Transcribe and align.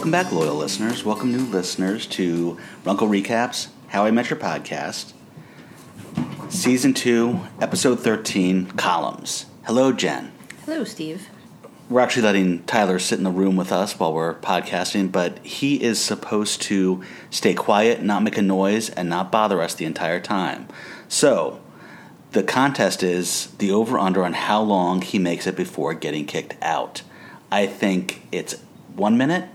Welcome 0.00 0.12
back, 0.12 0.32
loyal 0.32 0.54
listeners. 0.54 1.04
Welcome, 1.04 1.30
new 1.30 1.44
listeners, 1.44 2.06
to 2.06 2.56
Runkle 2.86 3.06
Recaps, 3.06 3.68
How 3.88 4.06
I 4.06 4.10
Met 4.10 4.30
Your 4.30 4.38
Podcast, 4.38 5.12
Season 6.48 6.94
2, 6.94 7.38
Episode 7.60 8.00
13, 8.00 8.68
Columns. 8.78 9.44
Hello, 9.64 9.92
Jen. 9.92 10.32
Hello, 10.64 10.84
Steve. 10.84 11.28
We're 11.90 12.00
actually 12.00 12.22
letting 12.22 12.62
Tyler 12.64 12.98
sit 12.98 13.18
in 13.18 13.24
the 13.24 13.30
room 13.30 13.56
with 13.56 13.72
us 13.72 13.98
while 13.98 14.14
we're 14.14 14.36
podcasting, 14.36 15.12
but 15.12 15.38
he 15.40 15.82
is 15.82 16.00
supposed 16.00 16.62
to 16.62 17.04
stay 17.28 17.52
quiet, 17.52 18.02
not 18.02 18.22
make 18.22 18.38
a 18.38 18.42
noise, 18.42 18.88
and 18.88 19.10
not 19.10 19.30
bother 19.30 19.60
us 19.60 19.74
the 19.74 19.84
entire 19.84 20.18
time. 20.18 20.66
So, 21.08 21.60
the 22.32 22.42
contest 22.42 23.02
is 23.02 23.48
the 23.58 23.70
over 23.70 23.98
under 23.98 24.24
on 24.24 24.32
how 24.32 24.62
long 24.62 25.02
he 25.02 25.18
makes 25.18 25.46
it 25.46 25.56
before 25.56 25.92
getting 25.92 26.24
kicked 26.24 26.56
out. 26.62 27.02
I 27.52 27.66
think 27.66 28.26
it's 28.32 28.54
one 28.96 29.18
minute. 29.18 29.46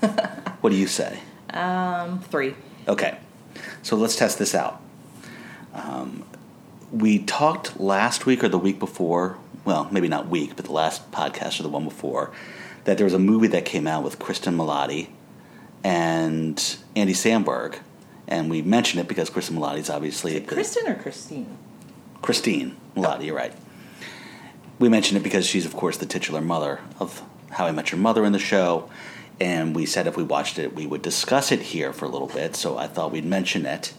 what 0.60 0.70
do 0.70 0.76
you 0.76 0.86
say? 0.86 1.20
Um, 1.50 2.20
three. 2.20 2.54
Okay, 2.86 3.18
so 3.82 3.96
let's 3.96 4.16
test 4.16 4.38
this 4.38 4.54
out. 4.54 4.80
Um, 5.74 6.24
we 6.92 7.18
talked 7.18 7.78
last 7.78 8.26
week 8.26 8.42
or 8.42 8.48
the 8.48 8.58
week 8.58 8.78
before, 8.78 9.36
well, 9.64 9.88
maybe 9.90 10.08
not 10.08 10.28
week, 10.28 10.56
but 10.56 10.64
the 10.64 10.72
last 10.72 11.10
podcast 11.10 11.60
or 11.60 11.62
the 11.62 11.68
one 11.68 11.84
before, 11.84 12.32
that 12.84 12.96
there 12.96 13.04
was 13.04 13.14
a 13.14 13.18
movie 13.18 13.48
that 13.48 13.64
came 13.64 13.86
out 13.86 14.02
with 14.02 14.18
Kristen 14.18 14.56
Milioti 14.56 15.08
and 15.84 16.76
Andy 16.96 17.12
Samberg. 17.12 17.78
And 18.26 18.50
we 18.50 18.62
mentioned 18.62 19.00
it 19.00 19.08
because 19.08 19.30
Kristen 19.30 19.56
Milioti 19.56 19.78
is 19.78 19.90
obviously. 19.90 20.40
Kristen 20.40 20.88
or 20.88 20.94
Christine? 20.94 21.56
Christine 22.22 22.76
Milioti, 22.96 23.26
you're 23.26 23.36
right. 23.36 23.52
We 24.78 24.88
mentioned 24.88 25.18
it 25.18 25.22
because 25.22 25.46
she's, 25.46 25.66
of 25.66 25.74
course, 25.74 25.96
the 25.96 26.06
titular 26.06 26.40
mother 26.40 26.80
of 27.00 27.22
How 27.50 27.66
I 27.66 27.72
Met 27.72 27.90
Your 27.90 28.00
Mother 28.00 28.24
in 28.24 28.32
the 28.32 28.38
show. 28.38 28.88
And 29.40 29.74
we 29.74 29.86
said 29.86 30.06
if 30.06 30.16
we 30.16 30.22
watched 30.22 30.58
it, 30.58 30.74
we 30.74 30.86
would 30.86 31.02
discuss 31.02 31.52
it 31.52 31.60
here 31.60 31.92
for 31.92 32.04
a 32.04 32.08
little 32.08 32.26
bit. 32.26 32.56
So 32.56 32.76
I 32.76 32.86
thought 32.86 33.12
we'd 33.12 33.24
mention 33.24 33.66
it. 33.66 33.94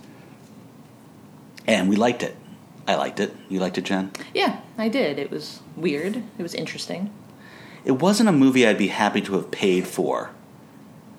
And 1.65 1.87
we 1.89 1.95
liked 1.95 2.23
it. 2.23 2.35
I 2.87 2.95
liked 2.95 3.19
it. 3.19 3.35
You 3.47 3.59
liked 3.59 3.77
it, 3.77 3.85
Jen? 3.85 4.11
Yeah, 4.33 4.61
I 4.77 4.89
did. 4.89 5.19
It 5.19 5.29
was 5.29 5.61
weird. 5.75 6.23
It 6.37 6.41
was 6.41 6.55
interesting. 6.55 7.13
It 7.85 7.93
wasn't 7.93 8.29
a 8.29 8.33
movie 8.33 8.67
I'd 8.67 8.77
be 8.77 8.87
happy 8.87 9.21
to 9.21 9.33
have 9.33 9.51
paid 9.51 9.87
for, 9.87 10.31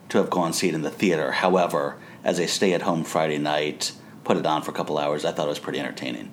to 0.08 0.18
have 0.18 0.28
gone 0.28 0.52
see 0.52 0.68
it 0.68 0.74
in 0.74 0.82
the 0.82 0.90
theater. 0.90 1.32
However, 1.32 1.96
as 2.24 2.38
a 2.38 2.48
stay 2.48 2.72
at 2.72 2.82
home 2.82 3.05
Friday 3.05 3.38
night, 3.38 3.92
put 4.24 4.36
it 4.36 4.44
on 4.44 4.62
for 4.62 4.72
a 4.72 4.74
couple 4.74 4.98
hours, 4.98 5.24
I 5.24 5.32
thought 5.32 5.46
it 5.46 5.50
was 5.50 5.58
pretty 5.58 5.78
entertaining. 5.78 6.32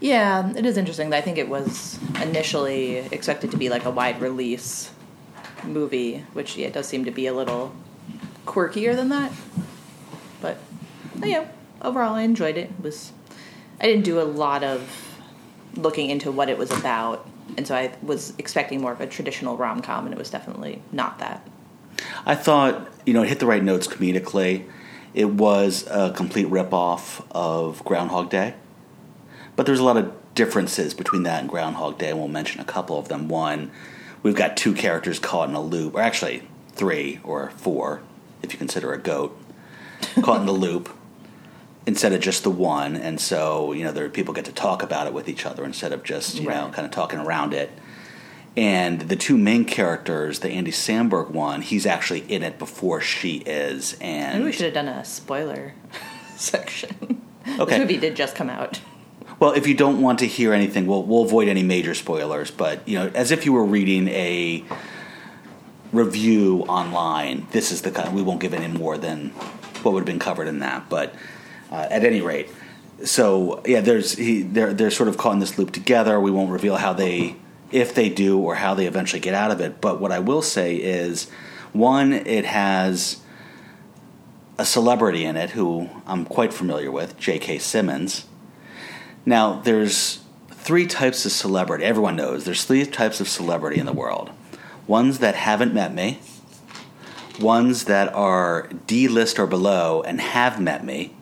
Yeah, 0.00 0.52
it 0.54 0.64
is 0.64 0.76
interesting. 0.76 1.12
I 1.12 1.20
think 1.20 1.38
it 1.38 1.48
was 1.48 1.98
initially 2.22 2.98
expected 2.98 3.50
to 3.50 3.56
be 3.56 3.70
like 3.70 3.86
a 3.86 3.90
wide 3.90 4.20
release 4.20 4.90
movie, 5.66 6.24
which 6.32 6.56
yeah, 6.56 6.70
does 6.70 6.86
seem 6.86 7.04
to 7.04 7.10
be 7.10 7.26
a 7.26 7.34
little 7.34 7.74
quirkier 8.46 8.94
than 8.94 9.08
that. 9.10 9.32
But 10.40 10.58
yeah, 11.22 11.48
overall 11.82 12.14
I 12.14 12.22
enjoyed 12.22 12.56
it. 12.56 12.70
It 12.70 12.82
was 12.82 13.12
I 13.80 13.86
didn't 13.86 14.04
do 14.04 14.20
a 14.20 14.24
lot 14.24 14.62
of 14.62 14.88
looking 15.76 16.10
into 16.10 16.30
what 16.30 16.48
it 16.48 16.58
was 16.58 16.70
about, 16.70 17.26
and 17.56 17.66
so 17.66 17.74
I 17.74 17.94
was 18.02 18.32
expecting 18.38 18.80
more 18.80 18.92
of 18.92 19.00
a 19.00 19.06
traditional 19.06 19.56
rom 19.56 19.82
com, 19.82 20.04
and 20.06 20.14
it 20.14 20.18
was 20.18 20.30
definitely 20.30 20.82
not 20.92 21.18
that. 21.18 21.46
I 22.26 22.34
thought, 22.34 22.88
you 23.06 23.14
know, 23.14 23.22
it 23.22 23.28
hit 23.28 23.38
the 23.38 23.46
right 23.46 23.62
notes 23.62 23.86
comedically. 23.86 24.66
It 25.14 25.30
was 25.30 25.86
a 25.88 26.12
complete 26.12 26.46
ripoff 26.46 27.24
of 27.30 27.84
Groundhog 27.84 28.30
Day. 28.30 28.54
But 29.56 29.66
there's 29.66 29.78
a 29.78 29.84
lot 29.84 29.96
of 29.96 30.12
differences 30.34 30.94
between 30.94 31.22
that 31.22 31.40
and 31.40 31.48
Groundhog 31.48 31.98
Day, 31.98 32.12
we'll 32.12 32.28
mention 32.28 32.60
a 32.60 32.64
couple 32.64 32.98
of 32.98 33.08
them. 33.08 33.28
One, 33.28 33.70
we've 34.24 34.34
got 34.34 34.56
two 34.56 34.74
characters 34.74 35.20
caught 35.20 35.48
in 35.48 35.54
a 35.54 35.62
loop, 35.62 35.94
or 35.94 36.00
actually 36.00 36.42
three 36.72 37.20
or 37.22 37.50
four, 37.50 38.02
if 38.42 38.52
you 38.52 38.58
consider 38.58 38.92
a 38.92 38.98
goat, 38.98 39.38
caught 40.22 40.40
in 40.40 40.46
the 40.46 40.52
loop 40.52 40.90
instead 41.86 42.12
of 42.12 42.20
just 42.20 42.42
the 42.42 42.50
one. 42.50 42.96
And 42.96 43.20
so, 43.20 43.72
you 43.72 43.84
know, 43.84 43.92
there 43.92 44.08
people 44.08 44.34
get 44.34 44.46
to 44.46 44.52
talk 44.52 44.82
about 44.82 45.06
it 45.06 45.12
with 45.12 45.28
each 45.28 45.46
other 45.46 45.64
instead 45.64 45.92
of 45.92 46.02
just, 46.02 46.40
you 46.40 46.48
know, 46.48 46.70
kind 46.72 46.84
of 46.84 46.90
talking 46.90 47.20
around 47.20 47.54
it. 47.54 47.70
And 48.56 49.02
the 49.02 49.16
two 49.16 49.36
main 49.36 49.64
characters, 49.64 50.38
the 50.38 50.48
Andy 50.48 50.70
Samberg 50.70 51.30
one, 51.30 51.60
he's 51.60 51.86
actually 51.86 52.20
in 52.20 52.42
it 52.42 52.58
before 52.58 53.00
she 53.00 53.38
is. 53.38 53.96
And 54.00 54.38
Maybe 54.38 54.44
we 54.44 54.52
should 54.52 54.66
have 54.66 54.74
done 54.74 54.88
a 54.88 55.04
spoiler 55.04 55.74
section. 56.36 57.22
Okay. 57.46 57.64
This 57.64 57.78
movie 57.78 57.96
did 57.98 58.16
just 58.16 58.34
come 58.34 58.48
out. 58.48 58.80
Well, 59.40 59.52
if 59.52 59.66
you 59.66 59.74
don't 59.74 60.00
want 60.00 60.20
to 60.20 60.26
hear 60.26 60.52
anything, 60.52 60.86
we'll 60.86 61.02
we'll 61.02 61.24
avoid 61.24 61.48
any 61.48 61.62
major 61.62 61.94
spoilers. 61.94 62.50
But 62.50 62.86
you 62.88 62.98
know, 62.98 63.10
as 63.14 63.30
if 63.30 63.44
you 63.44 63.52
were 63.52 63.64
reading 63.64 64.08
a 64.08 64.64
review 65.92 66.64
online, 66.68 67.46
this 67.50 67.72
is 67.72 67.82
the 67.82 67.90
kind. 67.90 68.14
We 68.14 68.22
won't 68.22 68.40
give 68.40 68.54
any 68.54 68.68
more 68.68 68.96
than 68.98 69.30
what 69.82 69.92
would 69.92 70.00
have 70.00 70.06
been 70.06 70.18
covered 70.18 70.48
in 70.48 70.60
that. 70.60 70.88
But 70.88 71.14
uh, 71.70 71.86
at 71.90 72.04
any 72.04 72.20
rate, 72.20 72.48
so 73.04 73.62
yeah, 73.66 73.80
there's 73.80 74.12
he 74.12 74.42
they're 74.42 74.72
they're 74.72 74.90
sort 74.90 75.08
of 75.08 75.16
caught 75.16 75.34
in 75.34 75.40
this 75.40 75.58
loop 75.58 75.72
together. 75.72 76.20
We 76.20 76.30
won't 76.30 76.50
reveal 76.50 76.76
how 76.76 76.92
they, 76.92 77.36
if 77.72 77.94
they 77.94 78.08
do, 78.08 78.38
or 78.38 78.54
how 78.54 78.74
they 78.74 78.86
eventually 78.86 79.20
get 79.20 79.34
out 79.34 79.50
of 79.50 79.60
it. 79.60 79.80
But 79.80 80.00
what 80.00 80.12
I 80.12 80.20
will 80.20 80.42
say 80.42 80.76
is, 80.76 81.28
one, 81.72 82.12
it 82.12 82.44
has 82.44 83.20
a 84.58 84.64
celebrity 84.64 85.24
in 85.24 85.36
it 85.36 85.50
who 85.50 85.90
I'm 86.06 86.24
quite 86.24 86.54
familiar 86.54 86.90
with, 86.90 87.18
J.K. 87.18 87.58
Simmons. 87.58 88.26
Now, 89.26 89.60
there's 89.60 90.20
three 90.50 90.86
types 90.86 91.24
of 91.24 91.32
celebrity. 91.32 91.84
Everyone 91.84 92.16
knows 92.16 92.44
there's 92.44 92.64
three 92.64 92.84
types 92.86 93.20
of 93.20 93.28
celebrity 93.28 93.78
in 93.78 93.86
the 93.86 93.92
world 93.92 94.30
ones 94.86 95.18
that 95.18 95.34
haven't 95.34 95.72
met 95.72 95.94
me, 95.94 96.18
ones 97.40 97.84
that 97.84 98.12
are 98.14 98.68
D 98.86 99.08
list 99.08 99.38
or 99.38 99.46
below 99.46 100.02
and 100.02 100.20
have 100.20 100.60
met 100.60 100.84
me, 100.84 101.14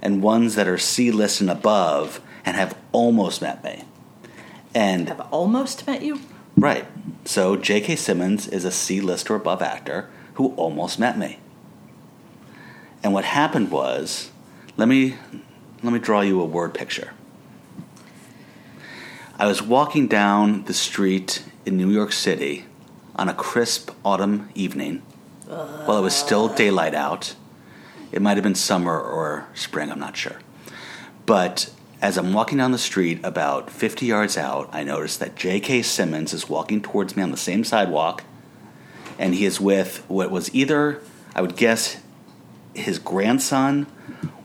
and 0.00 0.22
ones 0.22 0.54
that 0.54 0.68
are 0.68 0.78
C 0.78 1.10
list 1.10 1.40
and 1.40 1.50
above 1.50 2.20
and 2.44 2.56
have 2.56 2.76
almost 2.92 3.42
met 3.42 3.62
me. 3.64 3.84
And 4.74 5.08
Have 5.08 5.20
almost 5.32 5.86
met 5.86 6.02
you. 6.02 6.20
Right. 6.56 6.86
So 7.24 7.56
J.K. 7.56 7.96
Simmons 7.96 8.48
is 8.48 8.64
a 8.64 8.70
C 8.70 9.00
list 9.00 9.30
or 9.30 9.34
above 9.34 9.62
actor 9.62 10.08
who 10.34 10.54
almost 10.54 10.98
met 10.98 11.18
me. 11.18 11.38
And 13.02 13.12
what 13.12 13.24
happened 13.24 13.70
was, 13.70 14.30
let 14.76 14.88
me 14.88 15.16
let 15.82 15.92
me 15.92 15.98
draw 15.98 16.20
you 16.20 16.40
a 16.40 16.44
word 16.44 16.72
picture. 16.74 17.12
I 19.38 19.46
was 19.46 19.62
walking 19.62 20.08
down 20.08 20.64
the 20.64 20.74
street 20.74 21.42
in 21.64 21.76
New 21.78 21.90
York 21.90 22.12
City 22.12 22.66
on 23.16 23.30
a 23.30 23.34
crisp 23.34 23.90
autumn 24.04 24.50
evening 24.54 25.02
while 25.46 25.98
it 25.98 26.02
was 26.02 26.14
still 26.14 26.48
daylight 26.48 26.94
out. 26.94 27.34
It 28.12 28.20
might 28.20 28.36
have 28.36 28.44
been 28.44 28.54
summer 28.54 29.00
or 29.00 29.48
spring, 29.54 29.90
I'm 29.90 29.98
not 29.98 30.16
sure. 30.16 30.38
But 31.24 31.72
as 32.02 32.18
I'm 32.18 32.34
walking 32.34 32.58
down 32.58 32.72
the 32.72 32.78
street 32.78 33.20
about 33.24 33.70
50 33.70 34.04
yards 34.04 34.36
out, 34.36 34.68
I 34.70 34.84
notice 34.84 35.16
that 35.16 35.34
J.K. 35.34 35.82
Simmons 35.82 36.34
is 36.34 36.48
walking 36.48 36.82
towards 36.82 37.16
me 37.16 37.22
on 37.22 37.30
the 37.30 37.36
same 37.38 37.64
sidewalk, 37.64 38.24
and 39.18 39.34
he 39.34 39.46
is 39.46 39.60
with 39.60 40.04
what 40.08 40.30
was 40.30 40.54
either, 40.54 41.00
I 41.34 41.40
would 41.40 41.56
guess, 41.56 41.96
his 42.74 42.98
grandson 42.98 43.86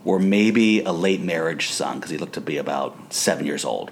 or 0.04 0.18
maybe 0.18 0.80
a 0.80 0.92
late 0.92 1.20
marriage 1.20 1.68
son, 1.68 1.96
because 1.96 2.10
he 2.10 2.16
looked 2.16 2.34
to 2.34 2.40
be 2.40 2.56
about 2.56 3.12
seven 3.12 3.44
years 3.44 3.64
old. 3.64 3.90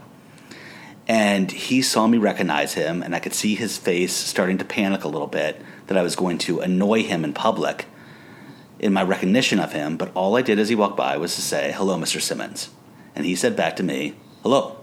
And 1.09 1.51
he 1.53 1.83
saw 1.83 2.07
me 2.07 2.19
recognize 2.19 2.75
him, 2.75 3.03
and 3.03 3.15
I 3.15 3.21
could 3.21 3.35
see 3.35 3.55
his 3.55 3.79
face 3.79 4.13
starting 4.13 4.59
to 4.59 4.65
panic 4.65 5.05
a 5.05 5.09
little 5.09 5.29
bit 5.29 5.61
that 5.87 5.97
I 5.97 6.03
was 6.03 6.17
going 6.17 6.39
to 6.39 6.61
annoy 6.61 7.05
him 7.05 7.25
in 7.25 7.33
public 7.33 7.87
in 8.79 8.93
my 8.93 9.03
recognition 9.03 9.61
of 9.61 9.73
him. 9.73 9.97
But 9.97 10.11
all 10.15 10.37
I 10.37 10.43
did 10.43 10.59
as 10.59 10.69
he 10.69 10.75
walked 10.75 10.97
by 10.97 11.17
was 11.17 11.35
to 11.37 11.43
say, 11.43 11.73
Hello, 11.73 11.97
Mr. 11.97 12.21
Simmons. 12.21 12.71
And 13.15 13.25
he 13.25 13.37
said 13.37 13.57
back 13.57 13.77
to 13.77 13.83
me, 13.83 14.15
Hello, 14.43 14.79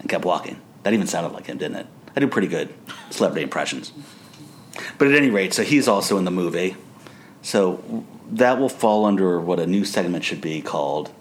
and 0.00 0.08
kept 0.08 0.24
walking. 0.24 0.60
That 0.82 0.92
even 0.92 1.06
sounded 1.06 1.32
like 1.32 1.46
him, 1.46 1.58
didn't 1.58 1.76
it? 1.76 1.86
I 2.16 2.20
do 2.20 2.28
pretty 2.28 2.48
good 2.48 2.72
celebrity 3.10 3.42
impressions. 3.42 3.92
But 4.98 5.08
at 5.08 5.14
any 5.14 5.30
rate, 5.30 5.54
so 5.54 5.62
he's 5.62 5.88
also 5.88 6.18
in 6.18 6.24
the 6.24 6.30
movie. 6.30 6.76
So 7.42 8.04
that 8.32 8.58
will 8.58 8.68
fall 8.68 9.04
under 9.04 9.40
what 9.40 9.60
a 9.60 9.66
new 9.66 9.84
segment 9.84 10.24
should 10.24 10.40
be 10.40 10.62
called 10.62 11.12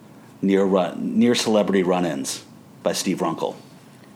Near, 0.42 0.66
run, 0.66 1.20
near 1.20 1.36
Celebrity 1.36 1.84
Run 1.84 2.06
Ins 2.06 2.44
by 2.82 2.94
Steve 2.94 3.22
Runkle. 3.22 3.56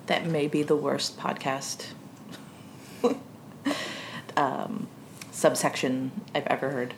That 0.07 0.25
may 0.25 0.47
be 0.47 0.63
the 0.63 0.75
worst 0.75 1.17
podcast 1.17 1.87
um, 4.37 4.87
subsection 5.31 6.11
I've 6.33 6.47
ever 6.47 6.69
heard. 6.69 6.93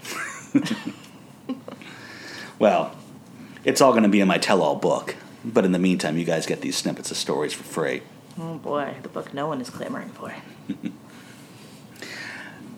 Well, 2.59 2.93
it's 3.63 3.79
all 3.79 3.91
going 3.91 4.03
to 4.03 4.09
be 4.09 4.19
in 4.19 4.27
my 4.27 4.37
tell 4.37 4.61
all 4.61 4.75
book. 4.75 5.15
But 5.43 5.63
in 5.63 5.71
the 5.71 5.79
meantime, 5.79 6.17
you 6.17 6.25
guys 6.25 6.45
get 6.45 6.59
these 6.59 6.75
snippets 6.75 7.09
of 7.09 7.17
stories 7.17 7.53
for 7.53 7.63
free. 7.63 8.01
Oh 8.37 8.55
boy, 8.55 8.95
the 9.01 9.09
book 9.09 9.33
no 9.33 9.47
one 9.47 9.61
is 9.61 9.69
clamoring 9.69 10.09
for. 10.09 10.35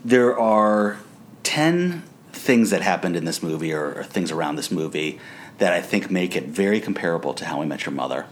There 0.03 0.35
are 0.39 0.97
10 1.43 2.01
things 2.31 2.71
that 2.71 2.81
happened 2.81 3.15
in 3.15 3.25
this 3.25 3.43
movie, 3.43 3.71
or, 3.71 3.99
or 3.99 4.03
things 4.03 4.31
around 4.31 4.55
this 4.55 4.71
movie, 4.71 5.19
that 5.59 5.73
I 5.73 5.81
think 5.81 6.09
make 6.09 6.35
it 6.35 6.45
very 6.45 6.81
comparable 6.81 7.35
to 7.35 7.45
How 7.45 7.61
I 7.61 7.65
Met 7.65 7.85
Your 7.85 7.93
Mother. 7.93 8.25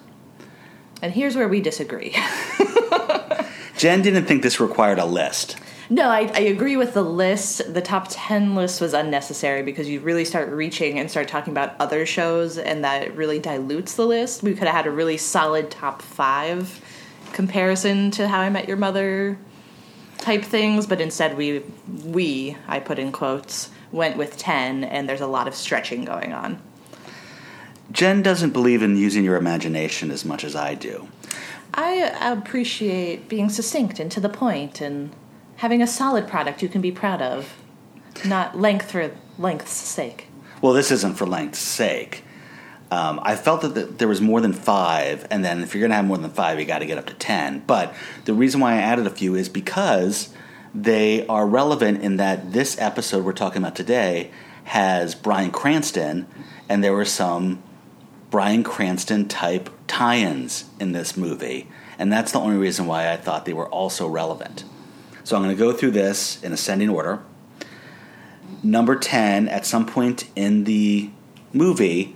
And 1.02 1.14
here's 1.14 1.36
where 1.36 1.48
we 1.48 1.62
disagree. 1.62 2.16
Jen 3.78 4.02
didn't 4.02 4.26
think 4.26 4.44
this 4.44 4.60
required 4.60 5.00
a 5.00 5.06
list. 5.06 5.56
No, 5.92 6.10
I, 6.10 6.30
I 6.36 6.42
agree 6.42 6.76
with 6.76 6.94
the 6.94 7.02
list. 7.02 7.74
The 7.74 7.82
top 7.82 8.08
10 8.10 8.54
list 8.54 8.80
was 8.80 8.94
unnecessary 8.94 9.64
because 9.64 9.90
you 9.90 10.02
really 10.02 10.26
start 10.26 10.50
reaching 10.50 11.00
and 11.00 11.10
start 11.10 11.28
talking 11.28 11.52
about 11.52 11.76
other 11.80 12.06
shows, 12.06 12.60
and 12.60 12.84
that 12.84 13.16
really 13.16 13.40
dilutes 13.40 13.96
the 13.96 14.06
list. 14.06 14.44
We 14.44 14.54
could 14.54 14.68
have 14.68 14.76
had 14.76 14.86
a 14.86 14.92
really 14.92 15.18
solid 15.18 15.72
top 15.72 16.02
five 16.04 16.80
comparison 17.34 18.12
to 18.12 18.28
How 18.28 18.40
I 18.42 18.50
Met 18.50 18.68
Your 18.68 18.78
Mother 18.78 19.40
type 20.20 20.44
things, 20.44 20.86
but 20.86 21.02
instead 21.02 21.38
we, 21.38 21.64
we, 22.04 22.56
I 22.68 22.80
put 22.80 23.00
in 23.00 23.12
quotes, 23.12 23.72
went 23.92 24.16
with 24.16 24.38
10, 24.38 24.84
and 24.84 25.10
there's 25.10 25.22
a 25.22 25.28
lot 25.28 25.48
of 25.48 25.56
stretching 25.56 26.06
going 26.06 26.34
on. 26.34 26.62
Jen 27.92 28.22
doesn't 28.22 28.52
believe 28.52 28.84
in 28.84 28.96
using 28.96 29.24
your 29.24 29.36
imagination 29.36 30.12
as 30.12 30.24
much 30.24 30.44
as 30.44 30.56
I 30.56 30.76
do. 30.76 31.08
I 31.74 31.94
appreciate 32.20 33.30
being 33.30 33.50
succinct 33.50 34.00
and 34.00 34.12
to 34.12 34.20
the 34.20 34.30
point 34.30 34.82
and 34.82 35.12
having 35.58 35.82
a 35.82 35.88
solid 35.88 36.28
product 36.28 36.62
you 36.62 36.70
can 36.70 36.82
be 36.82 36.92
proud 36.92 37.22
of, 37.22 37.56
not 38.26 38.60
length 38.60 38.92
for 38.92 39.12
length's 39.38 39.72
sake. 39.72 40.28
Well, 40.62 40.74
this 40.74 40.92
isn't 40.92 41.16
for 41.16 41.26
length's 41.26 41.60
sake. 41.60 42.24
Um, 42.92 43.20
I 43.22 43.36
felt 43.36 43.62
that 43.62 43.76
the, 43.76 43.86
there 43.86 44.08
was 44.08 44.20
more 44.20 44.42
than 44.42 44.52
five, 44.52 45.28
and 45.30 45.46
then 45.46 45.62
if 45.62 45.74
you're 45.74 45.82
going 45.82 45.92
to 45.92 45.96
have 45.96 46.06
more 46.06 46.18
than 46.18 46.32
five, 46.32 46.60
you 46.60 46.66
got 46.66 46.80
to 46.80 46.88
get 46.88 46.98
up 46.98 47.06
to 47.06 47.14
ten. 47.14 47.60
But 47.68 47.94
the 48.26 48.34
reason 48.34 48.60
why 48.60 48.74
I 48.74 48.78
added 48.78 49.06
a 49.06 49.12
few 49.12 49.36
is 49.36 49.48
because 49.48 50.34
they 50.74 51.26
are 51.28 51.46
relevant 51.46 52.02
in 52.02 52.18
that 52.18 52.52
this 52.52 52.80
episode 52.80 53.24
we're 53.24 53.34
talking 53.34 53.62
about 53.62 53.76
today 53.76 54.32
has 54.66 55.14
Bryan 55.14 55.52
Cranston, 55.52 56.28
and 56.68 56.84
there 56.84 56.94
were 56.94 57.06
some 57.06 57.62
Bryan 58.30 58.64
Cranston 58.64 59.28
type 59.28 59.70
tie 59.88 60.18
ins 60.18 60.66
in 60.80 60.92
this 60.92 61.18
movie. 61.18 61.68
And 61.98 62.12
that's 62.12 62.32
the 62.32 62.40
only 62.40 62.58
reason 62.58 62.86
why 62.86 63.12
I 63.12 63.18
thought 63.18 63.46
they 63.46 63.54
were 63.54 63.68
also 63.68 64.08
relevant. 64.08 64.64
So 65.24 65.36
I'm 65.36 65.44
going 65.44 65.56
to 65.56 65.60
go 65.60 65.74
through 65.74 65.92
this 65.92 66.42
in 66.44 66.54
ascending 66.54 66.90
order. 66.90 67.22
Number 68.64 68.96
10, 68.96 69.48
at 69.48 69.66
some 69.66 69.86
point 69.86 70.30
in 70.36 70.64
the 70.64 71.10
movie, 71.54 72.16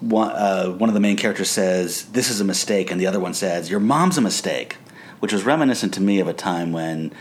one, 0.00 0.30
uh, 0.30 0.68
one 0.70 0.90
of 0.90 0.94
the 0.94 1.00
main 1.00 1.16
characters 1.16 1.50
says, 1.50 2.04
This 2.06 2.30
is 2.30 2.40
a 2.40 2.44
mistake, 2.44 2.90
and 2.90 3.00
the 3.00 3.06
other 3.06 3.20
one 3.20 3.34
says, 3.34 3.70
Your 3.70 3.80
mom's 3.80 4.18
a 4.18 4.20
mistake, 4.20 4.76
which 5.20 5.32
was 5.32 5.44
reminiscent 5.44 5.94
to 5.94 6.00
me 6.00 6.20
of 6.20 6.28
a 6.28 6.34
time 6.34 6.72
when 6.72 7.12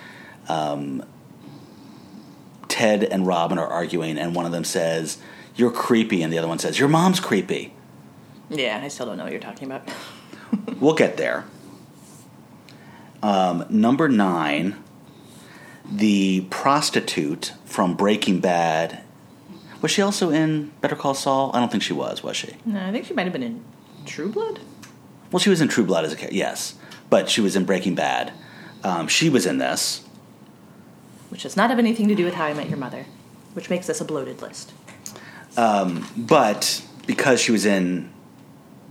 um, 0.50 1.04
Ted 2.68 3.04
and 3.04 3.26
Robin 3.26 3.58
are 3.58 3.68
arguing, 3.68 4.18
and 4.18 4.36
one 4.36 4.46
of 4.46 4.52
them 4.52 4.64
says, 4.64 5.18
You're 5.56 5.72
creepy, 5.72 6.22
and 6.22 6.32
the 6.32 6.38
other 6.38 6.48
one 6.48 6.60
says, 6.60 6.80
Your 6.80 6.90
mom's 6.90 7.20
creepy. 7.20 7.74
Yeah, 8.50 8.82
I 8.84 8.88
still 8.88 9.06
don't 9.06 9.18
know 9.18 9.24
what 9.24 9.32
you're 9.32 9.42
talking 9.42 9.72
about. 9.72 9.90
we'll 10.80 10.96
get 10.96 11.18
there. 11.18 11.46
Um, 13.22 13.66
number 13.70 14.10
nine, 14.10 14.84
the 15.90 16.42
prostitute 16.50 17.54
from 17.66 17.96
Breaking 17.96 18.40
Bad. 18.40 19.02
Was 19.82 19.92
she 19.92 20.02
also 20.02 20.30
in 20.30 20.72
Better 20.82 20.96
Call 20.96 21.14
Saul? 21.14 21.52
I 21.54 21.60
don't 21.60 21.72
think 21.72 21.84
she 21.84 21.94
was. 21.94 22.24
Was 22.24 22.38
she? 22.38 22.54
No, 22.66 22.86
I 22.86 22.92
think 22.92 23.06
she 23.06 23.14
might 23.14 23.24
have 23.24 23.34
been 23.34 23.44
in 23.44 23.64
True 24.06 24.30
Blood. 24.30 24.60
Well, 25.32 25.40
she 25.40 25.50
was 25.50 25.62
in 25.62 25.68
True 25.68 25.84
Blood 25.86 26.06
as 26.06 26.14
a 26.14 26.16
character, 26.16 26.36
yes, 26.36 26.76
but 27.10 27.30
she 27.30 27.42
was 27.42 27.56
in 27.56 27.66
Breaking 27.66 27.96
Bad. 27.96 28.34
Um, 28.84 29.08
she 29.08 29.30
was 29.30 29.46
in 29.46 29.58
this, 29.58 30.06
which 31.30 31.44
does 31.44 31.58
not 31.58 31.70
have 31.70 31.80
anything 31.80 32.08
to 32.10 32.16
do 32.16 32.26
with 32.26 32.36
How 32.36 32.46
I 32.46 32.54
Met 32.54 32.70
Your 32.70 32.78
Mother, 32.78 33.06
which 33.54 33.70
makes 33.70 33.88
this 33.88 34.00
a 34.00 34.06
bloated 34.06 34.42
list. 34.42 34.74
Um, 35.58 36.08
but 36.16 36.86
because 37.08 37.42
she 37.42 37.52
was 37.52 37.66
in 37.66 38.13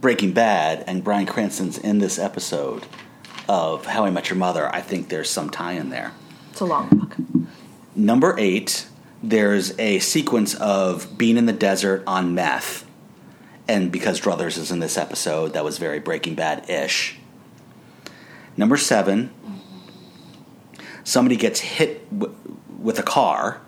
Breaking 0.02 0.32
Bad 0.32 0.82
and 0.88 1.04
Bryan 1.04 1.26
Cranston's 1.26 1.78
in 1.78 2.00
this 2.00 2.18
episode 2.18 2.84
of 3.48 3.86
How 3.86 4.04
I 4.04 4.10
Met 4.10 4.30
Your 4.30 4.36
Mother, 4.36 4.68
I 4.74 4.80
think 4.80 5.08
there's 5.08 5.30
some 5.30 5.48
tie 5.48 5.74
in 5.74 5.90
there. 5.90 6.10
It's 6.50 6.58
a 6.58 6.64
long 6.64 6.88
book. 6.88 7.14
Number 7.94 8.34
eight, 8.36 8.88
there's 9.22 9.78
a 9.78 10.00
sequence 10.00 10.56
of 10.56 11.16
being 11.16 11.36
in 11.36 11.46
the 11.46 11.52
desert 11.52 12.02
on 12.04 12.34
meth. 12.34 12.84
And 13.68 13.92
because 13.92 14.20
Druthers 14.20 14.58
is 14.58 14.72
in 14.72 14.80
this 14.80 14.98
episode, 14.98 15.52
that 15.52 15.62
was 15.62 15.78
very 15.78 16.00
Breaking 16.00 16.34
Bad 16.34 16.68
ish. 16.68 17.16
Number 18.56 18.76
seven, 18.76 19.32
somebody 21.04 21.36
gets 21.36 21.60
hit 21.60 22.10
w- 22.18 22.36
with 22.76 22.98
a 22.98 23.04
car, 23.04 23.60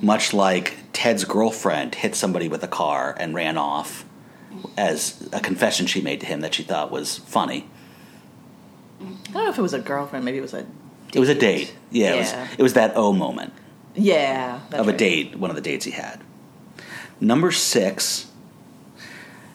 much 0.00 0.32
like 0.32 0.78
Ted's 0.94 1.26
girlfriend 1.26 1.96
hit 1.96 2.14
somebody 2.14 2.48
with 2.48 2.62
a 2.64 2.68
car 2.68 3.14
and 3.20 3.34
ran 3.34 3.58
off 3.58 4.06
as 4.76 5.28
a 5.32 5.40
confession 5.40 5.86
she 5.86 6.00
made 6.00 6.20
to 6.20 6.26
him 6.26 6.40
that 6.40 6.54
she 6.54 6.62
thought 6.62 6.90
was 6.90 7.18
funny. 7.18 7.68
I 9.00 9.04
don't 9.32 9.44
know 9.44 9.50
if 9.50 9.58
it 9.58 9.62
was 9.62 9.74
a 9.74 9.78
girlfriend, 9.78 10.24
maybe 10.24 10.38
it 10.38 10.42
was 10.42 10.54
a 10.54 10.62
date. 10.62 10.70
It 11.14 11.20
was 11.20 11.28
a 11.28 11.34
date. 11.34 11.74
Yeah, 11.90 12.08
yeah. 12.08 12.14
It, 12.14 12.18
was, 12.18 12.58
it 12.58 12.62
was 12.62 12.72
that 12.74 12.96
O 12.96 13.12
moment. 13.12 13.52
Yeah. 13.94 14.60
of 14.72 14.86
right. 14.86 14.94
a 14.94 14.98
date, 14.98 15.36
one 15.36 15.50
of 15.50 15.56
the 15.56 15.62
dates 15.62 15.84
he 15.84 15.90
had. 15.92 16.20
Number 17.20 17.50
six, 17.50 18.30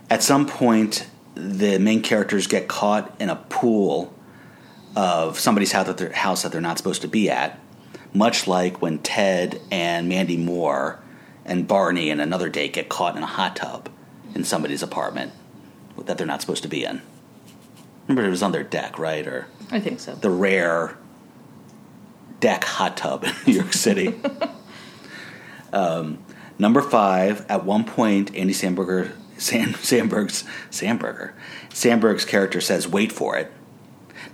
at 0.10 0.24
some 0.24 0.46
point, 0.46 1.08
the 1.36 1.80
main 1.80 2.02
characters 2.02 2.48
get 2.48 2.68
caught 2.68 3.16
in 3.20 3.30
a 3.30 3.36
pool 3.36 4.14
of 4.96 5.40
somebody's 5.40 5.72
house 5.72 5.88
that, 5.88 5.98
they're, 5.98 6.12
house 6.12 6.44
that 6.44 6.52
they're 6.52 6.62
not 6.62 6.78
supposed 6.78 7.02
to 7.02 7.08
be 7.08 7.30
at, 7.30 7.60
much 8.14 8.48
like 8.48 8.82
when 8.82 9.00
Ted 9.00 9.60
and 9.72 10.08
Mandy 10.08 10.38
Moore 10.38 11.00
and 11.46 11.68
Barney 11.68 12.10
and 12.10 12.22
another 12.22 12.50
date 12.50 12.74
get 12.74 12.90
caught 12.90 13.16
in 13.18 13.24
a 13.24 13.28
hot 13.28 13.56
tub 13.56 13.90
in 14.36 14.44
somebody's 14.44 14.84
apartment 14.84 15.32
that 16.06 16.18
they're 16.18 16.28
not 16.28 16.42
supposed 16.42 16.64
to 16.64 16.70
be 16.70 16.84
in. 16.84 17.02
Remember, 18.08 18.28
it 18.28 18.32
was 18.32 18.44
on 18.44 18.52
their 18.52 18.64
deck, 18.64 19.00
right? 19.00 19.26
Or 19.26 19.48
I 19.72 19.80
think 19.80 20.00
so. 20.00 20.16
The 20.16 20.30
rare 20.30 20.98
deck 22.40 22.64
hot 22.64 22.98
tub 22.98 23.24
in 23.24 23.34
New 23.48 23.54
York 23.54 23.74
City. 23.74 24.14
um, 25.74 26.24
number 26.60 26.82
five. 26.82 27.46
At 27.50 27.64
one 27.64 27.86
point, 27.86 28.36
Andy 28.36 28.54
Samberger, 28.54 29.14
Sam, 29.38 29.70
Samberg's 29.74 30.44
Samberger, 30.70 31.34
Samberg's 31.70 32.26
character 32.26 32.60
says, 32.60 32.88
"Wait 32.88 33.12
for 33.12 33.38
it." 33.38 33.52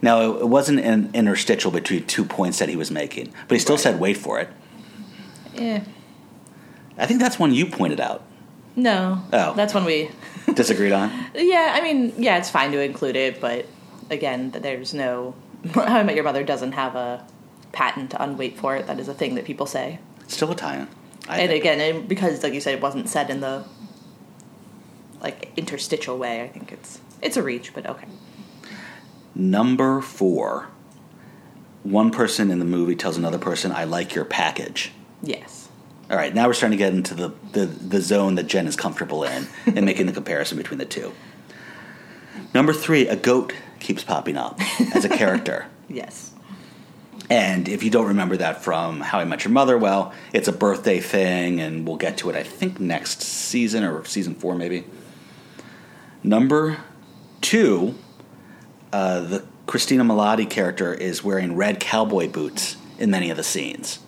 Now, 0.01 0.37
it 0.37 0.47
wasn't 0.47 0.79
an 0.79 1.11
interstitial 1.13 1.71
between 1.71 2.05
two 2.07 2.23
points 2.23 2.59
that 2.59 2.69
he 2.69 2.75
was 2.75 2.89
making, 2.89 3.33
but 3.47 3.55
he 3.55 3.59
still 3.59 3.75
right. 3.75 3.81
said, 3.81 3.99
"Wait 3.99 4.17
for 4.17 4.39
it." 4.39 4.49
Yeah. 5.53 5.83
I 6.97 7.05
think 7.05 7.19
that's 7.19 7.37
one 7.37 7.53
you 7.53 7.65
pointed 7.65 7.99
out. 7.99 8.23
No. 8.75 9.23
Oh. 9.33 9.53
That's 9.55 9.73
when 9.73 9.85
we 9.85 10.09
disagreed 10.53 10.91
on. 10.91 11.11
Yeah, 11.33 11.73
I 11.75 11.81
mean, 11.81 12.13
yeah, 12.17 12.37
it's 12.37 12.49
fine 12.49 12.71
to 12.71 12.81
include 12.81 13.15
it, 13.15 13.41
but 13.41 13.65
again, 14.09 14.51
there's 14.51 14.93
no. 14.93 15.35
How 15.73 15.83
I 15.83 16.03
Met 16.03 16.15
Your 16.15 16.23
Mother 16.23 16.43
doesn't 16.43 16.71
have 16.73 16.95
a 16.95 17.25
patent 17.71 18.15
on 18.15 18.37
wait 18.37 18.57
for 18.57 18.75
it. 18.75 18.87
That 18.87 18.99
is 18.99 19.07
a 19.07 19.13
thing 19.13 19.35
that 19.35 19.45
people 19.45 19.65
say. 19.65 19.99
still 20.27 20.49
a 20.49 20.53
Italian. 20.53 20.87
and 21.27 21.49
think. 21.49 21.63
again, 21.63 22.07
because 22.07 22.41
like 22.43 22.53
you 22.53 22.61
said, 22.61 22.75
it 22.75 22.81
wasn't 22.81 23.09
said 23.09 23.29
in 23.29 23.41
the 23.41 23.65
like 25.21 25.51
interstitial 25.57 26.17
way. 26.17 26.41
I 26.41 26.47
think 26.47 26.71
it's 26.71 27.01
it's 27.21 27.35
a 27.37 27.43
reach, 27.43 27.73
but 27.73 27.85
okay. 27.87 28.07
Number 29.35 30.01
four. 30.01 30.69
One 31.83 32.11
person 32.11 32.51
in 32.51 32.59
the 32.59 32.65
movie 32.65 32.95
tells 32.95 33.17
another 33.17 33.37
person, 33.37 33.71
"I 33.71 33.83
like 33.85 34.13
your 34.15 34.25
package." 34.25 34.91
Yes. 35.21 35.58
All 36.09 36.17
right, 36.17 36.33
now 36.33 36.47
we're 36.47 36.53
starting 36.53 36.75
to 36.75 36.83
get 36.83 36.91
into 36.91 37.13
the, 37.13 37.33
the, 37.51 37.67
the 37.67 38.01
zone 38.01 38.33
that 38.35 38.47
Jen 38.47 38.65
is 38.65 38.75
comfortable 38.75 39.23
in 39.23 39.47
and 39.67 39.85
making 39.85 40.07
the 40.07 40.11
comparison 40.11 40.57
between 40.57 40.79
the 40.79 40.85
two. 40.85 41.13
Number 42.51 42.73
three, 42.73 43.07
a 43.07 43.15
goat 43.15 43.53
keeps 43.79 44.03
popping 44.03 44.35
up 44.35 44.59
as 44.95 45.05
a 45.05 45.09
character. 45.09 45.67
yes. 45.87 46.33
And 47.29 47.69
if 47.69 47.83
you 47.83 47.91
don't 47.91 48.07
remember 48.07 48.37
that 48.37 48.63
from 48.63 49.01
How 49.01 49.19
I 49.19 49.25
Met 49.25 49.43
Your 49.43 49.51
Mother, 49.51 49.77
well, 49.77 50.11
it's 50.33 50.47
a 50.47 50.51
birthday 50.51 50.99
thing, 50.99 51.59
and 51.59 51.87
we'll 51.87 51.97
get 51.97 52.17
to 52.19 52.29
it, 52.31 52.35
I 52.35 52.41
think, 52.41 52.79
next 52.79 53.21
season 53.21 53.83
or 53.83 54.03
season 54.05 54.33
four, 54.33 54.55
maybe. 54.55 54.85
Number 56.23 56.79
two, 57.39 57.93
uh, 58.91 59.19
the 59.21 59.45
Christina 59.67 60.03
Milioti 60.03 60.49
character 60.49 60.91
is 60.91 61.23
wearing 61.23 61.55
red 61.55 61.79
cowboy 61.79 62.29
boots 62.29 62.77
in 62.97 63.11
many 63.11 63.29
of 63.29 63.37
the 63.37 63.43
scenes. 63.43 63.99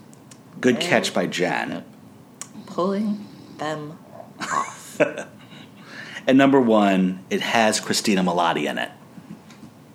Good 0.60 0.80
catch 0.80 1.14
by 1.14 1.28
Jen 1.28 1.84
pulling 2.74 3.26
them 3.58 3.98
off. 4.40 5.00
and 6.28 6.38
number 6.38 6.60
one, 6.60 7.24
it 7.30 7.42
has 7.42 7.80
Christina 7.80 8.24
Milioti 8.24 8.70
in 8.70 8.78
it. 8.78 8.92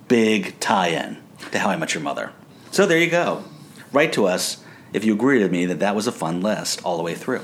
Big 0.09 0.59
tie-in 0.61 1.19
to 1.51 1.59
How 1.59 1.71
I 1.71 1.77
Met 1.77 1.95
Your 1.95 2.03
Mother. 2.03 2.33
So 2.71 2.87
there 2.87 2.99
you 2.99 3.11
go. 3.11 3.45
Write 3.93 4.13
to 4.15 4.27
us 4.27 4.63
if 4.93 5.05
you 5.05 5.13
agree 5.15 5.43
with 5.43 5.51
me 5.51 5.67
that 5.67 5.81
that 5.81 5.95
was 5.95 6.07
a 6.07 6.13
fun 6.13 6.41
list 6.41 6.81
all 6.85 6.97
the 6.97 7.03
way 7.03 7.15
through, 7.15 7.43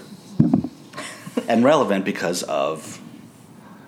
and 1.48 1.64
relevant 1.64 2.04
because 2.04 2.42
of 2.44 3.00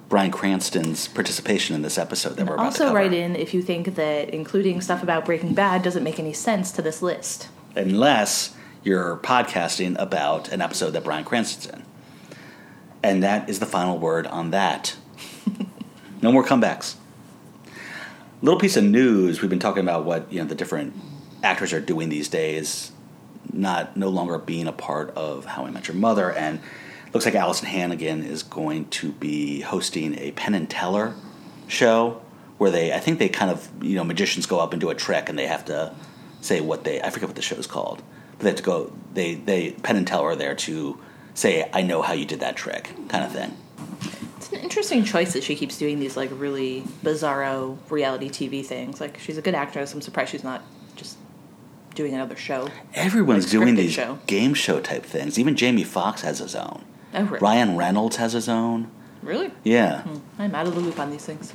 Bryan 0.08 0.30
Cranston's 0.30 1.08
participation 1.08 1.74
in 1.74 1.82
this 1.82 1.98
episode 1.98 2.36
that 2.36 2.46
we're 2.46 2.54
about 2.54 2.66
also 2.66 2.78
to 2.78 2.84
cover. 2.84 2.96
write 2.96 3.12
in 3.12 3.36
if 3.36 3.54
you 3.54 3.62
think 3.62 3.94
that 3.94 4.30
including 4.30 4.80
stuff 4.80 5.02
about 5.02 5.24
Breaking 5.24 5.54
Bad 5.54 5.82
doesn't 5.82 6.02
make 6.04 6.18
any 6.18 6.32
sense 6.32 6.70
to 6.72 6.82
this 6.82 7.02
list. 7.02 7.48
Unless 7.76 8.54
you're 8.84 9.16
podcasting 9.16 9.96
about 9.98 10.50
an 10.50 10.60
episode 10.60 10.90
that 10.90 11.04
Bryan 11.04 11.24
Cranston's 11.24 11.66
in. 11.66 11.82
And 13.02 13.22
that 13.22 13.48
is 13.48 13.58
the 13.58 13.66
final 13.66 13.98
word 13.98 14.26
on 14.26 14.50
that. 14.52 14.96
no 16.22 16.30
more 16.30 16.44
comebacks. 16.44 16.94
Little 18.42 18.60
piece 18.60 18.76
of 18.76 18.84
news. 18.84 19.40
We've 19.40 19.50
been 19.50 19.58
talking 19.58 19.82
about 19.82 20.04
what 20.04 20.32
you 20.32 20.40
know 20.40 20.46
the 20.46 20.54
different 20.54 20.94
actors 21.42 21.72
are 21.72 21.80
doing 21.80 22.08
these 22.08 22.28
days 22.28 22.92
not 23.52 23.96
no 23.96 24.08
longer 24.08 24.38
being 24.38 24.66
a 24.66 24.72
part 24.72 25.10
of 25.10 25.44
How 25.44 25.66
I 25.66 25.70
Met 25.70 25.88
Your 25.88 25.96
Mother, 25.96 26.32
and 26.32 26.60
looks 27.12 27.24
like 27.24 27.34
Alyson 27.34 27.66
Hannigan 27.66 28.22
is 28.22 28.42
going 28.42 28.88
to 28.88 29.12
be 29.12 29.60
hosting 29.60 30.18
a 30.18 30.32
Penn 30.32 30.54
and 30.54 30.68
Teller 30.68 31.14
show 31.68 32.20
where 32.58 32.70
they, 32.70 32.92
I 32.92 33.00
think 33.00 33.18
they 33.18 33.28
kind 33.28 33.50
of, 33.50 33.68
you 33.82 33.96
know, 33.96 34.04
magicians 34.04 34.46
go 34.46 34.60
up 34.60 34.72
and 34.72 34.80
do 34.80 34.90
a 34.90 34.94
trick, 34.94 35.28
and 35.28 35.38
they 35.38 35.46
have 35.46 35.64
to 35.66 35.94
say 36.40 36.60
what 36.60 36.84
they, 36.84 37.00
I 37.00 37.10
forget 37.10 37.28
what 37.28 37.36
the 37.36 37.42
show's 37.42 37.66
called, 37.66 38.02
but 38.02 38.08
they 38.44 38.50
have 38.50 38.58
to 38.58 38.62
go, 38.62 38.92
they, 39.12 39.34
they 39.34 39.72
Penn 39.72 39.96
and 39.96 40.06
Teller 40.06 40.28
are 40.28 40.36
there 40.36 40.54
to 40.54 40.98
say, 41.34 41.68
I 41.72 41.82
know 41.82 42.02
how 42.02 42.12
you 42.12 42.24
did 42.24 42.40
that 42.40 42.56
trick, 42.56 42.90
kind 43.08 43.24
of 43.24 43.32
thing. 43.32 43.56
It's 44.36 44.52
an 44.52 44.60
interesting 44.60 45.04
choice 45.04 45.32
that 45.32 45.42
she 45.42 45.56
keeps 45.56 45.78
doing 45.78 45.98
these 46.00 46.16
like 46.16 46.30
really 46.32 46.82
bizarro 47.02 47.78
reality 47.90 48.28
TV 48.28 48.64
things. 48.64 49.00
Like 49.00 49.18
she's 49.18 49.38
a 49.38 49.42
good 49.42 49.54
actress. 49.54 49.92
I'm 49.94 50.00
surprised 50.02 50.30
she's 50.30 50.44
not 50.44 50.62
just 50.96 51.16
doing 51.94 52.14
another 52.14 52.36
show. 52.36 52.68
Everyone's 52.94 53.50
doing 53.50 53.74
these 53.74 53.92
show. 53.92 54.18
game 54.26 54.54
show 54.54 54.80
type 54.80 55.04
things. 55.04 55.38
Even 55.38 55.56
Jamie 55.56 55.84
Foxx 55.84 56.22
has 56.22 56.38
his 56.38 56.54
own. 56.54 56.84
Oh, 57.14 57.24
really? 57.24 57.38
Ryan 57.38 57.76
Reynolds 57.76 58.16
has 58.16 58.32
his 58.32 58.48
own. 58.48 58.90
Really? 59.22 59.50
Yeah. 59.62 60.02
Hmm. 60.02 60.18
I'm 60.38 60.54
out 60.54 60.66
of 60.66 60.74
the 60.74 60.80
loop 60.80 60.98
on 60.98 61.10
these 61.10 61.24
things. 61.24 61.54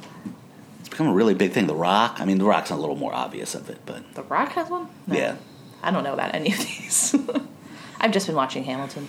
It's 0.80 0.90
become 0.90 1.08
a 1.08 1.14
really 1.14 1.36
big 1.36 1.52
thing. 1.52 1.68
The 1.68 1.76
Rock. 1.76 2.18
I 2.20 2.26
mean, 2.26 2.40
The 2.40 2.46
Rock's 2.46 2.72
a 2.72 2.76
little 2.76 2.96
more 2.96 3.14
obvious 3.14 3.54
of 3.54 3.70
it, 3.70 3.80
but 3.86 4.16
The 4.16 4.24
Rock 4.24 4.54
has 4.54 4.70
one. 4.70 4.88
No. 5.06 5.16
Yeah. 5.16 5.36
I 5.82 5.92
don't 5.92 6.04
know 6.04 6.14
about 6.14 6.36
any 6.36 6.52
of 6.52 6.60
these. 6.60 7.16
I've 8.00 8.12
just 8.12 8.28
been 8.28 8.36
watching 8.36 8.64
Hamilton. 8.64 9.08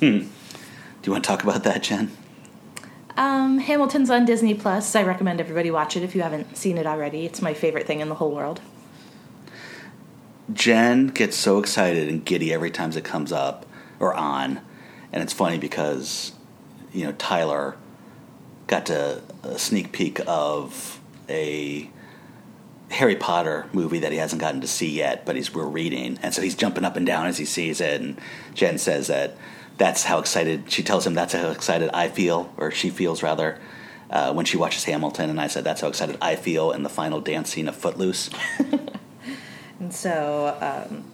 do 0.00 0.28
you 1.04 1.12
want 1.12 1.24
to 1.24 1.28
talk 1.28 1.42
about 1.42 1.64
that, 1.64 1.82
Jen? 1.82 2.10
Um, 3.16 3.58
Hamilton's 3.58 4.10
on 4.10 4.24
Disney 4.24 4.54
Plus. 4.54 4.94
I 4.94 5.02
recommend 5.02 5.40
everybody 5.40 5.70
watch 5.70 5.96
it 5.96 6.04
if 6.04 6.14
you 6.14 6.22
haven't 6.22 6.56
seen 6.56 6.78
it 6.78 6.86
already. 6.86 7.26
It's 7.26 7.42
my 7.42 7.52
favorite 7.52 7.86
thing 7.86 8.00
in 8.00 8.08
the 8.08 8.14
whole 8.14 8.30
world. 8.30 8.60
Jen 10.52 11.08
gets 11.08 11.36
so 11.36 11.58
excited 11.58 12.08
and 12.08 12.24
giddy 12.24 12.52
every 12.52 12.70
time 12.70 12.92
it 12.92 13.04
comes 13.04 13.32
up 13.32 13.66
or 14.00 14.14
on, 14.14 14.60
and 15.12 15.22
it's 15.22 15.32
funny 15.32 15.58
because 15.58 16.32
you 16.92 17.04
know 17.04 17.12
Tyler 17.12 17.76
got 18.66 18.86
to 18.86 19.22
a 19.42 19.58
sneak 19.58 19.92
peek 19.92 20.20
of 20.26 21.00
a 21.28 21.90
Harry 22.90 23.16
Potter 23.16 23.66
movie 23.72 23.98
that 24.00 24.12
he 24.12 24.18
hasn't 24.18 24.40
gotten 24.40 24.60
to 24.60 24.66
see 24.66 24.90
yet, 24.90 25.26
but 25.26 25.36
he's 25.36 25.54
we're 25.54 25.66
reading, 25.66 26.18
and 26.22 26.34
so 26.34 26.42
he's 26.42 26.54
jumping 26.54 26.84
up 26.84 26.96
and 26.96 27.06
down 27.06 27.26
as 27.26 27.38
he 27.38 27.44
sees 27.44 27.80
it. 27.80 28.00
And 28.00 28.18
Jen 28.54 28.78
says 28.78 29.08
that 29.08 29.36
that's 29.76 30.04
how 30.04 30.18
excited 30.18 30.70
she 30.70 30.82
tells 30.82 31.06
him 31.06 31.14
that's 31.14 31.34
how 31.34 31.50
excited 31.50 31.90
I 31.92 32.08
feel, 32.08 32.52
or 32.56 32.70
she 32.70 32.90
feels 32.90 33.22
rather, 33.22 33.58
uh, 34.10 34.32
when 34.32 34.46
she 34.46 34.56
watches 34.56 34.84
Hamilton. 34.84 35.28
And 35.30 35.40
I 35.40 35.48
said 35.48 35.64
that's 35.64 35.80
how 35.80 35.88
excited 35.88 36.16
I 36.22 36.36
feel 36.36 36.72
in 36.72 36.82
the 36.82 36.88
final 36.88 37.20
dance 37.20 37.50
scene 37.50 37.68
of 37.68 37.76
Footloose. 37.76 38.30
And 39.80 39.94
so 39.94 40.56
um, 40.60 41.04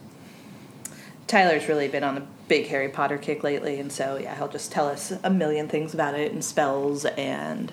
Tyler's 1.27 1.69
really 1.69 1.89
been 1.89 2.05
on 2.05 2.17
a 2.17 2.27
big 2.49 2.67
Harry 2.69 2.89
Potter 2.89 3.19
kick 3.19 3.43
lately, 3.43 3.79
and 3.79 3.93
so 3.93 4.17
yeah, 4.17 4.35
he'll 4.37 4.49
just 4.49 4.73
tell 4.73 4.89
us 4.89 5.13
a 5.23 5.31
million 5.31 5.69
things 5.69 5.95
about 5.95 6.15
it 6.15 6.33
and 6.33 6.45
spells 6.45 7.05
and 7.05 7.73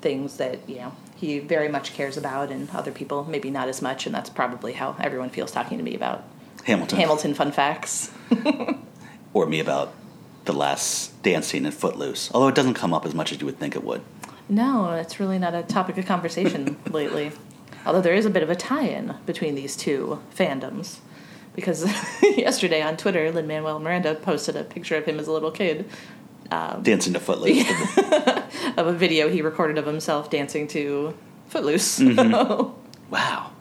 things 0.00 0.36
that 0.36 0.68
you 0.68 0.76
know 0.76 0.92
he 1.16 1.38
very 1.38 1.68
much 1.68 1.94
cares 1.94 2.16
about, 2.16 2.50
and 2.50 2.70
other 2.70 2.92
people 2.92 3.24
maybe 3.24 3.50
not 3.50 3.68
as 3.68 3.82
much, 3.82 4.06
and 4.06 4.14
that's 4.14 4.30
probably 4.30 4.72
how 4.72 4.96
everyone 5.00 5.30
feels 5.30 5.50
talking 5.50 5.78
to 5.78 5.84
me 5.84 5.94
about 5.94 6.24
Hamilton. 6.64 6.98
Hamilton 6.98 7.34
fun 7.34 7.52
facts. 7.52 8.10
or 9.34 9.46
me 9.46 9.60
about 9.60 9.92
the 10.44 10.52
last 10.52 11.22
dance 11.22 11.48
scene 11.48 11.66
in 11.66 11.72
Footloose. 11.72 12.30
Although 12.32 12.48
it 12.48 12.54
doesn't 12.54 12.74
come 12.74 12.94
up 12.94 13.04
as 13.04 13.14
much 13.14 13.32
as 13.32 13.40
you 13.40 13.46
would 13.46 13.58
think 13.58 13.76
it 13.76 13.84
would. 13.84 14.02
No, 14.48 14.92
it's 14.92 15.20
really 15.20 15.38
not 15.38 15.54
a 15.54 15.62
topic 15.62 15.98
of 15.98 16.06
conversation 16.06 16.76
lately. 16.90 17.32
Although 17.84 18.00
there 18.00 18.14
is 18.14 18.26
a 18.26 18.30
bit 18.30 18.42
of 18.42 18.50
a 18.50 18.56
tie-in 18.56 19.14
between 19.26 19.54
these 19.54 19.76
two 19.76 20.20
fandoms. 20.34 20.98
Because 21.54 21.84
yesterday 22.22 22.80
on 22.80 22.96
Twitter, 22.96 23.30
Lin 23.30 23.46
Manuel 23.46 23.78
Miranda 23.78 24.14
posted 24.14 24.56
a 24.56 24.64
picture 24.64 24.96
of 24.96 25.04
him 25.04 25.18
as 25.18 25.26
a 25.26 25.32
little 25.32 25.50
kid 25.50 25.88
um, 26.50 26.82
Dancing 26.82 27.12
to 27.12 27.20
Footloose. 27.20 27.66
Of 28.76 28.86
a 28.86 28.92
video 28.92 29.28
he 29.28 29.42
recorded 29.42 29.78
of 29.78 29.86
himself 29.86 30.30
dancing 30.30 30.68
to 30.68 31.14
Footloose. 31.48 31.98
Mm-hmm. 31.98 33.10
wow. 33.10 33.52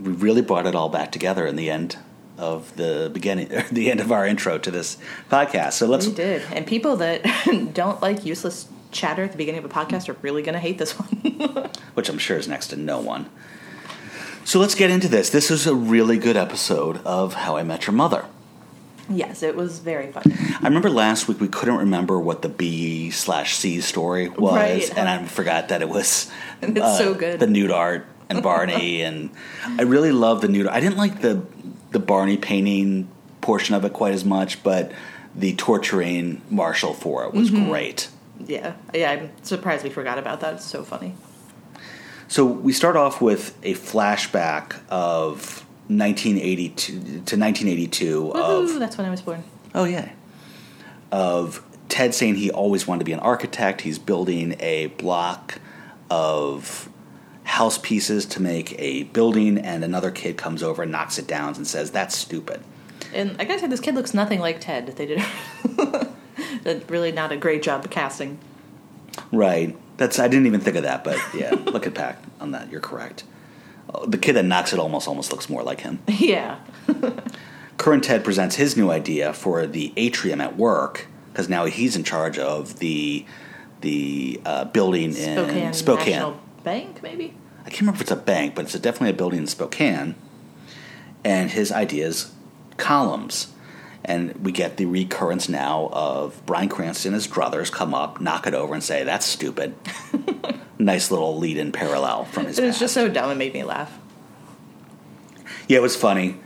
We 0.00 0.12
really 0.12 0.42
brought 0.42 0.66
it 0.66 0.74
all 0.74 0.88
back 0.88 1.10
together 1.12 1.46
in 1.46 1.56
the 1.56 1.70
end 1.70 1.98
of 2.36 2.74
the 2.76 3.10
beginning, 3.12 3.48
the 3.72 3.90
end 3.90 4.00
of 4.00 4.12
our 4.12 4.26
intro 4.26 4.58
to 4.58 4.70
this 4.70 4.96
podcast. 5.30 5.72
So 5.74 5.86
let's 5.86 6.06
we 6.06 6.14
did. 6.14 6.42
And 6.52 6.66
people 6.66 6.96
that 6.96 7.22
don't 7.74 8.00
like 8.00 8.24
useless 8.24 8.68
chatter 8.90 9.24
at 9.24 9.32
the 9.32 9.38
beginning 9.38 9.64
of 9.64 9.70
a 9.70 9.74
podcast 9.74 10.08
are 10.08 10.16
really 10.22 10.42
going 10.42 10.54
to 10.54 10.60
hate 10.60 10.78
this 10.78 10.92
one. 10.98 11.70
which 11.94 12.08
I'm 12.08 12.18
sure 12.18 12.38
is 12.38 12.48
next 12.48 12.68
to 12.68 12.76
no 12.76 13.00
one. 13.00 13.28
So 14.44 14.58
let's 14.58 14.74
get 14.74 14.90
into 14.90 15.08
this. 15.08 15.28
This 15.28 15.50
is 15.50 15.66
a 15.66 15.74
really 15.74 16.16
good 16.16 16.36
episode 16.36 17.04
of 17.04 17.34
How 17.34 17.56
I 17.56 17.64
Met 17.64 17.86
Your 17.86 17.94
Mother. 17.94 18.24
Yes, 19.08 19.42
it 19.42 19.56
was 19.56 19.78
very 19.78 20.10
fun. 20.12 20.22
I 20.60 20.64
remember 20.64 20.90
last 20.90 21.28
week 21.28 21.40
we 21.40 21.48
couldn't 21.48 21.76
remember 21.78 22.18
what 22.18 22.42
the 22.42 22.48
B 22.48 23.10
slash 23.10 23.54
C 23.56 23.80
story 23.80 24.28
was, 24.28 24.54
Right. 24.54 24.98
and 24.98 25.08
I 25.08 25.24
forgot 25.26 25.68
that 25.68 25.82
it 25.82 25.88
was 25.88 26.30
uh, 26.62 26.66
And 26.66 26.78
it's 26.78 26.98
so 26.98 27.14
good. 27.14 27.40
the 27.40 27.46
nude 27.46 27.70
art 27.70 28.06
and 28.28 28.42
Barney, 28.42 29.02
and 29.08 29.30
I 29.78 29.82
really 29.82 30.12
love 30.12 30.40
the 30.40 30.48
nude. 30.48 30.66
I 30.66 30.80
didn't 30.80 30.98
like 30.98 31.20
the 31.20 31.42
the 31.90 31.98
Barney 31.98 32.36
painting 32.36 33.08
portion 33.40 33.74
of 33.74 33.84
it 33.84 33.92
quite 33.94 34.12
as 34.12 34.24
much, 34.24 34.62
but 34.62 34.92
the 35.34 35.54
torturing 35.54 36.42
Marshall 36.50 36.92
for 36.94 37.24
it 37.24 37.32
was 37.32 37.50
Mm-hmm. 37.50 37.70
great. 37.70 38.08
Yeah, 38.46 38.74
yeah, 38.94 39.10
I'm 39.10 39.30
surprised 39.42 39.82
we 39.84 39.90
forgot 39.90 40.18
about 40.18 40.40
that. 40.40 40.54
It's 40.54 40.64
so 40.64 40.84
funny. 40.84 41.14
So 42.28 42.44
we 42.44 42.72
start 42.72 42.94
off 42.96 43.20
with 43.22 43.56
a 43.62 43.74
flashback 43.74 44.76
of 44.90 45.64
1982 45.88 46.92
to 46.92 47.36
1982 47.36 48.32
Woohoo, 48.34 48.74
of 48.74 48.78
that's 48.78 48.96
when 48.96 49.06
I 49.06 49.10
was 49.10 49.22
born. 49.22 49.42
oh 49.74 49.84
yeah 49.84 50.10
of 51.10 51.62
Ted 51.88 52.14
saying 52.14 52.34
he 52.36 52.50
always 52.50 52.86
wanted 52.86 53.00
to 53.00 53.04
be 53.04 53.12
an 53.12 53.20
architect. 53.20 53.80
He's 53.80 53.98
building 53.98 54.56
a 54.60 54.86
block 54.86 55.58
of 56.10 56.88
house 57.44 57.78
pieces 57.78 58.26
to 58.26 58.42
make 58.42 58.78
a 58.78 59.04
building, 59.04 59.58
and 59.58 59.82
another 59.82 60.10
kid 60.10 60.36
comes 60.36 60.62
over 60.62 60.82
and 60.82 60.92
knocks 60.92 61.18
it 61.18 61.26
down 61.26 61.54
and 61.54 61.66
says 61.66 61.90
that's 61.90 62.16
stupid. 62.16 62.60
And 63.14 63.36
I 63.38 63.44
gotta 63.44 63.60
say, 63.60 63.66
this 63.68 63.80
kid 63.80 63.94
looks 63.94 64.12
nothing 64.12 64.38
like 64.40 64.60
Ted. 64.60 64.88
They 64.88 65.06
did 66.64 66.90
really 66.90 67.12
not 67.12 67.32
a 67.32 67.36
great 67.36 67.62
job 67.62 67.88
casting. 67.90 68.38
Right. 69.32 69.76
That's 69.96 70.18
I 70.18 70.28
didn't 70.28 70.46
even 70.46 70.60
think 70.60 70.76
of 70.76 70.82
that, 70.82 71.04
but 71.04 71.18
yeah, 71.34 71.50
look 71.50 71.86
at 71.86 71.94
Pack 71.94 72.22
on 72.40 72.52
that. 72.52 72.70
You're 72.70 72.80
correct. 72.80 73.24
The 74.06 74.18
kid 74.18 74.34
that 74.34 74.44
knocks 74.44 74.72
it 74.72 74.78
almost 74.78 75.08
almost 75.08 75.32
looks 75.32 75.48
more 75.48 75.62
like 75.62 75.80
him. 75.80 76.00
yeah, 76.08 76.58
Current 77.78 78.04
Ted 78.04 78.24
presents 78.24 78.56
his 78.56 78.76
new 78.76 78.90
idea 78.90 79.32
for 79.32 79.66
the 79.66 79.92
atrium 79.96 80.40
at 80.40 80.56
work 80.56 81.06
because 81.32 81.48
now 81.48 81.66
he's 81.66 81.96
in 81.96 82.04
charge 82.04 82.38
of 82.38 82.80
the 82.80 83.24
the 83.80 84.40
uh, 84.44 84.64
building 84.64 85.12
Spokane, 85.12 85.56
in 85.56 85.72
Spokane. 85.72 86.12
National 86.12 86.40
Bank, 86.64 87.02
maybe. 87.02 87.34
I 87.60 87.70
can't 87.70 87.82
remember 87.82 87.98
if 87.98 88.02
it's 88.02 88.10
a 88.10 88.16
bank, 88.16 88.54
but 88.54 88.64
it's 88.64 88.74
a, 88.74 88.78
definitely 88.78 89.10
a 89.10 89.14
building 89.14 89.40
in 89.40 89.46
Spokane. 89.46 90.14
And 91.24 91.50
his 91.50 91.70
idea 91.70 92.06
is 92.06 92.32
columns. 92.76 93.52
And 94.04 94.34
we 94.44 94.52
get 94.52 94.76
the 94.76 94.86
recurrence 94.86 95.48
now 95.48 95.88
of 95.92 96.44
Bryan 96.46 96.68
Cranston 96.68 97.14
as 97.14 97.26
druthers 97.26 97.70
come 97.70 97.94
up, 97.94 98.20
knock 98.20 98.46
it 98.46 98.54
over, 98.54 98.72
and 98.74 98.82
say, 98.82 99.04
That's 99.04 99.26
stupid. 99.26 99.74
nice 100.78 101.10
little 101.10 101.36
lead 101.38 101.56
in 101.56 101.72
parallel 101.72 102.24
from 102.26 102.46
his 102.46 102.58
It 102.58 102.62
was 102.64 102.74
past. 102.74 102.80
just 102.80 102.94
so 102.94 103.08
dumb. 103.08 103.30
It 103.30 103.34
made 103.34 103.52
me 103.52 103.64
laugh. 103.64 103.98
yeah, 105.66 105.78
it 105.78 105.82
was 105.82 105.96
funny. 105.96 106.36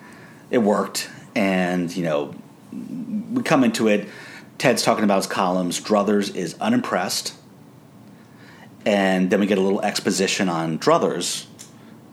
It 0.50 0.58
worked. 0.58 1.08
And, 1.34 1.94
you 1.94 2.02
know, 2.04 2.34
we 3.32 3.42
come 3.42 3.64
into 3.64 3.88
it. 3.88 4.08
Ted's 4.58 4.82
talking 4.82 5.04
about 5.04 5.16
his 5.16 5.26
columns. 5.26 5.80
Druthers 5.80 6.34
is 6.34 6.54
unimpressed. 6.60 7.34
And 8.84 9.30
then 9.30 9.40
we 9.40 9.46
get 9.46 9.58
a 9.58 9.60
little 9.60 9.80
exposition 9.82 10.48
on 10.48 10.78
Druthers. 10.78 11.46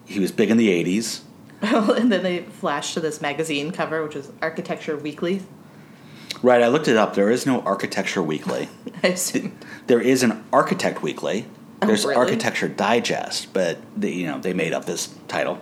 He 0.05 0.19
was 0.19 0.31
big 0.31 0.49
in 0.51 0.57
the 0.57 0.67
80s. 0.69 1.21
and 1.95 2.11
then 2.11 2.23
they 2.23 2.43
flash 2.43 2.93
to 2.93 2.99
this 2.99 3.21
magazine 3.21 3.71
cover, 3.71 4.03
which 4.03 4.15
is 4.15 4.31
Architecture 4.41 4.97
Weekly. 4.97 5.41
Right, 6.41 6.61
I 6.61 6.67
looked 6.67 6.87
it 6.87 6.95
up. 6.95 7.15
There 7.15 7.29
is 7.29 7.45
no 7.45 7.61
Architecture 7.61 8.23
Weekly. 8.23 8.69
I 9.03 9.09
assume. 9.09 9.57
There 9.87 9.99
is 9.99 10.23
an 10.23 10.43
Architect 10.53 11.01
Weekly. 11.01 11.45
There's 11.81 12.03
really? 12.03 12.15
Architecture 12.15 12.67
Digest, 12.67 13.53
but 13.53 13.77
they, 13.95 14.11
you 14.11 14.27
know 14.27 14.39
they 14.39 14.53
made 14.53 14.73
up 14.73 14.85
this 14.85 15.13
title. 15.27 15.59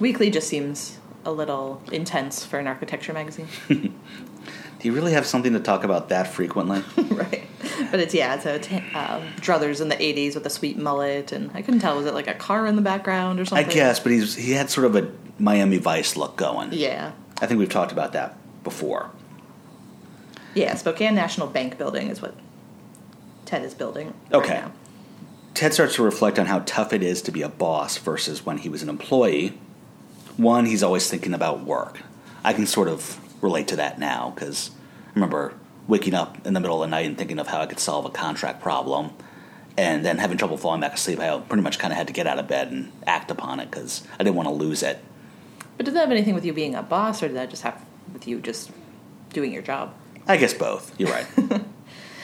Weekly 0.00 0.30
just 0.30 0.48
seems 0.48 0.98
a 1.24 1.32
little 1.32 1.82
intense 1.92 2.44
for 2.44 2.58
an 2.58 2.66
architecture 2.66 3.12
magazine, 3.12 3.48
Do 3.68 4.86
you 4.86 4.94
really 4.94 5.12
have 5.12 5.26
something 5.26 5.54
to 5.54 5.60
talk 5.60 5.82
about 5.82 6.10
that 6.10 6.28
frequently? 6.28 6.84
right? 7.10 7.44
But 7.90 7.98
it's 7.98 8.14
yeah, 8.14 8.36
it's 8.36 8.46
a 8.46 8.58
t- 8.60 8.76
um, 8.94 9.22
Druthers 9.40 9.80
in 9.80 9.88
the 9.88 9.96
'80s 9.96 10.34
with 10.34 10.46
a 10.46 10.50
sweet 10.50 10.78
mullet, 10.78 11.32
and 11.32 11.50
I 11.52 11.62
couldn't 11.62 11.80
tell 11.80 11.96
was 11.96 12.06
it 12.06 12.14
like 12.14 12.28
a 12.28 12.34
car 12.34 12.66
in 12.66 12.76
the 12.76 12.82
background 12.82 13.40
or 13.40 13.44
something. 13.44 13.66
I 13.66 13.72
guess, 13.72 13.98
but 13.98 14.12
he's 14.12 14.36
he 14.36 14.52
had 14.52 14.70
sort 14.70 14.86
of 14.86 14.94
a 14.94 15.10
Miami 15.38 15.78
Vice 15.78 16.16
look 16.16 16.36
going. 16.36 16.72
Yeah, 16.72 17.12
I 17.40 17.46
think 17.46 17.58
we've 17.58 17.68
talked 17.68 17.92
about 17.92 18.12
that 18.12 18.36
before. 18.64 19.10
yeah. 20.54 20.74
Spokane 20.74 21.14
National 21.14 21.46
Bank 21.46 21.78
building 21.78 22.08
is 22.08 22.20
what 22.20 22.34
Ted 23.44 23.62
is 23.62 23.74
building. 23.74 24.12
Okay. 24.32 24.60
Right. 24.60 24.72
Ted 25.54 25.74
starts 25.74 25.94
to 25.96 26.02
reflect 26.02 26.38
on 26.38 26.46
how 26.46 26.60
tough 26.60 26.92
it 26.92 27.02
is 27.02 27.22
to 27.22 27.32
be 27.32 27.42
a 27.42 27.48
boss 27.48 27.96
versus 27.98 28.44
when 28.46 28.58
he 28.58 28.68
was 28.68 28.82
an 28.82 28.88
employee. 28.88 29.58
One, 30.36 30.66
he's 30.66 30.82
always 30.82 31.08
thinking 31.10 31.34
about 31.34 31.64
work. 31.64 32.00
I 32.44 32.52
can 32.52 32.66
sort 32.66 32.88
of 32.88 33.18
relate 33.42 33.66
to 33.68 33.76
that 33.76 33.98
now 33.98 34.32
because 34.34 34.70
I 35.08 35.14
remember 35.14 35.54
waking 35.88 36.14
up 36.14 36.46
in 36.46 36.54
the 36.54 36.60
middle 36.60 36.82
of 36.82 36.88
the 36.88 36.90
night 36.90 37.06
and 37.06 37.16
thinking 37.18 37.38
of 37.38 37.48
how 37.48 37.60
I 37.60 37.66
could 37.66 37.80
solve 37.80 38.04
a 38.04 38.10
contract 38.10 38.60
problem, 38.62 39.10
and 39.76 40.04
then 40.04 40.18
having 40.18 40.36
trouble 40.36 40.56
falling 40.58 40.80
back 40.80 40.94
asleep. 40.94 41.18
I 41.18 41.38
pretty 41.38 41.62
much 41.62 41.78
kind 41.78 41.92
of 41.92 41.96
had 41.96 42.06
to 42.08 42.12
get 42.12 42.26
out 42.26 42.38
of 42.38 42.46
bed 42.46 42.70
and 42.70 42.92
act 43.06 43.30
upon 43.30 43.58
it 43.58 43.70
because 43.70 44.02
I 44.14 44.18
didn't 44.24 44.36
want 44.36 44.48
to 44.48 44.54
lose 44.54 44.82
it. 44.82 44.98
But 45.78 45.86
does 45.86 45.94
that 45.94 46.00
have 46.00 46.10
anything 46.10 46.34
with 46.34 46.44
you 46.44 46.52
being 46.52 46.74
a 46.74 46.82
boss, 46.82 47.22
or 47.22 47.28
did 47.28 47.36
that 47.36 47.48
just 47.48 47.62
have 47.62 47.82
with 48.12 48.28
you 48.28 48.40
just 48.40 48.70
doing 49.32 49.52
your 49.52 49.62
job? 49.62 49.94
I 50.26 50.36
guess 50.36 50.52
both. 50.52 50.94
You're 51.00 51.10
right. 51.10 51.26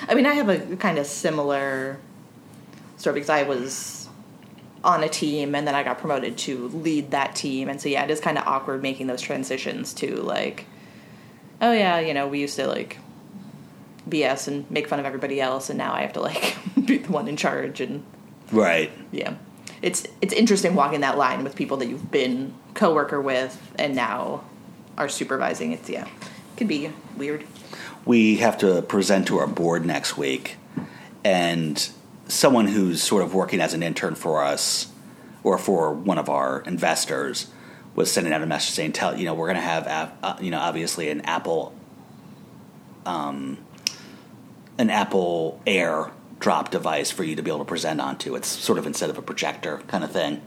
I 0.09 0.15
mean, 0.15 0.27
I 0.27 0.35
have 0.35 0.51
a 0.51 0.77
kind 0.77 0.99
of 0.99 1.07
similar 1.07 1.99
story 2.99 3.15
because 3.15 3.31
I 3.31 3.45
was 3.45 4.09
on 4.83 5.03
a 5.03 5.09
team 5.09 5.55
and 5.55 5.67
then 5.67 5.75
I 5.75 5.83
got 5.83 5.99
promoted 5.99 6.37
to 6.39 6.69
lead 6.69 7.13
that 7.13 7.35
team. 7.35 7.71
And 7.71 7.81
so, 7.81 7.89
yeah, 7.89 8.05
it 8.05 8.11
is 8.11 8.21
kind 8.21 8.37
of 8.37 8.47
awkward 8.47 8.83
making 8.83 9.07
those 9.07 9.23
transitions 9.23 9.95
to 9.95 10.17
like, 10.17 10.67
oh, 11.63 11.73
yeah, 11.73 12.01
you 12.01 12.13
know, 12.13 12.29
we 12.29 12.41
used 12.41 12.57
to 12.57 12.67
like 12.67 12.99
BS 14.09 14.49
and 14.49 14.71
make 14.71 14.89
fun 14.89 15.01
of 15.01 15.07
everybody 15.07 15.41
else, 15.41 15.71
and 15.71 15.79
now 15.79 15.95
I 15.95 16.03
have 16.03 16.13
to 16.15 16.21
like 16.21 16.57
be 16.85 16.99
the 16.99 17.13
one 17.13 17.29
in 17.29 17.37
charge. 17.37 17.81
And 17.81 18.05
right. 18.53 18.91
yeah, 19.11 19.37
it's 19.85 20.07
it's 20.23 20.33
interesting 20.33 20.75
walking 20.75 21.03
that 21.03 21.19
line 21.19 21.45
with 21.45 21.55
people 21.55 21.77
that 21.77 21.89
you've 21.89 22.11
been 22.11 22.55
coworker 22.73 23.21
with 23.21 23.71
and 23.79 23.95
now 23.95 24.43
are 24.97 25.11
supervising. 25.11 25.73
It's 25.73 25.91
yeah, 25.91 26.07
it 26.07 26.57
could 26.57 26.69
be 26.69 26.91
weird. 27.19 27.45
we 28.07 28.37
have 28.37 28.57
to 28.59 28.81
present 28.81 29.27
to 29.29 29.37
our 29.37 29.47
board 29.47 29.85
next 29.85 30.17
week, 30.17 30.57
and 31.23 31.87
someone 32.29 32.67
who's 32.69 33.03
sort 33.03 33.23
of 33.23 33.35
working 33.35 33.61
as 33.61 33.75
an 33.75 33.83
intern 33.83 34.15
for 34.15 34.43
us 34.43 34.91
or 35.43 35.59
for 35.59 35.93
one 35.93 36.17
of 36.17 36.31
our 36.31 36.63
investors 36.63 37.49
was 37.95 38.11
sending 38.11 38.33
out 38.33 38.41
a 38.41 38.47
message 38.47 38.75
saying, 38.75 38.93
"Tell 38.93 39.19
you 39.19 39.27
know 39.27 39.35
we're 39.35 39.49
going 39.49 39.57
to 39.57 39.61
have 39.61 39.87
ap- 39.87 40.17
uh, 40.23 40.37
you 40.41 40.51
know 40.51 40.61
obviously 40.61 41.11
an 41.11 41.21
Apple, 41.21 41.75
um, 43.05 43.59
an 44.79 44.89
Apple 44.89 45.61
Air 45.67 46.11
drop 46.45 46.71
device 46.71 47.11
for 47.11 47.25
you 47.25 47.35
to 47.35 47.43
be 47.43 47.51
able 47.51 47.61
to 47.61 47.65
present 47.65 48.03
onto. 48.03 48.35
It's 48.35 48.49
sort 48.49 48.79
of 48.79 48.87
instead 48.87 49.09
of 49.09 49.17
a 49.17 49.23
projector 49.23 49.79
kind 49.89 50.05
of 50.05 50.13
thing. 50.13 50.43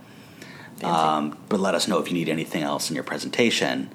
Um, 0.83 1.35
but 1.49 1.59
let 1.59 1.73
us 1.73 1.87
know 1.87 1.97
if 1.97 2.07
you 2.07 2.13
need 2.13 2.29
anything 2.29 2.61
else 2.61 2.91
in 2.91 2.95
your 2.95 3.03
presentation." 3.03 3.89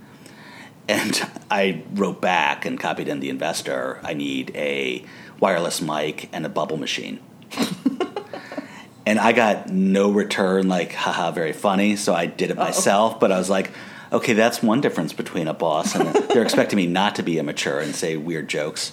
And 0.89 1.31
I 1.51 1.85
wrote 1.95 2.21
back 2.21 2.65
and 2.67 2.79
copied 2.79 3.07
in 3.07 3.21
the 3.21 3.29
investor. 3.29 4.01
I 4.03 4.15
need 4.15 4.51
a 4.57 5.05
wireless 5.39 5.81
mic 5.81 6.29
and 6.33 6.45
a 6.45 6.49
bubble 6.49 6.77
machine. 6.77 7.21
and 9.07 9.21
I 9.21 9.31
got 9.31 9.69
no 9.69 10.11
return, 10.11 10.69
like, 10.69 10.93
haha, 10.95 11.31
very 11.31 11.53
funny. 11.53 11.95
So 11.95 12.15
I 12.15 12.27
did 12.27 12.51
it 12.51 12.57
myself. 12.57 13.21
But 13.21 13.31
I 13.31 13.39
was 13.39 13.49
like, 13.49 13.71
okay, 14.13 14.33
that's 14.33 14.61
one 14.61 14.81
difference 14.81 15.13
between 15.13 15.47
a 15.47 15.55
boss 15.55 15.95
and 15.95 16.13
they're 16.31 16.43
expecting 16.43 16.79
me 16.79 16.89
not 16.89 17.15
to 17.15 17.23
be 17.23 17.39
immature 17.39 17.79
and 17.79 17.95
say 17.95 18.17
weird 18.17 18.49
jokes. 18.49 18.93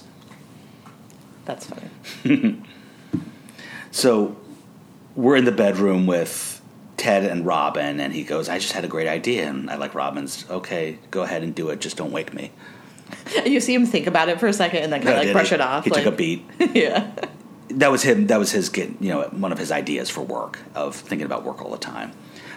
That's 1.45 1.65
funny. 1.65 2.61
So 3.91 4.35
we're 5.15 5.35
in 5.35 5.45
the 5.45 5.51
bedroom 5.51 6.05
with 6.07 6.61
Ted 6.97 7.23
and 7.25 7.45
Robin, 7.45 7.99
and 7.99 8.13
he 8.13 8.23
goes, 8.23 8.49
I 8.49 8.59
just 8.59 8.73
had 8.73 8.85
a 8.85 8.87
great 8.87 9.07
idea. 9.07 9.47
And 9.49 9.69
I 9.69 9.75
like 9.75 9.95
Robin's, 9.95 10.45
okay, 10.49 10.99
go 11.11 11.23
ahead 11.23 11.43
and 11.43 11.53
do 11.55 11.69
it. 11.69 11.79
Just 11.81 11.97
don't 11.97 12.11
wake 12.11 12.33
me. 12.33 12.51
You 13.45 13.59
see 13.59 13.73
him 13.73 13.85
think 13.87 14.05
about 14.07 14.29
it 14.29 14.39
for 14.39 14.47
a 14.47 14.53
second 14.53 14.83
and 14.83 14.91
then 14.93 15.01
kind 15.01 15.15
No, 15.15 15.19
of 15.21 15.25
like 15.25 15.33
brush 15.33 15.49
he? 15.49 15.55
it 15.55 15.61
off. 15.61 15.83
He 15.83 15.89
like, 15.91 16.03
took 16.03 16.13
a 16.13 16.15
beat. 16.15 16.45
yeah. 16.75 17.11
that 17.69 17.89
was 17.91 18.03
him. 18.03 18.27
That 18.27 18.37
was 18.37 18.51
his, 18.51 18.69
get- 18.69 19.01
you 19.01 19.09
know, 19.09 19.23
one 19.31 19.51
of 19.51 19.57
his 19.57 19.71
ideas 19.71 20.09
for 20.09 20.21
work 20.21 20.59
of 20.75 20.95
thinking 20.95 21.25
about 21.25 21.43
work 21.43 21.61
all 21.61 21.71
the 21.71 21.77
time. 21.77 22.11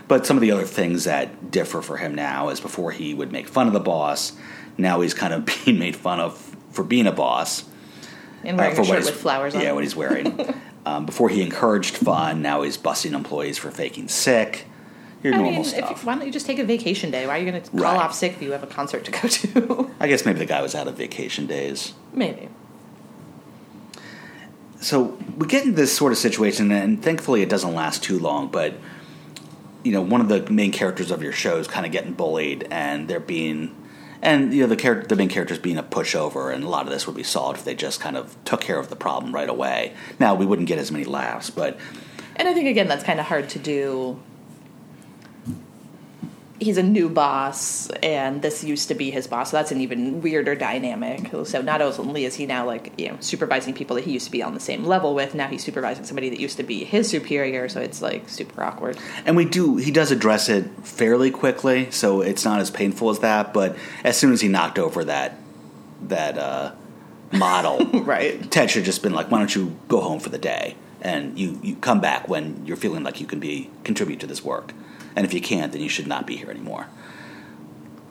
But 0.08 0.26
some 0.26 0.36
of 0.36 0.40
the 0.42 0.50
other 0.50 0.64
things 0.64 1.04
that 1.04 1.50
differ 1.50 1.80
for 1.82 1.96
him 1.96 2.14
now 2.14 2.48
is 2.50 2.60
before 2.60 2.90
he 2.90 3.14
would 3.14 3.32
make 3.32 3.48
fun 3.48 3.66
of 3.66 3.72
the 3.72 3.80
boss. 3.80 4.32
Now 4.76 5.00
he's 5.00 5.14
kind 5.14 5.32
of 5.32 5.46
being 5.64 5.78
made 5.78 5.96
fun 5.96 6.20
of 6.20 6.36
for 6.72 6.84
being 6.84 7.06
a 7.06 7.12
boss. 7.12 7.64
And 8.44 8.58
uh, 8.58 8.62
wearing 8.62 8.76
for 8.76 8.82
a 8.82 8.84
shirt 8.86 9.04
with 9.06 9.14
flowers 9.14 9.54
on 9.54 9.62
Yeah, 9.62 9.72
what 9.72 9.84
he's 9.84 9.96
wearing. 9.96 10.38
Um, 10.86 11.06
before 11.06 11.28
he 11.28 11.42
encouraged 11.42 11.96
fun, 11.96 12.42
now 12.42 12.62
he's 12.62 12.76
busting 12.76 13.14
employees 13.14 13.58
for 13.58 13.70
faking 13.70 14.08
sick. 14.08 14.66
Your 15.22 15.34
I 15.34 15.36
normal 15.36 15.52
mean, 15.52 15.60
if 15.60 15.76
you, 15.76 15.82
stuff. 15.82 16.04
why 16.04 16.16
don't 16.16 16.26
you 16.26 16.32
just 16.32 16.46
take 16.46 16.58
a 16.58 16.64
vacation 16.64 17.12
day? 17.12 17.26
Why 17.28 17.36
are 17.38 17.42
you 17.42 17.48
going 17.50 17.62
to 17.62 17.70
call 17.70 17.80
Right. 17.80 17.96
off 17.96 18.12
sick 18.14 18.32
if 18.32 18.42
you 18.42 18.50
have 18.52 18.64
a 18.64 18.66
concert 18.66 19.04
to 19.04 19.10
go 19.12 19.28
to? 19.28 19.90
I 20.00 20.08
guess 20.08 20.26
maybe 20.26 20.40
the 20.40 20.46
guy 20.46 20.60
was 20.62 20.74
out 20.74 20.88
of 20.88 20.96
vacation 20.96 21.46
days. 21.46 21.92
Maybe. 22.12 22.48
so 24.80 25.16
we 25.36 25.46
get 25.46 25.64
in 25.64 25.74
this 25.76 25.96
sort 25.96 26.10
of 26.12 26.18
situation, 26.18 26.72
and 26.72 27.00
thankfully 27.02 27.42
it 27.42 27.48
doesn't 27.48 27.74
last 27.74 28.02
too 28.02 28.18
long. 28.18 28.48
But 28.48 28.74
you 29.84 29.92
know, 29.92 30.02
one 30.02 30.20
of 30.20 30.28
the 30.28 30.48
main 30.50 30.72
characters 30.72 31.10
of 31.10 31.22
your 31.22 31.32
show 31.32 31.56
is 31.58 31.68
kind 31.68 31.86
of 31.86 31.92
getting 31.92 32.12
bullied, 32.14 32.66
and 32.70 33.06
they're 33.08 33.20
being, 33.20 33.74
and 34.22 34.54
you 34.54 34.62
know, 34.62 34.68
the 34.68 34.76
character, 34.76 35.08
the 35.08 35.16
main 35.16 35.28
character 35.28 35.52
is 35.52 35.60
being 35.60 35.78
a 35.78 35.82
pushover, 35.82 36.54
and 36.54 36.62
a 36.64 36.68
lot 36.68 36.86
of 36.86 36.92
this 36.92 37.06
would 37.06 37.16
be 37.16 37.24
solved 37.24 37.58
if 37.58 37.64
they 37.64 37.74
just 37.74 38.00
kind 38.00 38.16
of 38.16 38.36
took 38.44 38.60
care 38.60 38.78
of 38.78 38.88
the 38.88 38.96
problem 38.96 39.34
right 39.34 39.48
away. 39.48 39.92
Now 40.18 40.34
we 40.34 40.46
wouldn't 40.46 40.68
get 40.68 40.78
as 40.78 40.90
many 40.92 41.04
laughs, 41.04 41.50
but 41.50 41.78
And 42.36 42.48
I 42.48 42.54
think, 42.54 42.66
again, 42.68 42.88
that's 42.88 43.04
kind 43.04 43.20
of 43.20 43.26
hard 43.26 43.48
to 43.50 43.58
do. 43.58 44.18
He's 46.62 46.78
a 46.78 46.82
new 46.82 47.08
boss, 47.08 47.88
and 48.02 48.40
this 48.40 48.62
used 48.62 48.88
to 48.88 48.94
be 48.94 49.10
his 49.10 49.26
boss, 49.26 49.50
so 49.50 49.56
that's 49.56 49.72
an 49.72 49.80
even 49.80 50.22
weirder 50.22 50.54
dynamic. 50.54 51.30
So 51.44 51.60
not 51.60 51.82
only 51.82 52.24
is 52.24 52.36
he 52.36 52.46
now 52.46 52.64
like 52.64 52.92
you 52.96 53.08
know 53.08 53.16
supervising 53.20 53.74
people 53.74 53.96
that 53.96 54.04
he 54.04 54.12
used 54.12 54.26
to 54.26 54.30
be 54.30 54.42
on 54.42 54.54
the 54.54 54.60
same 54.60 54.84
level 54.84 55.14
with, 55.14 55.34
now 55.34 55.48
he's 55.48 55.64
supervising 55.64 56.04
somebody 56.04 56.30
that 56.30 56.38
used 56.38 56.56
to 56.58 56.62
be 56.62 56.84
his 56.84 57.08
superior. 57.08 57.68
So 57.68 57.80
it's 57.80 58.00
like 58.00 58.28
super 58.28 58.62
awkward. 58.62 58.96
and 59.26 59.36
we 59.36 59.44
do 59.44 59.76
he 59.76 59.90
does 59.90 60.10
address 60.12 60.48
it 60.48 60.64
fairly 60.84 61.30
quickly, 61.30 61.90
so 61.90 62.20
it's 62.20 62.44
not 62.44 62.60
as 62.60 62.70
painful 62.70 63.10
as 63.10 63.18
that. 63.18 63.52
But 63.52 63.76
as 64.04 64.16
soon 64.16 64.32
as 64.32 64.40
he 64.40 64.48
knocked 64.48 64.78
over 64.78 65.04
that 65.04 65.38
that 66.02 66.38
uh, 66.38 66.72
model, 67.32 67.84
Right. 68.02 68.50
Ted 68.50 68.70
should 68.70 68.80
have 68.80 68.86
just 68.86 69.02
been 69.02 69.14
like, 69.14 69.30
"Why 69.30 69.38
don't 69.38 69.54
you 69.54 69.76
go 69.88 70.00
home 70.00 70.20
for 70.20 70.28
the 70.28 70.38
day 70.38 70.76
and 71.02 71.38
you, 71.38 71.58
you 71.62 71.74
come 71.76 72.00
back 72.00 72.28
when 72.28 72.64
you're 72.64 72.76
feeling 72.76 73.02
like 73.02 73.20
you 73.20 73.26
can 73.26 73.40
be 73.40 73.68
contribute 73.84 74.20
to 74.20 74.26
this 74.26 74.44
work, 74.44 74.72
and 75.16 75.24
if 75.26 75.32
you 75.34 75.40
can't, 75.40 75.72
then 75.72 75.82
you 75.82 75.88
should 75.88 76.06
not 76.06 76.26
be 76.26 76.36
here 76.36 76.50
anymore." 76.50 76.86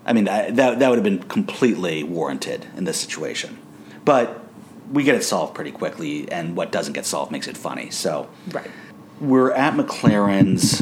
I 0.05 0.13
mean, 0.13 0.27
I, 0.27 0.49
that 0.51 0.79
that 0.79 0.89
would 0.89 0.97
have 0.97 1.03
been 1.03 1.23
completely 1.23 2.03
warranted 2.03 2.65
in 2.75 2.85
this 2.85 2.99
situation, 2.99 3.57
but 4.05 4.43
we 4.91 5.03
get 5.03 5.15
it 5.15 5.23
solved 5.23 5.53
pretty 5.55 5.71
quickly, 5.71 6.29
and 6.31 6.55
what 6.57 6.71
doesn't 6.71 6.93
get 6.93 7.05
solved 7.05 7.31
makes 7.31 7.47
it 7.47 7.55
funny. 7.57 7.89
So 7.91 8.27
Right. 8.51 8.69
we're 9.19 9.51
at 9.53 9.73
McLaren's. 9.75 10.81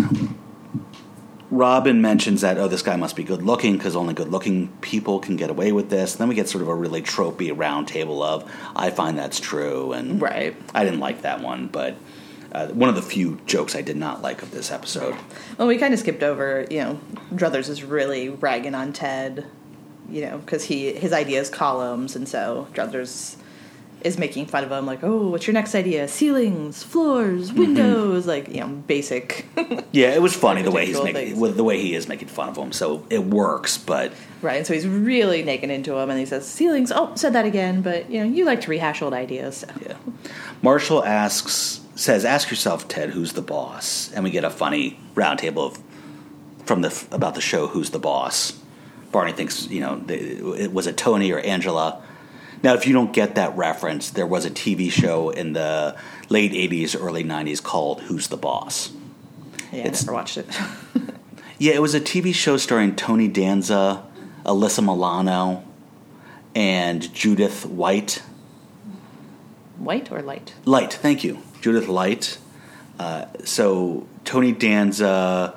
Robin 1.51 1.99
mentions 1.99 2.41
that 2.41 2.60
oh, 2.60 2.67
this 2.67 2.84
guy 2.84 2.95
must 2.95 3.15
be 3.15 3.23
good 3.23 3.41
looking 3.41 3.73
because 3.73 3.95
only 3.95 4.13
good 4.13 4.29
looking 4.29 4.67
people 4.82 5.19
can 5.19 5.36
get 5.36 5.49
away 5.49 5.71
with 5.71 5.89
this. 5.89 6.13
then 6.15 6.27
we 6.29 6.36
get 6.36 6.47
sort 6.47 6.62
of 6.62 6.67
a 6.67 6.75
really 6.75 7.01
tropey 7.01 7.51
round 7.55 7.88
table 7.88 8.21
of 8.21 8.49
I 8.75 8.91
find 8.91 9.17
that's 9.17 9.39
true, 9.39 9.91
and 9.93 10.21
Right. 10.21 10.55
I 10.75 10.84
didn't 10.84 10.99
like 10.99 11.23
that 11.23 11.41
one, 11.41 11.67
but 11.67 11.95
uh, 12.51 12.67
one 12.67 12.89
of 12.89 12.95
the 12.95 13.01
few 13.01 13.39
jokes 13.45 13.75
I 13.75 13.81
did 13.81 13.97
not 13.97 14.21
like 14.21 14.41
of 14.41 14.51
this 14.51 14.71
episode. 14.71 15.15
Well, 15.57 15.67
we 15.67 15.77
kind 15.77 15.93
of 15.93 15.99
skipped 15.99 16.23
over. 16.23 16.65
You 16.69 16.79
know, 16.79 16.99
Druthers 17.33 17.69
is 17.69 17.83
really 17.83 18.29
ragging 18.29 18.75
on 18.75 18.93
Ted. 18.93 19.45
You 20.09 20.21
know, 20.21 20.38
because 20.39 20.63
he 20.63 20.93
his 20.93 21.13
idea 21.13 21.39
is 21.39 21.49
columns, 21.49 22.15
and 22.15 22.27
so 22.27 22.67
Druthers 22.73 23.35
is 24.03 24.17
making 24.17 24.45
fun 24.45 24.63
of 24.63 24.71
him, 24.71 24.85
like, 24.85 25.03
"Oh, 25.03 25.27
what's 25.29 25.45
your 25.45 25.53
next 25.53 25.75
idea? 25.75 26.07
Ceilings, 26.07 26.83
floors, 26.83 27.51
windows, 27.51 28.25
like 28.25 28.47
you 28.49 28.62
know, 28.62 28.67
basic." 28.67 29.45
Yeah, 29.91 30.13
it 30.13 30.21
was 30.21 30.35
funny 30.35 30.62
the 30.62 30.69
way 30.69 30.85
he's 30.85 31.01
making 31.01 31.39
the 31.39 31.63
way 31.63 31.81
he 31.81 31.95
is 31.95 32.07
making 32.07 32.27
fun 32.27 32.49
of 32.49 32.55
him, 32.55 32.71
so 32.71 33.03
it 33.09 33.23
works. 33.23 33.79
But 33.79 34.13
right, 34.43 34.57
and 34.57 34.67
so 34.67 34.73
he's 34.75 34.88
really 34.88 35.41
nagging 35.41 35.71
into 35.71 35.97
him, 35.97 36.12
and 36.12 36.19
he 36.19 36.27
says, 36.27 36.47
"Ceilings." 36.47 36.91
Oh, 36.93 37.12
said 37.15 37.33
that 37.33 37.45
again, 37.45 37.81
but 37.81 38.09
you 38.09 38.19
know, 38.19 38.31
you 38.31 38.45
like 38.45 38.62
to 38.62 38.69
rehash 38.69 39.01
old 39.01 39.13
ideas. 39.13 39.57
So. 39.57 39.67
Yeah. 39.81 39.95
Marshall 40.62 41.03
asks, 41.03 41.81
says, 41.99 42.25
"Ask 42.25 42.49
yourself, 42.49 42.88
Ted, 42.88 43.09
who's 43.12 43.33
the 43.33 43.41
boss?" 43.41 44.09
And 44.13 44.23
we 44.23 44.29
get 44.31 44.43
a 44.43 44.49
funny 44.49 44.99
roundtable 45.15 45.67
of 45.71 45.79
from 46.65 46.81
the 46.81 47.05
about 47.12 47.35
the 47.35 47.41
show, 47.41 47.67
"Who's 47.67 47.89
the 47.91 47.99
Boss?" 47.99 48.53
Barney 49.12 49.31
thinks, 49.33 49.67
you 49.67 49.79
know, 49.79 50.01
it 50.07 50.71
was 50.71 50.85
it 50.88 50.95
Tony 50.97 51.31
or 51.31 51.39
Angela. 51.39 52.01
Now, 52.62 52.73
if 52.73 52.85
you 52.85 52.93
don't 52.93 53.13
get 53.13 53.35
that 53.35 53.55
reference, 53.57 54.09
there 54.12 54.27
was 54.27 54.45
a 54.45 54.49
TV 54.51 54.91
show 54.91 55.29
in 55.29 55.53
the 55.53 55.95
late 56.29 56.51
'80s, 56.53 56.95
early 56.95 57.23
'90s 57.23 57.59
called 57.63 58.01
"Who's 58.01 58.27
the 58.27 58.38
Boss." 58.38 58.91
Yeah, 59.71 59.79
It's- 59.88 60.03
I 60.03 60.05
never 60.05 60.13
watched 60.13 60.38
it. 60.38 60.47
Yeah, 61.62 61.73
it 61.73 61.81
was 61.81 61.93
a 61.93 61.99
TV 61.99 62.33
show 62.33 62.55
starring 62.55 62.95
Tony 62.95 63.27
Danza, 63.27 64.03
Alyssa 64.45 64.81
Milano, 64.81 65.62
and 66.55 67.13
Judith 67.13 67.65
White. 67.65 68.21
White 69.89 70.12
or 70.12 70.21
light? 70.21 70.54
Light, 70.65 70.93
thank 70.93 71.23
you. 71.23 71.39
Judith 71.62 71.88
Light. 71.88 72.38
Uh, 72.99 73.25
so 73.43 74.06
Tony 74.23 74.52
Danza 74.52 75.56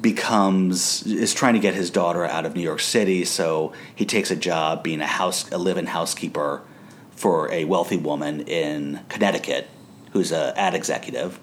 becomes 0.00 1.02
is 1.02 1.34
trying 1.34 1.52
to 1.52 1.60
get 1.60 1.74
his 1.74 1.90
daughter 1.90 2.24
out 2.24 2.46
of 2.46 2.56
New 2.56 2.62
York 2.62 2.80
City, 2.80 3.26
so 3.26 3.74
he 3.94 4.06
takes 4.06 4.30
a 4.30 4.36
job 4.36 4.82
being 4.82 5.02
a 5.02 5.06
house 5.06 5.50
a 5.50 5.58
live-in 5.58 5.84
housekeeper 5.84 6.62
for 7.10 7.52
a 7.52 7.66
wealthy 7.66 7.98
woman 7.98 8.40
in 8.40 9.00
Connecticut 9.10 9.68
who's 10.12 10.32
a 10.32 10.58
ad 10.58 10.72
executive, 10.72 11.38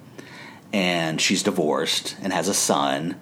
and 0.73 1.21
she's 1.21 1.43
divorced 1.43 2.17
and 2.23 2.33
has 2.33 2.47
a 2.47 2.55
son. 2.55 3.21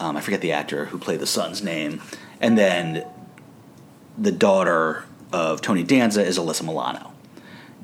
Um, 0.00 0.16
I 0.16 0.22
forget 0.22 0.40
the 0.40 0.52
actor 0.52 0.86
who 0.86 0.96
played 0.96 1.20
the 1.20 1.26
son's 1.26 1.62
name, 1.62 2.00
and 2.40 2.56
then 2.56 3.04
the 4.16 4.32
daughter 4.32 5.04
of 5.30 5.60
Tony 5.60 5.82
Danza 5.82 6.24
is 6.24 6.38
Alyssa 6.38 6.62
Milano. 6.62 7.12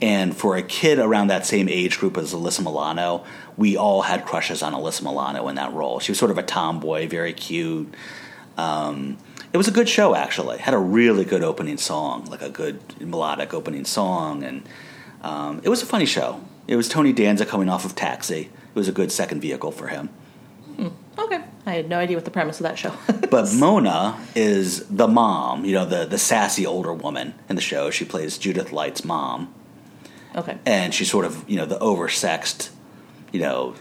And 0.00 0.36
for 0.36 0.56
a 0.56 0.62
kid 0.62 0.98
around 0.98 1.28
that 1.28 1.46
same 1.46 1.68
age 1.68 1.98
group 1.98 2.16
as 2.18 2.34
Alyssa 2.34 2.62
Milano, 2.62 3.24
we 3.56 3.76
all 3.76 4.02
had 4.02 4.26
crushes 4.26 4.62
on 4.62 4.72
Alyssa 4.72 5.02
Milano 5.02 5.46
in 5.48 5.54
that 5.54 5.72
role. 5.72 6.00
She 6.00 6.10
was 6.10 6.18
sort 6.18 6.30
of 6.30 6.38
a 6.38 6.42
tomboy, 6.42 7.06
very 7.06 7.32
cute. 7.32 7.94
Um, 8.56 9.18
it 9.52 9.56
was 9.56 9.68
a 9.68 9.70
good 9.70 9.88
show, 9.88 10.14
actually. 10.14 10.58
Had 10.58 10.74
a 10.74 10.78
really 10.78 11.24
good 11.24 11.44
opening 11.44 11.78
song, 11.78 12.24
like 12.24 12.42
a 12.42 12.50
good 12.50 12.80
melodic 13.00 13.54
opening 13.54 13.84
song, 13.84 14.42
and 14.42 14.68
um, 15.22 15.60
it 15.62 15.68
was 15.68 15.80
a 15.80 15.86
funny 15.86 16.06
show. 16.06 16.40
It 16.66 16.76
was 16.76 16.88
Tony 16.88 17.12
Danza 17.12 17.46
coming 17.46 17.68
off 17.68 17.84
of 17.84 17.94
Taxi. 17.94 18.50
It 18.50 18.74
was 18.74 18.88
a 18.88 18.92
good 18.92 19.12
second 19.12 19.40
vehicle 19.40 19.70
for 19.70 19.86
him. 19.86 20.08
Okay. 21.18 21.40
I 21.66 21.72
had 21.74 21.88
no 21.88 21.98
idea 21.98 22.16
what 22.16 22.24
the 22.24 22.30
premise 22.30 22.58
of 22.58 22.64
that 22.64 22.78
show. 22.78 22.92
But 23.30 23.52
Mona 23.52 24.16
is 24.36 24.86
the 24.86 25.08
mom, 25.08 25.64
you 25.64 25.72
know, 25.74 25.86
the 25.86 26.04
the 26.04 26.18
sassy 26.18 26.64
older 26.64 26.94
woman 26.94 27.34
in 27.48 27.56
the 27.56 27.62
show. 27.62 27.90
She 27.90 28.04
plays 28.04 28.38
Judith 28.38 28.70
Light's 28.70 29.04
mom, 29.04 29.52
okay. 30.34 30.58
and 30.66 30.94
she's 30.94 31.10
sort 31.10 31.24
of 31.24 31.48
you 31.48 31.56
know 31.56 31.66
the 31.66 31.78
oversexed, 31.78 32.70
you 33.32 33.40
know, 33.40 33.74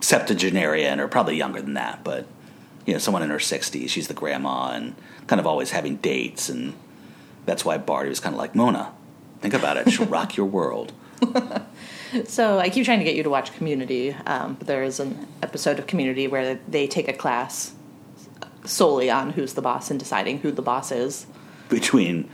septuagenarian 0.00 1.00
or 1.00 1.08
probably 1.08 1.36
younger 1.36 1.60
than 1.60 1.74
that, 1.74 2.04
but 2.04 2.26
you 2.86 2.92
know 2.92 2.98
someone 2.98 3.22
in 3.22 3.30
her 3.30 3.40
sixties. 3.40 3.90
She's 3.90 4.08
the 4.08 4.14
grandma 4.14 4.72
and 4.72 4.94
kind 5.26 5.40
of 5.40 5.46
always 5.46 5.70
having 5.70 5.96
dates, 5.96 6.48
and 6.48 6.74
that's 7.46 7.64
why 7.64 7.78
Barney 7.78 8.08
was 8.08 8.20
kind 8.20 8.34
of 8.34 8.38
like 8.38 8.54
Mona. 8.54 8.92
Think 9.40 9.54
about 9.54 9.76
it; 9.76 9.90
she'll 9.90 10.06
rock 10.06 10.36
your 10.36 10.46
world. 10.46 10.92
So 12.26 12.58
I 12.58 12.68
keep 12.68 12.84
trying 12.84 12.98
to 12.98 13.04
get 13.04 13.14
you 13.14 13.22
to 13.22 13.30
watch 13.30 13.54
Community, 13.54 14.14
um, 14.26 14.54
but 14.54 14.66
there 14.66 14.82
is 14.82 15.00
an 15.00 15.26
episode 15.42 15.78
of 15.78 15.86
Community 15.86 16.28
where 16.28 16.56
they 16.68 16.86
take 16.86 17.08
a 17.08 17.12
class 17.12 17.72
solely 18.64 19.10
on 19.10 19.30
who's 19.30 19.54
the 19.54 19.62
boss 19.62 19.90
and 19.90 19.98
deciding 19.98 20.38
who 20.38 20.52
the 20.52 20.62
boss 20.62 20.92
is. 20.92 21.26
Between 21.68 22.28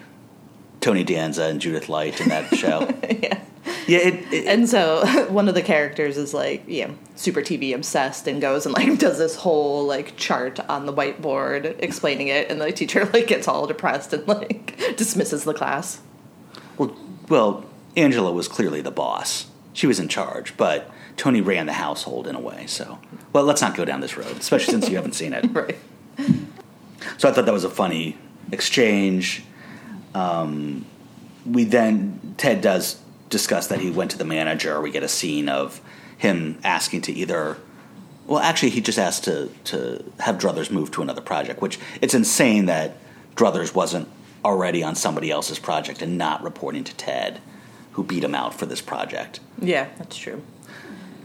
Tony 0.80 1.04
Danza 1.04 1.44
and 1.44 1.60
Judith 1.60 1.88
Light 1.88 2.20
in 2.20 2.28
that 2.28 2.54
show, 2.56 2.80
yeah. 3.10 3.40
yeah, 3.86 3.98
it, 3.98 4.32
it, 4.32 4.46
And 4.46 4.68
so 4.68 5.04
one 5.28 5.48
of 5.48 5.54
the 5.54 5.62
characters 5.62 6.16
is 6.16 6.32
like, 6.32 6.66
you 6.68 6.86
know, 6.86 6.94
super 7.16 7.40
TV 7.40 7.74
obsessed 7.74 8.26
and 8.28 8.40
goes 8.40 8.64
and 8.64 8.74
like 8.74 8.98
does 8.98 9.18
this 9.18 9.34
whole 9.36 9.84
like 9.86 10.16
chart 10.16 10.60
on 10.68 10.86
the 10.86 10.92
whiteboard 10.92 11.76
explaining 11.80 12.28
it, 12.28 12.50
and 12.50 12.60
the 12.60 12.70
teacher 12.72 13.04
like 13.12 13.26
gets 13.26 13.48
all 13.48 13.66
depressed 13.66 14.12
and 14.12 14.26
like 14.28 14.96
dismisses 14.96 15.44
the 15.44 15.54
class. 15.54 16.00
Well, 16.76 16.96
well, 17.28 17.64
Angela 17.96 18.32
was 18.32 18.48
clearly 18.48 18.80
the 18.80 18.90
boss. 18.90 19.46
She 19.72 19.86
was 19.86 20.00
in 20.00 20.08
charge, 20.08 20.56
but 20.56 20.90
Tony 21.16 21.40
ran 21.40 21.66
the 21.66 21.72
household 21.72 22.26
in 22.26 22.34
a 22.34 22.40
way. 22.40 22.66
So, 22.66 22.98
well, 23.32 23.44
let's 23.44 23.60
not 23.60 23.76
go 23.76 23.84
down 23.84 24.00
this 24.00 24.16
road, 24.16 24.36
especially 24.38 24.72
since 24.72 24.88
you 24.88 24.96
haven't 24.96 25.14
seen 25.14 25.32
it. 25.32 25.44
Right. 25.52 25.76
So 27.18 27.28
I 27.28 27.32
thought 27.32 27.46
that 27.46 27.52
was 27.52 27.64
a 27.64 27.70
funny 27.70 28.16
exchange. 28.52 29.42
Um, 30.14 30.86
we 31.46 31.64
then 31.64 32.34
Ted 32.36 32.60
does 32.60 33.00
discuss 33.30 33.66
that 33.68 33.80
he 33.80 33.90
went 33.90 34.10
to 34.12 34.18
the 34.18 34.24
manager. 34.24 34.80
We 34.80 34.90
get 34.90 35.02
a 35.02 35.08
scene 35.08 35.48
of 35.48 35.80
him 36.16 36.58
asking 36.64 37.02
to 37.02 37.12
either. 37.12 37.56
Well, 38.26 38.40
actually, 38.40 38.70
he 38.70 38.80
just 38.80 38.98
asked 38.98 39.24
to 39.24 39.50
to 39.64 40.04
have 40.20 40.36
Druthers 40.36 40.70
move 40.70 40.90
to 40.92 41.02
another 41.02 41.22
project, 41.22 41.60
which 41.62 41.78
it's 42.00 42.14
insane 42.14 42.66
that 42.66 42.96
Druthers 43.34 43.74
wasn't 43.74 44.08
already 44.44 44.82
on 44.82 44.94
somebody 44.94 45.30
else's 45.30 45.58
project 45.58 46.02
and 46.02 46.16
not 46.16 46.42
reporting 46.42 46.84
to 46.84 46.94
Ted, 46.94 47.40
who 47.92 48.04
beat 48.04 48.22
him 48.22 48.34
out 48.34 48.54
for 48.54 48.66
this 48.66 48.80
project. 48.80 49.40
Yeah, 49.60 49.88
that's 49.98 50.16
true. 50.16 50.42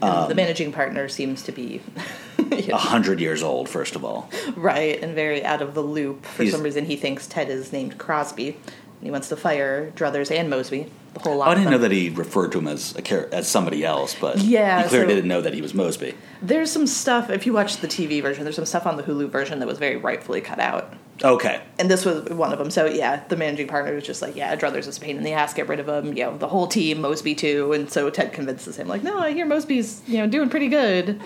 And 0.04 0.28
the 0.28 0.32
um, 0.32 0.36
managing 0.36 0.72
partner 0.72 1.08
seems 1.10 1.44
to 1.44 1.52
be 1.52 1.82
A 2.52 2.78
hundred 2.78 3.20
years 3.20 3.42
old, 3.44 3.68
first 3.70 3.96
of 3.96 4.06
all. 4.06 4.30
right 4.56 5.02
and 5.02 5.16
very 5.16 5.44
out 5.44 5.62
of 5.62 5.74
the 5.74 5.82
loop. 5.82 6.26
For 6.26 6.44
He's- 6.44 6.54
some 6.54 6.64
reason, 6.64 6.86
he 6.86 6.96
thinks 6.96 7.26
Ted 7.28 7.50
is 7.50 7.72
named 7.74 7.98
Crosby. 7.98 8.50
And 8.50 9.04
he 9.04 9.12
wants 9.12 9.30
to 9.30 9.36
fire 9.36 9.92
Druthers 9.96 10.30
and 10.32 10.50
Mosby, 10.50 10.90
whole 11.20 11.38
lot. 11.38 11.50
I 11.50 11.56
didn't 11.56 11.72
know 11.72 11.78
that 11.80 11.92
he 11.92 12.10
referred 12.10 12.52
to 12.54 12.60
him 12.60 12.68
as 12.68 12.96
a 12.98 13.34
as 13.36 13.48
somebody 13.48 13.84
else, 13.86 14.16
but 14.20 14.40
Yeah, 14.40 14.84
he 14.84 14.90
clearly 14.90 15.10
so- 15.10 15.16
didn't 15.16 15.28
know 15.28 15.42
that 15.42 15.54
he 15.54 15.62
was 15.62 15.74
Mosby. 15.74 16.16
There's 16.42 16.72
some 16.72 16.88
stuff, 16.88 17.30
if 17.30 17.46
you 17.46 17.54
watch 17.54 17.78
the 17.78 17.88
TV 17.88 18.22
version, 18.22 18.44
there's 18.44 18.56
some 18.56 18.66
stuff 18.66 18.86
on 18.86 18.98
the 18.98 19.04
Hulu 19.04 19.30
version 19.30 19.60
that 19.60 19.68
was 19.68 19.78
very 19.78 19.96
rightfully 19.96 20.42
cut 20.42 20.60
out. 20.60 20.94
Okay, 21.24 21.62
And 21.78 21.90
this 21.92 22.06
was 22.06 22.24
one 22.30 22.52
of 22.52 22.58
them. 22.60 22.72
So, 22.72 22.86
yeah, 22.86 23.24
the 23.30 23.38
managing 23.38 23.68
partner 23.68 23.94
was 23.94 24.04
just 24.04 24.22
like, 24.22 24.36
yeah, 24.36 24.56
Druthers 24.56 24.88
is 24.88 24.98
a 24.98 25.00
pain 25.00 25.16
in 25.16 25.24
the 25.24 25.32
ass, 25.34 25.54
get 25.54 25.68
rid 25.70 25.80
of 25.80 25.88
him. 25.88 26.18
You 26.18 26.26
know, 26.26 26.38
the 26.38 26.48
whole 26.48 26.66
team, 26.68 27.02
Mosby 27.02 27.36
too. 27.36 27.72
And 27.72 27.90
so 27.90 28.10
Ted 28.10 28.34
convinces 28.34 28.78
him, 28.78 28.88
like, 28.88 29.04
no, 29.04 29.20
I 29.20 29.32
hear 29.32 29.46
Mosby's, 29.46 30.02
you 30.08 30.18
know, 30.18 30.28
doing 30.28 30.50
pretty 30.50 30.68
good. 30.70 31.22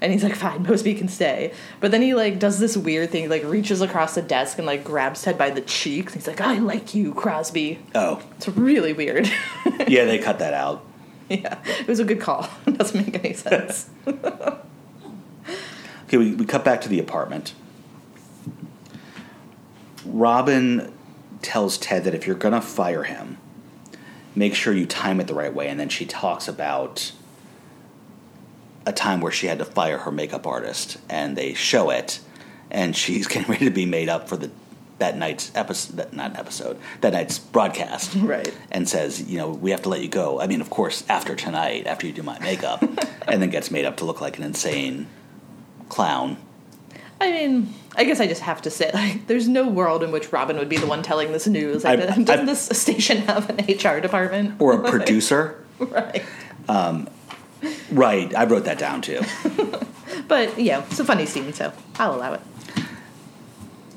And 0.00 0.12
he's 0.12 0.22
like, 0.22 0.34
fine, 0.36 0.62
Mosby 0.62 0.94
can 0.94 1.08
stay. 1.08 1.52
But 1.80 1.90
then 1.90 2.02
he, 2.02 2.14
like, 2.14 2.38
does 2.38 2.58
this 2.58 2.76
weird 2.76 3.10
thing, 3.10 3.28
like, 3.28 3.44
reaches 3.44 3.80
across 3.80 4.14
the 4.14 4.22
desk 4.22 4.58
and, 4.58 4.66
like, 4.66 4.84
grabs 4.84 5.22
Ted 5.22 5.38
by 5.38 5.50
the 5.50 5.62
cheeks. 5.62 6.14
He's 6.14 6.26
like, 6.26 6.40
I 6.40 6.58
like 6.58 6.94
you, 6.94 7.14
Crosby. 7.14 7.78
oh 7.94 8.22
It's 8.36 8.48
really 8.48 8.92
weird. 8.92 9.26
yeah, 9.88 10.04
they 10.04 10.18
cut 10.18 10.38
that 10.40 10.52
out. 10.52 10.84
yeah, 11.30 11.58
it 11.80 11.88
was 11.88 11.98
a 11.98 12.04
good 12.04 12.20
call. 12.20 12.48
It 12.66 12.72
doesn't 12.78 13.06
make 13.06 13.24
any 13.24 13.34
sense. 13.34 13.88
Okay, 16.06 16.18
we, 16.18 16.34
we 16.34 16.46
cut 16.46 16.64
back 16.64 16.80
to 16.82 16.88
the 16.88 17.00
apartment. 17.00 17.52
Robin 20.04 20.92
tells 21.42 21.78
Ted 21.78 22.04
that 22.04 22.14
if 22.14 22.26
you're 22.28 22.36
gonna 22.36 22.60
fire 22.60 23.02
him, 23.02 23.38
make 24.34 24.54
sure 24.54 24.72
you 24.72 24.86
time 24.86 25.20
it 25.20 25.26
the 25.26 25.34
right 25.34 25.52
way. 25.52 25.68
And 25.68 25.80
then 25.80 25.88
she 25.88 26.06
talks 26.06 26.46
about 26.46 27.10
a 28.86 28.92
time 28.92 29.20
where 29.20 29.32
she 29.32 29.46
had 29.48 29.58
to 29.58 29.64
fire 29.64 29.98
her 29.98 30.10
makeup 30.12 30.46
artist, 30.46 30.96
and 31.08 31.36
they 31.36 31.52
show 31.54 31.90
it, 31.90 32.20
and 32.70 32.96
she's 32.96 33.26
getting 33.32 33.50
ready 33.50 33.64
to 33.66 33.70
be 33.70 33.84
made 33.86 34.08
up 34.08 34.28
for 34.28 34.36
the 34.36 34.50
that 34.98 35.14
night's 35.18 35.52
episode, 35.54 35.96
that, 35.98 36.14
not 36.14 36.38
episode, 36.38 36.78
that 37.02 37.12
night's 37.12 37.38
broadcast, 37.38 38.14
Right. 38.14 38.50
And 38.70 38.88
says, 38.88 39.20
you 39.30 39.36
know, 39.36 39.50
we 39.50 39.70
have 39.72 39.82
to 39.82 39.90
let 39.90 40.00
you 40.00 40.08
go. 40.08 40.40
I 40.40 40.46
mean, 40.46 40.62
of 40.62 40.70
course, 40.70 41.04
after 41.06 41.36
tonight, 41.36 41.86
after 41.86 42.06
you 42.06 42.14
do 42.14 42.22
my 42.22 42.38
makeup, 42.38 42.80
and 43.28 43.42
then 43.42 43.50
gets 43.50 43.70
made 43.70 43.84
up 43.84 43.98
to 43.98 44.06
look 44.06 44.22
like 44.22 44.38
an 44.38 44.44
insane 44.44 45.06
clown. 45.90 46.38
I 47.20 47.30
mean, 47.30 47.74
I 47.94 48.04
guess 48.04 48.20
I 48.20 48.26
just 48.26 48.40
have 48.40 48.62
to 48.62 48.70
say, 48.70 48.90
like, 48.94 49.26
there's 49.26 49.48
no 49.48 49.68
world 49.68 50.02
in 50.02 50.12
which 50.12 50.32
Robin 50.32 50.56
would 50.56 50.68
be 50.70 50.78
the 50.78 50.86
one 50.86 51.02
telling 51.02 51.30
this 51.30 51.46
news. 51.46 51.84
Like, 51.84 52.00
I- 52.00 52.06
doesn't 52.22 52.30
I- 52.30 52.44
this 52.46 52.62
station 52.66 53.18
have 53.18 53.50
an 53.50 53.56
HR 53.66 54.00
department? 54.00 54.54
or 54.60 54.82
a 54.82 54.90
producer. 54.90 55.62
right. 55.78 56.24
Um, 56.70 57.06
right, 57.92 58.34
I 58.34 58.44
wrote 58.44 58.64
that 58.64 58.78
down 58.78 59.02
too. 59.02 59.20
But, 60.28 60.58
yeah, 60.58 60.82
it's 60.90 60.98
a 60.98 61.04
funny 61.04 61.26
scene, 61.26 61.52
so 61.52 61.72
I'll 61.98 62.14
allow 62.14 62.32
it. 62.34 62.40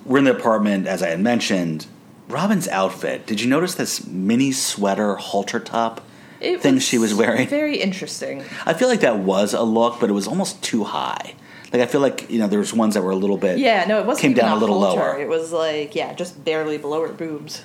We're 0.05 0.17
in 0.19 0.23
the 0.25 0.35
apartment, 0.35 0.85
as 0.87 1.01
I 1.01 1.09
had 1.09 1.19
mentioned. 1.21 1.85
Robin's 2.27 2.67
outfit. 2.67 3.25
Did 3.25 3.41
you 3.41 3.47
notice 3.49 3.75
this 3.75 4.05
mini 4.05 4.51
sweater 4.51 5.15
halter 5.15 5.59
top 5.59 6.01
It 6.39 6.61
thing 6.61 6.77
she 6.79 6.97
was 6.97 7.13
wearing? 7.13 7.47
Very 7.47 7.77
interesting. 7.77 8.43
I 8.65 8.73
feel 8.73 8.87
like 8.87 8.99
that 9.01 9.19
was 9.19 9.53
a 9.53 9.63
look, 9.63 9.99
but 9.99 10.09
it 10.09 10.13
was 10.13 10.27
almost 10.27 10.61
too 10.61 10.83
high. 10.83 11.33
Like 11.71 11.81
I 11.81 11.85
feel 11.85 12.01
like 12.01 12.29
you 12.29 12.39
know 12.39 12.47
there 12.47 12.59
was 12.59 12.73
ones 12.73 12.93
that 12.95 13.01
were 13.03 13.11
a 13.11 13.15
little 13.15 13.37
bit. 13.37 13.57
Yeah, 13.59 13.85
no, 13.85 13.99
it 13.99 14.05
wasn't 14.05 14.21
came 14.21 14.33
down 14.33 14.55
a 14.57 14.59
little 14.59 14.79
halter. 14.79 14.99
lower. 14.99 15.19
It 15.19 15.27
was 15.27 15.51
like, 15.51 15.95
yeah, 15.95 16.13
just 16.13 16.43
barely 16.43 16.77
below 16.77 17.01
her 17.07 17.13
boobs. 17.13 17.63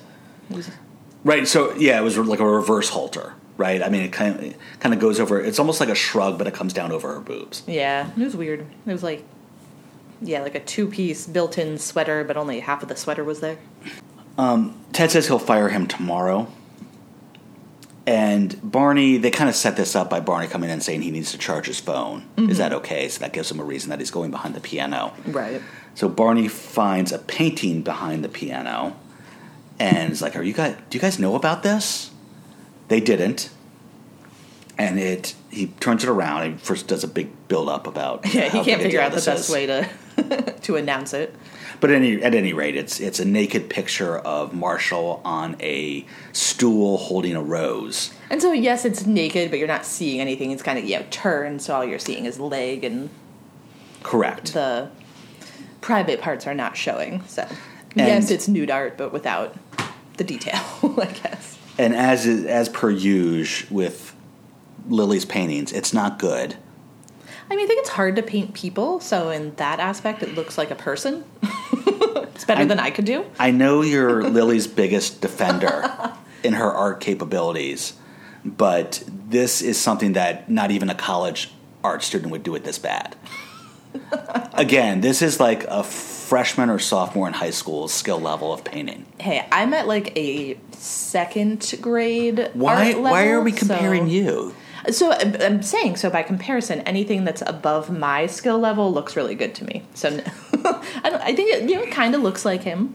Was- 0.50 0.70
Right. 1.24 1.48
So 1.48 1.74
yeah, 1.76 1.98
it 1.98 2.02
was 2.04 2.16
like 2.18 2.40
a 2.40 2.46
reverse 2.46 2.90
halter. 2.90 3.34
Right. 3.56 3.82
I 3.82 3.88
mean, 3.88 4.02
it 4.02 4.12
kind 4.12 4.38
of 4.38 4.54
kind 4.80 4.94
of 4.94 5.00
goes 5.00 5.20
over. 5.20 5.40
It's 5.40 5.58
almost 5.58 5.80
like 5.80 5.88
a 5.88 5.94
shrug, 5.94 6.38
but 6.38 6.46
it 6.46 6.54
comes 6.54 6.72
down 6.72 6.90
over 6.90 7.14
her 7.14 7.20
boobs. 7.20 7.62
yeah, 7.66 8.10
it 8.16 8.22
was 8.22 8.36
weird. 8.36 8.66
It 8.86 8.92
was 8.92 9.02
like, 9.02 9.24
yeah, 10.20 10.40
like 10.40 10.54
a 10.54 10.60
two 10.60 10.88
piece 10.88 11.26
built 11.26 11.56
in 11.58 11.78
sweater, 11.78 12.24
but 12.24 12.36
only 12.36 12.60
half 12.60 12.82
of 12.82 12.88
the 12.88 12.96
sweater 12.96 13.22
was 13.22 13.40
there. 13.40 13.58
Um, 14.36 14.76
Ted 14.92 15.10
says 15.10 15.28
he'll 15.28 15.38
fire 15.38 15.68
him 15.68 15.86
tomorrow. 15.86 16.48
And 18.06 18.58
Barney, 18.62 19.16
they 19.16 19.30
kind 19.30 19.48
of 19.48 19.56
set 19.56 19.76
this 19.76 19.96
up 19.96 20.10
by 20.10 20.20
Barney 20.20 20.46
coming 20.46 20.68
in 20.68 20.74
and 20.74 20.82
saying 20.82 21.02
he 21.02 21.10
needs 21.10 21.32
to 21.32 21.38
charge 21.38 21.66
his 21.66 21.80
phone. 21.80 22.26
Is 22.36 22.58
that 22.58 22.70
mm-hmm. 22.70 22.78
okay? 22.80 23.08
So 23.08 23.20
that 23.20 23.32
gives 23.32 23.50
him 23.50 23.60
a 23.60 23.64
reason 23.64 23.88
that 23.90 23.98
he's 23.98 24.10
going 24.10 24.30
behind 24.30 24.54
the 24.54 24.60
piano. 24.60 25.14
Right. 25.26 25.62
So 25.94 26.08
Barney 26.08 26.48
finds 26.48 27.12
a 27.12 27.18
painting 27.18 27.80
behind 27.82 28.22
the 28.22 28.28
piano 28.28 28.94
and 29.78 30.12
is 30.12 30.20
like, 30.20 30.36
Are 30.36 30.42
you 30.42 30.52
guys 30.52 30.76
do 30.90 30.98
you 30.98 31.00
guys 31.00 31.18
know 31.18 31.34
about 31.34 31.62
this? 31.62 32.10
They 32.88 33.00
didn't. 33.00 33.50
And 34.76 34.98
it 34.98 35.34
he 35.50 35.68
turns 35.78 36.02
it 36.02 36.10
around 36.10 36.42
and 36.42 36.60
first 36.60 36.88
does 36.88 37.04
a 37.04 37.08
big 37.08 37.30
build 37.46 37.68
up 37.68 37.86
about 37.86 38.24
Yeah, 38.34 38.48
he 38.48 38.64
can't 38.64 38.82
figure 38.82 39.00
out 39.00 39.12
the 39.12 39.22
best 39.22 39.48
is. 39.48 39.50
way 39.50 39.66
to 39.66 39.88
to 40.62 40.76
announce 40.76 41.14
it. 41.14 41.34
But 41.80 41.90
at 41.90 41.96
any, 41.96 42.22
at 42.22 42.34
any 42.34 42.52
rate, 42.52 42.76
it's 42.76 43.00
it's 43.00 43.18
a 43.20 43.24
naked 43.24 43.68
picture 43.68 44.18
of 44.18 44.54
Marshall 44.54 45.20
on 45.24 45.56
a 45.60 46.06
stool 46.32 46.96
holding 46.96 47.36
a 47.36 47.42
rose. 47.42 48.12
And 48.30 48.40
so, 48.40 48.52
yes, 48.52 48.84
it's 48.84 49.06
naked, 49.06 49.50
but 49.50 49.58
you're 49.58 49.68
not 49.68 49.84
seeing 49.84 50.20
anything. 50.20 50.50
It's 50.50 50.62
kind 50.62 50.78
of 50.78 50.84
you 50.84 50.98
know 50.98 51.06
turned, 51.10 51.62
so 51.62 51.74
all 51.76 51.84
you're 51.84 51.98
seeing 51.98 52.24
is 52.24 52.40
leg, 52.40 52.84
and 52.84 53.10
Correct. 54.02 54.54
the 54.54 54.88
private 55.80 56.20
parts 56.20 56.46
are 56.46 56.54
not 56.54 56.76
showing. 56.76 57.22
So, 57.26 57.46
yes, 57.94 58.30
it's 58.30 58.48
nude 58.48 58.70
art, 58.70 58.96
but 58.96 59.12
without 59.12 59.54
the 60.16 60.24
detail, 60.24 60.60
I 60.82 61.06
guess. 61.06 61.53
And 61.78 61.94
as 61.94 62.26
as 62.26 62.68
per 62.68 62.90
usual 62.90 63.74
with 63.74 64.14
Lily's 64.88 65.24
paintings, 65.24 65.72
it's 65.72 65.92
not 65.92 66.18
good. 66.18 66.56
I 67.50 67.56
mean, 67.56 67.64
I 67.64 67.68
think 67.68 67.80
it's 67.80 67.90
hard 67.90 68.16
to 68.16 68.22
paint 68.22 68.54
people, 68.54 69.00
so 69.00 69.28
in 69.30 69.54
that 69.56 69.78
aspect, 69.78 70.22
it 70.22 70.34
looks 70.34 70.56
like 70.58 70.70
a 70.70 70.74
person. 70.76 71.24
It's 72.34 72.44
better 72.44 72.62
I- 72.62 72.64
than 72.64 72.80
I 72.80 72.90
could 72.90 73.04
do. 73.04 73.24
I 73.38 73.52
know 73.52 73.82
you're 73.82 74.24
Lily's 74.28 74.66
biggest 74.66 75.20
defender 75.20 75.88
in 76.42 76.54
her 76.54 76.68
art 76.70 77.00
capabilities, 77.00 77.92
but 78.44 79.04
this 79.28 79.62
is 79.62 79.78
something 79.80 80.14
that 80.14 80.50
not 80.50 80.72
even 80.72 80.90
a 80.90 80.96
college 80.96 81.52
art 81.84 82.02
student 82.02 82.32
would 82.32 82.42
do 82.42 82.56
it 82.56 82.64
this 82.64 82.78
bad. 82.78 83.14
Again, 84.54 85.00
this 85.00 85.22
is 85.22 85.40
like 85.40 85.64
a 85.64 85.82
freshman 85.82 86.70
or 86.70 86.78
sophomore 86.78 87.28
in 87.28 87.34
high 87.34 87.50
school 87.50 87.88
skill 87.88 88.20
level 88.20 88.52
of 88.52 88.64
painting. 88.64 89.06
Hey, 89.18 89.46
I'm 89.52 89.74
at 89.74 89.86
like 89.86 90.16
a 90.16 90.58
second 90.72 91.74
grade. 91.80 92.50
Why? 92.54 92.92
art 92.92 93.02
why 93.02 93.28
are 93.28 93.40
we 93.40 93.52
comparing 93.52 94.06
so- 94.06 94.12
you? 94.12 94.54
So 94.90 95.12
I'm 95.12 95.62
saying, 95.62 95.96
so 95.96 96.10
by 96.10 96.22
comparison, 96.22 96.80
anything 96.80 97.24
that's 97.24 97.42
above 97.46 97.90
my 97.90 98.26
skill 98.26 98.58
level 98.58 98.92
looks 98.92 99.16
really 99.16 99.34
good 99.34 99.54
to 99.54 99.64
me. 99.64 99.82
So 99.94 100.08
I, 100.52 101.08
don't, 101.10 101.22
I 101.22 101.34
think 101.34 101.54
it 101.54 101.70
you 101.70 101.76
know, 101.76 101.86
kind 101.86 102.14
of 102.14 102.20
looks 102.20 102.44
like 102.44 102.62
him. 102.62 102.94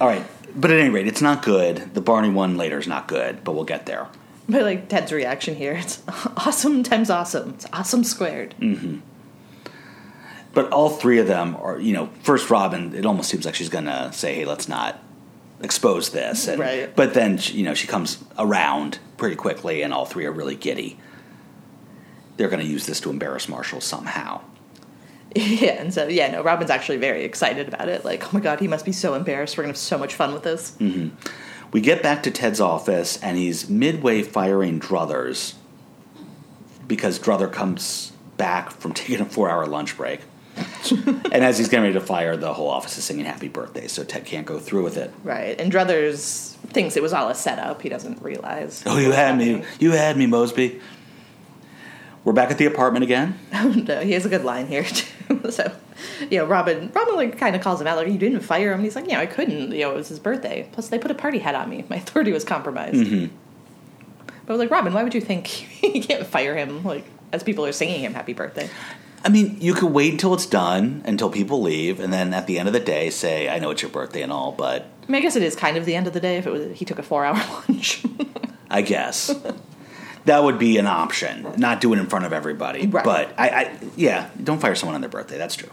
All 0.00 0.06
right, 0.06 0.24
but 0.54 0.70
at 0.70 0.78
any 0.78 0.90
rate, 0.90 1.06
it's 1.06 1.22
not 1.22 1.42
good. 1.42 1.94
The 1.94 2.02
Barney 2.02 2.28
one 2.28 2.58
later 2.58 2.78
is 2.78 2.86
not 2.86 3.08
good, 3.08 3.42
but 3.42 3.52
we'll 3.52 3.64
get 3.64 3.86
there. 3.86 4.06
But 4.48 4.62
like 4.62 4.88
Ted's 4.88 5.12
reaction 5.12 5.54
here, 5.56 5.72
it's 5.74 6.02
awesome 6.36 6.82
times 6.82 7.10
awesome. 7.10 7.50
It's 7.50 7.66
awesome 7.72 8.04
squared. 8.04 8.54
Mm-hmm. 8.60 8.98
But 10.54 10.72
all 10.72 10.90
three 10.90 11.18
of 11.18 11.26
them 11.26 11.56
are, 11.56 11.78
you 11.78 11.92
know, 11.92 12.10
first 12.22 12.50
Robin, 12.50 12.94
it 12.94 13.04
almost 13.04 13.30
seems 13.30 13.44
like 13.44 13.54
she's 13.54 13.68
going 13.68 13.84
to 13.84 14.10
say, 14.12 14.34
hey, 14.34 14.44
let's 14.44 14.68
not 14.68 15.02
expose 15.62 16.10
this. 16.10 16.48
And, 16.48 16.58
Right. 16.58 16.94
But 16.94 17.14
then, 17.14 17.38
you 17.42 17.64
know, 17.64 17.74
she 17.74 17.86
comes 17.86 18.22
around 18.38 18.98
pretty 19.16 19.36
quickly, 19.36 19.82
and 19.82 19.92
all 19.92 20.06
three 20.06 20.24
are 20.26 20.32
really 20.32 20.56
giddy. 20.56 20.98
They're 22.36 22.48
going 22.48 22.64
to 22.64 22.70
use 22.70 22.86
this 22.86 23.00
to 23.00 23.10
embarrass 23.10 23.48
Marshall 23.48 23.80
somehow. 23.80 24.40
Yeah, 25.36 25.72
and 25.72 25.92
so 25.92 26.08
yeah, 26.08 26.30
no, 26.30 26.42
Robin's 26.42 26.70
actually 26.70 26.96
very 26.96 27.22
excited 27.22 27.68
about 27.68 27.88
it. 27.88 28.02
Like, 28.02 28.24
oh 28.24 28.30
my 28.32 28.40
god, 28.40 28.60
he 28.60 28.66
must 28.66 28.86
be 28.86 28.92
so 28.92 29.12
embarrassed. 29.12 29.56
We're 29.56 29.64
gonna 29.64 29.72
have 29.72 29.76
so 29.76 29.98
much 29.98 30.14
fun 30.14 30.32
with 30.32 30.42
this. 30.42 30.72
Mm-hmm. 30.80 31.14
We 31.70 31.82
get 31.82 32.02
back 32.02 32.22
to 32.22 32.30
Ted's 32.30 32.60
office, 32.60 33.22
and 33.22 33.36
he's 33.36 33.68
midway 33.68 34.22
firing 34.22 34.80
Druthers 34.80 35.54
because 36.86 37.18
Druther 37.18 37.52
comes 37.52 38.12
back 38.38 38.70
from 38.70 38.92
taking 38.94 39.20
a 39.20 39.26
four 39.26 39.50
hour 39.50 39.66
lunch 39.66 39.96
break. 39.96 40.20
and 41.32 41.44
as 41.44 41.58
he's 41.58 41.68
getting 41.68 41.84
ready 41.84 41.94
to 41.94 42.00
fire, 42.00 42.36
the 42.36 42.52
whole 42.52 42.68
office 42.68 42.98
is 42.98 43.04
singing 43.04 43.24
happy 43.24 43.48
birthday, 43.48 43.88
so 43.88 44.04
Ted 44.04 44.24
can't 44.24 44.46
go 44.46 44.58
through 44.58 44.84
with 44.84 44.96
it. 44.96 45.12
Right, 45.24 45.58
and 45.60 45.72
Druthers 45.72 46.54
thinks 46.68 46.96
it 46.96 47.02
was 47.02 47.12
all 47.12 47.28
a 47.28 47.34
setup. 47.34 47.82
He 47.82 47.88
doesn't 47.88 48.22
realize. 48.22 48.82
Oh, 48.86 48.98
you 48.98 49.12
had 49.12 49.38
me. 49.38 49.64
You 49.78 49.92
had 49.92 50.16
me, 50.16 50.26
Mosby. 50.26 50.80
We're 52.24 52.32
back 52.32 52.50
at 52.50 52.58
the 52.58 52.66
apartment 52.66 53.04
again. 53.04 53.38
Oh 53.54 53.72
no, 53.72 54.00
he 54.00 54.12
has 54.12 54.26
a 54.26 54.28
good 54.28 54.44
line 54.44 54.66
here 54.66 54.84
too. 55.28 55.50
so, 55.50 55.72
you 56.30 56.38
know, 56.38 56.44
Robin, 56.44 56.92
Robin 56.94 57.16
like 57.16 57.38
kind 57.38 57.56
of 57.56 57.62
calls 57.62 57.80
him 57.80 57.86
out, 57.86 57.96
like 57.96 58.08
you 58.08 58.18
didn't 58.18 58.40
fire 58.40 58.68
him. 58.68 58.74
And 58.74 58.84
he's 58.84 58.94
like, 58.94 59.08
yeah, 59.08 59.18
I 59.18 59.26
couldn't. 59.26 59.72
You 59.72 59.80
know, 59.80 59.92
it 59.92 59.96
was 59.96 60.08
his 60.08 60.18
birthday. 60.18 60.68
Plus, 60.72 60.88
they 60.88 60.98
put 60.98 61.10
a 61.10 61.14
party 61.14 61.38
hat 61.38 61.54
on 61.54 61.68
me. 61.68 61.84
My 61.88 61.96
authority 61.96 62.32
was 62.32 62.44
compromised. 62.44 62.96
Mm-hmm. 62.96 63.34
But 64.26 64.48
I 64.48 64.52
was 64.52 64.58
like, 64.60 64.70
Robin, 64.70 64.92
why 64.92 65.02
would 65.02 65.14
you 65.14 65.20
think 65.20 65.82
you 65.82 66.02
can't 66.02 66.26
fire 66.26 66.54
him? 66.56 66.84
Like, 66.84 67.04
as 67.32 67.42
people 67.42 67.64
are 67.66 67.72
singing 67.72 68.00
him 68.00 68.14
happy 68.14 68.32
birthday. 68.32 68.68
I 69.24 69.28
mean, 69.28 69.56
you 69.60 69.74
could 69.74 69.92
wait 69.92 70.12
until 70.12 70.34
it's 70.34 70.46
done, 70.46 71.02
until 71.04 71.30
people 71.30 71.60
leave, 71.60 72.00
and 72.00 72.12
then 72.12 72.32
at 72.32 72.46
the 72.46 72.58
end 72.58 72.68
of 72.68 72.72
the 72.72 72.80
day 72.80 73.10
say, 73.10 73.48
I 73.48 73.58
know 73.58 73.70
it's 73.70 73.82
your 73.82 73.90
birthday 73.90 74.22
and 74.22 74.32
all, 74.32 74.52
but 74.52 74.82
I 75.02 75.06
mean, 75.10 75.16
I 75.16 75.20
guess 75.20 75.36
it 75.36 75.42
is 75.42 75.56
kind 75.56 75.76
of 75.76 75.84
the 75.84 75.94
end 75.96 76.06
of 76.06 76.12
the 76.12 76.20
day 76.20 76.36
if 76.36 76.46
it 76.46 76.50
was 76.50 76.76
he 76.78 76.84
took 76.84 76.98
a 76.98 77.02
four 77.02 77.24
hour 77.24 77.36
lunch. 77.68 78.04
I 78.70 78.82
guess. 78.82 79.34
that 80.26 80.42
would 80.44 80.58
be 80.58 80.78
an 80.78 80.86
option. 80.86 81.46
Not 81.56 81.80
do 81.80 81.92
it 81.94 81.98
in 81.98 82.06
front 82.06 82.26
of 82.26 82.32
everybody. 82.32 82.86
Right. 82.86 83.04
But 83.04 83.34
I, 83.38 83.48
I 83.48 83.78
yeah, 83.96 84.30
don't 84.42 84.60
fire 84.60 84.74
someone 84.74 84.94
on 84.94 85.00
their 85.00 85.10
birthday. 85.10 85.38
That's 85.38 85.56
true. 85.56 85.70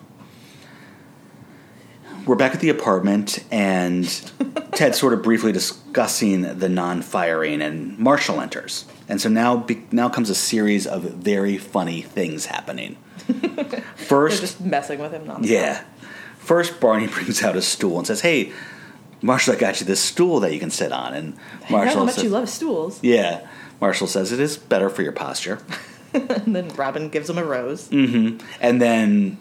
We're 2.25 2.36
back 2.36 2.55
at 2.55 2.60
the 2.60 2.69
apartment, 2.69 3.45
and 3.51 4.05
Ted's 4.71 4.97
sort 4.97 5.13
of 5.13 5.21
briefly 5.21 5.51
discussing 5.51 6.41
the 6.58 6.67
non-firing, 6.67 7.62
and 7.62 7.99
Marshall 7.99 8.41
enters, 8.41 8.86
and 9.08 9.21
so 9.21 9.29
now 9.29 9.63
now 9.91 10.10
comes 10.10 10.31
a 10.31 10.36
series 10.36 10.88
of 10.88 11.03
very 11.03 11.60
funny 11.60 12.01
things 12.01 12.47
happening. 12.47 12.97
They're 13.27 13.81
First, 13.95 14.41
just 14.41 14.61
messing 14.61 14.99
with 14.99 15.11
him. 15.11 15.25
Nonstop. 15.25 15.45
yeah, 15.47 15.83
first 16.38 16.79
Barney 16.79 17.07
brings 17.13 17.41
out 17.43 17.55
a 17.55 17.61
stool 17.61 17.97
and 17.97 18.07
says, 18.07 18.21
"Hey, 18.21 18.51
Marshall, 19.21 19.55
I 19.55 19.57
got 19.57 19.79
you 19.79 19.85
this 19.85 19.99
stool 20.01 20.39
that 20.41 20.53
you 20.53 20.59
can 20.59 20.69
sit 20.71 20.91
on," 20.91 21.13
and 21.13 21.35
Marshall, 21.69 21.77
I 21.77 21.85
know 21.85 21.91
how 21.99 22.05
much 22.05 22.15
says, 22.15 22.23
you 22.23 22.29
love 22.29 22.49
stools. 22.49 22.99
"Yeah." 23.01 23.47
Marshall 23.81 24.07
says 24.07 24.31
it 24.31 24.39
is 24.39 24.55
better 24.57 24.89
for 24.89 25.01
your 25.01 25.11
posture. 25.11 25.59
and 26.13 26.55
then 26.55 26.69
Robin 26.69 27.09
gives 27.09 27.29
him 27.29 27.38
a 27.38 27.43
rose, 27.43 27.89
And 27.91 28.41
then, 28.61 29.38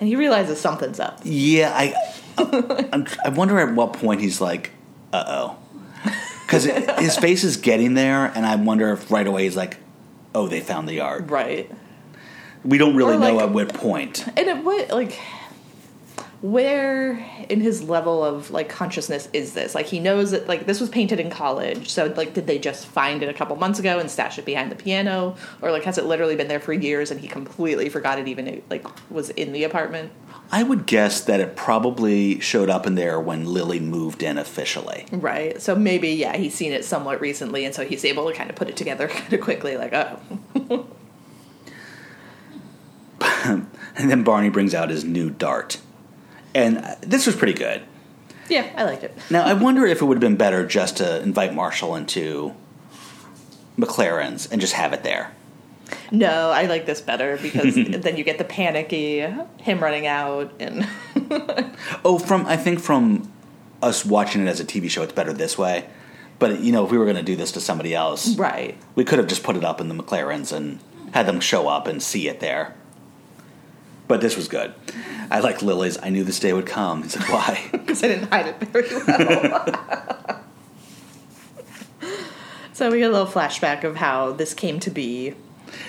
and 0.00 0.08
he 0.08 0.16
realizes 0.16 0.60
something's 0.60 1.00
up. 1.00 1.20
yeah, 1.24 1.72
I, 1.74 1.94
I'm, 2.92 3.06
I 3.24 3.30
wonder 3.30 3.58
at 3.58 3.74
what 3.74 3.94
point 3.94 4.20
he's 4.20 4.40
like, 4.40 4.72
"Uh 5.12 5.24
oh," 5.26 5.56
because 6.46 6.64
his 6.64 7.16
face 7.16 7.42
is 7.44 7.56
getting 7.56 7.94
there, 7.94 8.26
and 8.34 8.44
I 8.44 8.56
wonder 8.56 8.92
if 8.92 9.10
right 9.10 9.26
away 9.26 9.44
he's 9.44 9.56
like, 9.56 9.78
"Oh, 10.34 10.46
they 10.46 10.60
found 10.60 10.88
the 10.88 10.94
yard. 10.94 11.30
Right. 11.30 11.70
We 12.64 12.78
don't 12.78 12.96
really 12.96 13.16
Or, 13.16 13.18
know 13.18 13.40
at 13.40 13.50
what 13.50 13.72
point. 13.74 14.26
And 14.36 14.48
it 14.48 14.64
what 14.64 14.90
like 14.90 15.18
where 16.40 17.12
in 17.48 17.62
his 17.62 17.82
level 17.82 18.22
of 18.22 18.50
like 18.50 18.68
consciousness 18.68 19.30
is 19.32 19.54
this? 19.54 19.74
Like 19.74 19.86
he 19.86 19.98
knows 19.98 20.30
that 20.32 20.46
like 20.46 20.66
this 20.66 20.78
was 20.78 20.90
painted 20.90 21.18
in 21.18 21.30
college, 21.30 21.88
so 21.88 22.12
like 22.16 22.34
did 22.34 22.46
they 22.46 22.58
just 22.58 22.86
find 22.86 23.22
it 23.22 23.30
a 23.30 23.32
couple 23.32 23.56
months 23.56 23.78
ago 23.78 23.98
and 23.98 24.10
stash 24.10 24.38
it 24.38 24.44
behind 24.44 24.70
the 24.70 24.76
piano, 24.76 25.36
or 25.62 25.70
like 25.72 25.84
has 25.84 25.96
it 25.96 26.04
literally 26.04 26.36
been 26.36 26.48
there 26.48 26.60
for 26.60 26.74
years 26.74 27.10
and 27.10 27.18
he 27.18 27.28
completely 27.28 27.88
forgot 27.88 28.18
it 28.18 28.28
even 28.28 28.62
like 28.68 28.84
was 29.10 29.30
in 29.30 29.52
the 29.52 29.64
apartment? 29.64 30.12
I 30.52 30.62
would 30.62 30.84
guess 30.84 31.22
that 31.22 31.40
it 31.40 31.56
probably 31.56 32.38
showed 32.40 32.68
up 32.68 32.86
in 32.86 32.94
there 32.94 33.18
when 33.18 33.46
Lily 33.46 33.80
moved 33.80 34.22
in 34.22 34.36
officially. 34.36 35.06
Right. 35.10 35.60
So 35.62 35.74
maybe 35.74 36.10
yeah, 36.10 36.36
he's 36.36 36.54
seen 36.54 36.72
it 36.72 36.84
somewhat 36.84 37.22
recently, 37.22 37.64
and 37.64 37.74
so 37.74 37.86
he's 37.86 38.04
able 38.04 38.28
to 38.28 38.34
kind 38.36 38.50
of 38.50 38.56
put 38.56 38.68
it 38.68 38.76
together 38.76 39.08
kind 39.08 39.32
of 39.32 39.40
quickly. 39.40 39.78
Like 39.78 39.94
oh, 39.94 40.86
And 43.96 44.10
then 44.10 44.24
Barney 44.24 44.48
brings 44.50 44.74
out 44.74 44.90
his 44.90 45.04
new 45.04 45.30
dart. 45.30 45.80
And 46.54 46.84
this 47.00 47.26
was 47.26 47.36
pretty 47.36 47.54
good. 47.54 47.82
yeah, 48.48 48.72
I 48.76 48.84
liked 48.84 49.02
it. 49.04 49.16
Now, 49.30 49.44
I 49.44 49.54
wonder 49.54 49.86
if 49.86 50.00
it 50.00 50.04
would 50.04 50.16
have 50.16 50.20
been 50.20 50.36
better 50.36 50.66
just 50.66 50.98
to 50.98 51.20
invite 51.22 51.54
Marshall 51.54 51.96
into 51.96 52.54
McLaren's 53.78 54.46
and 54.46 54.60
just 54.60 54.74
have 54.74 54.92
it 54.92 55.02
there. 55.02 55.32
No, 56.10 56.50
I 56.50 56.66
like 56.66 56.86
this 56.86 57.00
better 57.00 57.38
because 57.40 57.74
then 57.88 58.16
you 58.16 58.24
get 58.24 58.38
the 58.38 58.44
panicky 58.44 59.20
him 59.58 59.80
running 59.80 60.06
out 60.06 60.52
and 60.60 60.88
Oh, 62.04 62.18
from 62.18 62.46
I 62.46 62.56
think 62.56 62.80
from 62.80 63.30
us 63.82 64.04
watching 64.04 64.42
it 64.42 64.48
as 64.48 64.60
a 64.60 64.64
TV 64.64 64.88
show, 64.88 65.02
it's 65.02 65.12
better 65.12 65.32
this 65.32 65.58
way. 65.58 65.86
But 66.38 66.60
you 66.60 66.72
know, 66.72 66.84
if 66.84 66.90
we 66.90 66.98
were 66.98 67.04
going 67.04 67.16
to 67.16 67.22
do 67.22 67.36
this 67.36 67.52
to 67.52 67.60
somebody 67.60 67.94
else, 67.94 68.36
right. 68.36 68.76
we 68.94 69.04
could 69.04 69.18
have 69.18 69.28
just 69.28 69.42
put 69.42 69.56
it 69.56 69.64
up 69.64 69.80
in 69.80 69.88
the 69.88 69.94
McLarens 69.94 70.52
and 70.52 70.80
had 71.12 71.26
them 71.26 71.40
show 71.40 71.68
up 71.68 71.86
and 71.86 72.02
see 72.02 72.28
it 72.28 72.40
there. 72.40 72.74
But 74.06 74.20
this 74.20 74.36
was 74.36 74.48
good. 74.48 74.74
I 75.30 75.40
like 75.40 75.62
Lily's. 75.62 75.98
I 76.02 76.10
knew 76.10 76.24
this 76.24 76.38
day 76.38 76.52
would 76.52 76.66
come. 76.66 77.02
He's 77.02 77.16
like, 77.16 77.32
why? 77.32 77.68
because 77.72 78.04
I 78.04 78.08
didn't 78.08 78.28
hide 78.28 78.46
it 78.46 78.60
very 78.60 78.88
well. 79.06 80.40
so 82.72 82.90
we 82.90 82.98
get 82.98 83.10
a 83.10 83.12
little 83.12 83.26
flashback 83.26 83.84
of 83.84 83.96
how 83.96 84.32
this 84.32 84.52
came 84.54 84.78
to 84.80 84.90
be. 84.90 85.34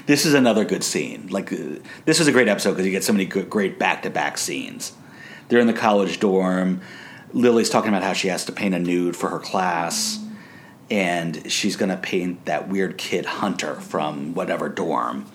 this 0.06 0.26
is 0.26 0.34
another 0.34 0.64
good 0.64 0.84
scene. 0.84 1.28
Like 1.28 1.52
uh, 1.52 1.80
this 2.06 2.20
is 2.20 2.28
a 2.28 2.32
great 2.32 2.48
episode 2.48 2.72
because 2.72 2.86
you 2.86 2.92
get 2.92 3.04
so 3.04 3.14
many 3.14 3.26
good, 3.26 3.50
great 3.50 3.78
back-to-back 3.78 4.38
scenes. 4.38 4.94
They're 5.50 5.60
in 5.60 5.68
the 5.68 5.74
college 5.74 6.20
dorm. 6.20 6.82
Lily's 7.34 7.70
talking 7.70 7.90
about 7.90 8.04
how 8.04 8.14
she 8.14 8.30
has 8.30 8.46
to 8.46 8.52
paint 8.52 8.74
a 8.74 8.80
nude 8.80 9.16
for 9.16 9.30
her 9.30 9.40
class, 9.40 10.24
and 10.90 11.52
she's 11.52 11.76
going 11.76 11.90
to 11.90 11.98
paint 11.98 12.46
that 12.46 12.70
weird 12.70 12.98
kid 12.98 13.26
Hunter 13.26 13.76
from 13.76 14.34
whatever 14.34 14.70
dorm. 14.70 15.26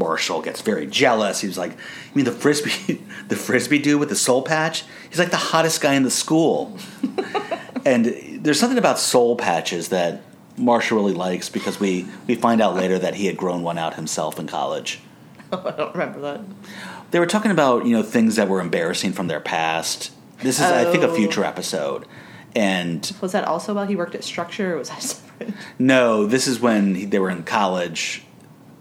Marshall 0.00 0.40
gets 0.42 0.60
very 0.62 0.86
jealous. 0.86 1.40
He's 1.40 1.56
like, 1.58 1.72
"You 1.72 2.14
mean 2.16 2.24
the 2.24 2.32
frisbee, 2.32 3.00
the 3.28 3.36
frisbee 3.36 3.78
dude 3.78 4.00
with 4.00 4.08
the 4.08 4.16
soul 4.16 4.42
patch? 4.42 4.84
He's 5.08 5.18
like 5.20 5.30
the 5.30 5.36
hottest 5.52 5.80
guy 5.80 5.94
in 5.94 6.02
the 6.02 6.10
school." 6.10 6.76
and 7.84 8.04
there's 8.42 8.58
something 8.58 8.78
about 8.78 8.98
soul 8.98 9.36
patches 9.36 9.88
that 9.88 10.22
Marshall 10.56 10.98
really 10.98 11.14
likes 11.14 11.48
because 11.48 11.78
we 11.80 12.06
we 12.26 12.34
find 12.34 12.60
out 12.60 12.74
later 12.74 12.98
that 12.98 13.14
he 13.14 13.26
had 13.26 13.36
grown 13.36 13.62
one 13.62 13.78
out 13.78 13.94
himself 13.94 14.38
in 14.40 14.46
college. 14.46 15.00
Oh, 15.52 15.62
I 15.66 15.70
don't 15.76 15.92
remember 15.94 16.20
that. 16.20 16.40
They 17.10 17.18
were 17.18 17.26
talking 17.26 17.50
about 17.50 17.86
you 17.86 17.96
know 17.96 18.02
things 18.02 18.36
that 18.36 18.48
were 18.48 18.60
embarrassing 18.60 19.12
from 19.12 19.26
their 19.28 19.40
past. 19.40 20.10
This 20.42 20.56
is, 20.58 20.64
I 20.64 20.90
think, 20.90 21.04
a 21.04 21.08
Oh. 21.08 21.14
future 21.14 21.44
episode. 21.44 22.06
And 22.56 23.12
Was 23.20 23.32
that 23.32 23.44
also 23.44 23.74
while 23.74 23.86
he 23.86 23.94
worked 23.94 24.14
at 24.14 24.24
Structure, 24.24 24.74
or 24.74 24.78
was 24.78 24.88
that 24.88 25.02
separate? 25.02 25.52
no, 25.78 26.24
this 26.26 26.46
is 26.48 26.58
when 26.60 26.94
he, 26.94 27.04
they 27.04 27.18
were 27.18 27.30
in 27.30 27.42
college, 27.44 28.24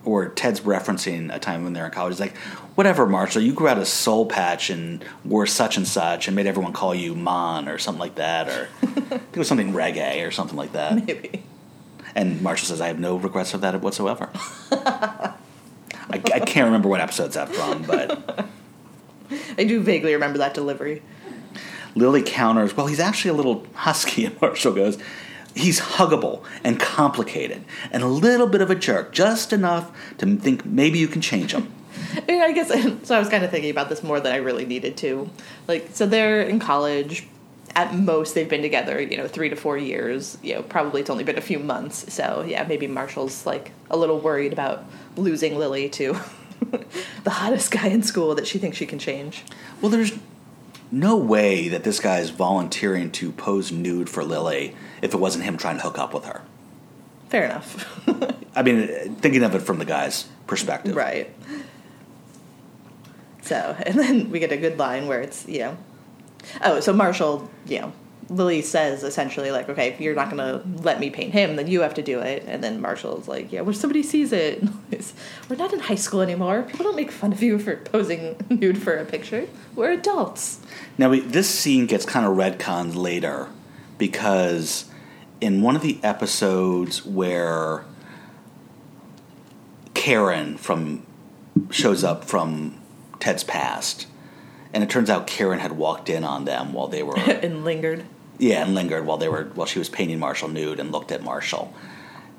or 0.09 0.29
Ted's 0.29 0.61
referencing 0.61 1.33
a 1.33 1.39
time 1.39 1.63
when 1.63 1.73
they 1.73 1.79
were 1.79 1.85
in 1.85 1.91
college. 1.91 2.13
He's 2.13 2.19
like, 2.19 2.35
whatever, 2.75 3.05
Marshall, 3.05 3.41
you 3.41 3.53
grew 3.53 3.67
out 3.67 3.77
a 3.77 3.85
soul 3.85 4.25
patch 4.25 4.69
and 4.69 5.05
wore 5.23 5.45
such 5.45 5.77
and 5.77 5.87
such 5.87 6.27
and 6.27 6.35
made 6.35 6.47
everyone 6.47 6.73
call 6.73 6.95
you 6.95 7.13
Mon 7.15 7.67
or 7.67 7.77
something 7.77 7.99
like 7.99 8.15
that, 8.15 8.49
or 8.49 8.69
it 9.33 9.37
was 9.37 9.47
something 9.47 9.73
reggae 9.73 10.27
or 10.27 10.31
something 10.31 10.57
like 10.57 10.73
that. 10.73 10.95
Maybe. 11.05 11.43
And 12.15 12.41
Marshall 12.41 12.67
says, 12.67 12.81
I 12.81 12.87
have 12.87 12.99
no 12.99 13.17
regrets 13.17 13.53
of 13.53 13.61
that 13.61 13.79
whatsoever. 13.81 14.29
I, 14.71 15.33
I 16.11 16.39
can't 16.39 16.65
remember 16.65 16.89
what 16.89 17.01
episode's 17.01 17.35
that 17.35 17.49
from, 17.49 17.83
but 17.83 18.47
I 19.57 19.63
do 19.63 19.79
vaguely 19.81 20.13
remember 20.13 20.39
that 20.39 20.55
delivery. 20.55 21.03
Lily 21.95 22.23
counters, 22.23 22.75
well, 22.75 22.87
he's 22.87 22.99
actually 22.99 23.31
a 23.31 23.33
little 23.35 23.67
husky. 23.73 24.25
And 24.25 24.41
Marshall 24.41 24.73
goes, 24.73 24.97
he's 25.59 25.79
huggable 25.79 26.43
and 26.63 26.79
complicated 26.79 27.63
and 27.91 28.03
a 28.03 28.07
little 28.07 28.47
bit 28.47 28.61
of 28.61 28.71
a 28.71 28.75
jerk, 28.75 29.11
just 29.11 29.53
enough 29.53 29.91
to 30.17 30.37
think 30.37 30.65
maybe 30.65 30.99
you 30.99 31.07
can 31.07 31.21
change 31.21 31.53
him. 31.53 31.71
I 32.15 32.31
mean, 32.31 32.41
I 32.41 32.51
guess 32.51 32.69
so. 33.07 33.15
I 33.15 33.19
was 33.19 33.29
kind 33.29 33.43
of 33.43 33.51
thinking 33.51 33.71
about 33.71 33.89
this 33.89 34.03
more 34.03 34.19
than 34.19 34.33
I 34.33 34.37
really 34.37 34.65
needed 34.65 34.97
to. 34.97 35.29
Like, 35.67 35.89
so 35.93 36.05
they're 36.05 36.41
in 36.41 36.59
college. 36.59 37.27
At 37.75 37.93
most, 37.93 38.33
they've 38.33 38.49
been 38.49 38.63
together, 38.63 38.99
you 38.99 39.15
know, 39.15 39.27
three 39.27 39.47
to 39.49 39.55
four 39.55 39.77
years. 39.77 40.37
You 40.41 40.55
know, 40.55 40.63
probably 40.63 41.01
it's 41.01 41.09
only 41.09 41.23
been 41.23 41.37
a 41.37 41.41
few 41.41 41.59
months. 41.59 42.11
So 42.11 42.43
yeah, 42.47 42.63
maybe 42.63 42.87
Marshall's 42.87 43.45
like 43.45 43.71
a 43.91 43.97
little 43.97 44.19
worried 44.19 44.53
about 44.53 44.85
losing 45.15 45.57
Lily 45.57 45.87
to 45.89 46.17
the 47.23 47.29
hottest 47.29 47.71
guy 47.71 47.87
in 47.87 48.01
school 48.01 48.33
that 48.35 48.47
she 48.47 48.57
thinks 48.57 48.77
she 48.77 48.87
can 48.87 48.97
change. 48.97 49.43
Well, 49.81 49.91
there's 49.91 50.13
no 50.91 51.15
way 51.15 51.67
that 51.69 51.83
this 51.83 51.99
guy 51.99 52.19
is 52.19 52.29
volunteering 52.29 53.11
to 53.11 53.31
pose 53.31 53.71
nude 53.71 54.09
for 54.09 54.23
Lily 54.23 54.75
if 55.01 55.13
it 55.13 55.17
wasn't 55.17 55.43
him 55.43 55.57
trying 55.57 55.77
to 55.77 55.83
hook 55.83 55.99
up 55.99 56.13
with 56.13 56.25
her. 56.25 56.41
Fair 57.29 57.45
enough. 57.45 58.09
I 58.55 58.63
mean, 58.63 59.15
thinking 59.15 59.43
of 59.43 59.53
it 59.55 59.61
from 59.61 59.77
the 59.77 59.85
guy's 59.85 60.27
perspective. 60.47 60.95
right. 60.95 61.33
So, 63.43 63.75
and 63.85 63.97
then 63.97 64.29
we 64.29 64.39
get 64.39 64.51
a 64.51 64.57
good 64.57 64.77
line 64.77 65.07
where 65.07 65.21
it's, 65.21 65.47
you 65.47 65.59
know, 65.59 65.77
oh, 66.63 66.79
so 66.79 66.93
Marshall, 66.93 67.49
you 67.65 67.81
know, 67.81 67.93
Lily 68.29 68.61
says 68.61 69.03
essentially 69.03 69.51
like, 69.51 69.69
okay, 69.69 69.87
if 69.87 69.99
you're 69.99 70.13
not 70.13 70.29
going 70.29 70.37
to 70.37 70.83
let 70.83 70.99
me 70.99 71.09
paint 71.09 71.33
him, 71.33 71.55
then 71.55 71.67
you 71.67 71.81
have 71.81 71.95
to 71.95 72.03
do 72.03 72.19
it. 72.19 72.43
And 72.47 72.63
then 72.63 72.79
Marshall's 72.79 73.27
like, 73.27 73.51
yeah, 73.51 73.61
well, 73.61 73.73
somebody 73.73 74.03
sees 74.03 74.31
it. 74.31 74.63
We're 75.49 75.55
not 75.55 75.73
in 75.73 75.79
high 75.79 75.95
school 75.95 76.21
anymore. 76.21 76.63
People 76.63 76.85
don't 76.85 76.95
make 76.95 77.11
fun 77.11 77.33
of 77.33 77.41
you 77.41 77.57
for 77.57 77.77
posing 77.77 78.35
nude 78.49 78.81
for 78.81 78.95
a 78.95 79.05
picture. 79.05 79.47
We're 79.75 79.91
adults. 79.91 80.59
Now, 80.97 81.09
we, 81.09 81.21
this 81.21 81.49
scene 81.49 81.87
gets 81.87 82.05
kind 82.05 82.25
of 82.25 82.33
retconned 82.37 82.95
later 82.95 83.49
because 83.97 84.85
in 85.41 85.61
one 85.61 85.75
of 85.75 85.81
the 85.81 85.99
episodes 86.03 87.05
where 87.05 87.83
Karen 89.93 90.57
from 90.57 91.05
shows 91.71 92.03
up 92.03 92.23
from 92.23 92.79
Ted's 93.19 93.43
past, 93.43 94.07
and 94.73 94.83
it 94.83 94.89
turns 94.89 95.09
out 95.09 95.27
Karen 95.27 95.59
had 95.59 95.73
walked 95.73 96.09
in 96.09 96.23
on 96.23 96.45
them 96.45 96.73
while 96.73 96.87
they 96.87 97.03
were 97.03 97.17
and 97.19 97.65
lingered. 97.65 98.05
Yeah, 98.39 98.63
and 98.63 98.73
lingered 98.73 99.05
while 99.05 99.17
they 99.17 99.29
were 99.29 99.45
while 99.53 99.67
she 99.67 99.79
was 99.79 99.89
painting 99.89 100.17
Marshall 100.19 100.47
nude 100.49 100.79
and 100.79 100.91
looked 100.91 101.11
at 101.11 101.21
Marshall. 101.21 101.73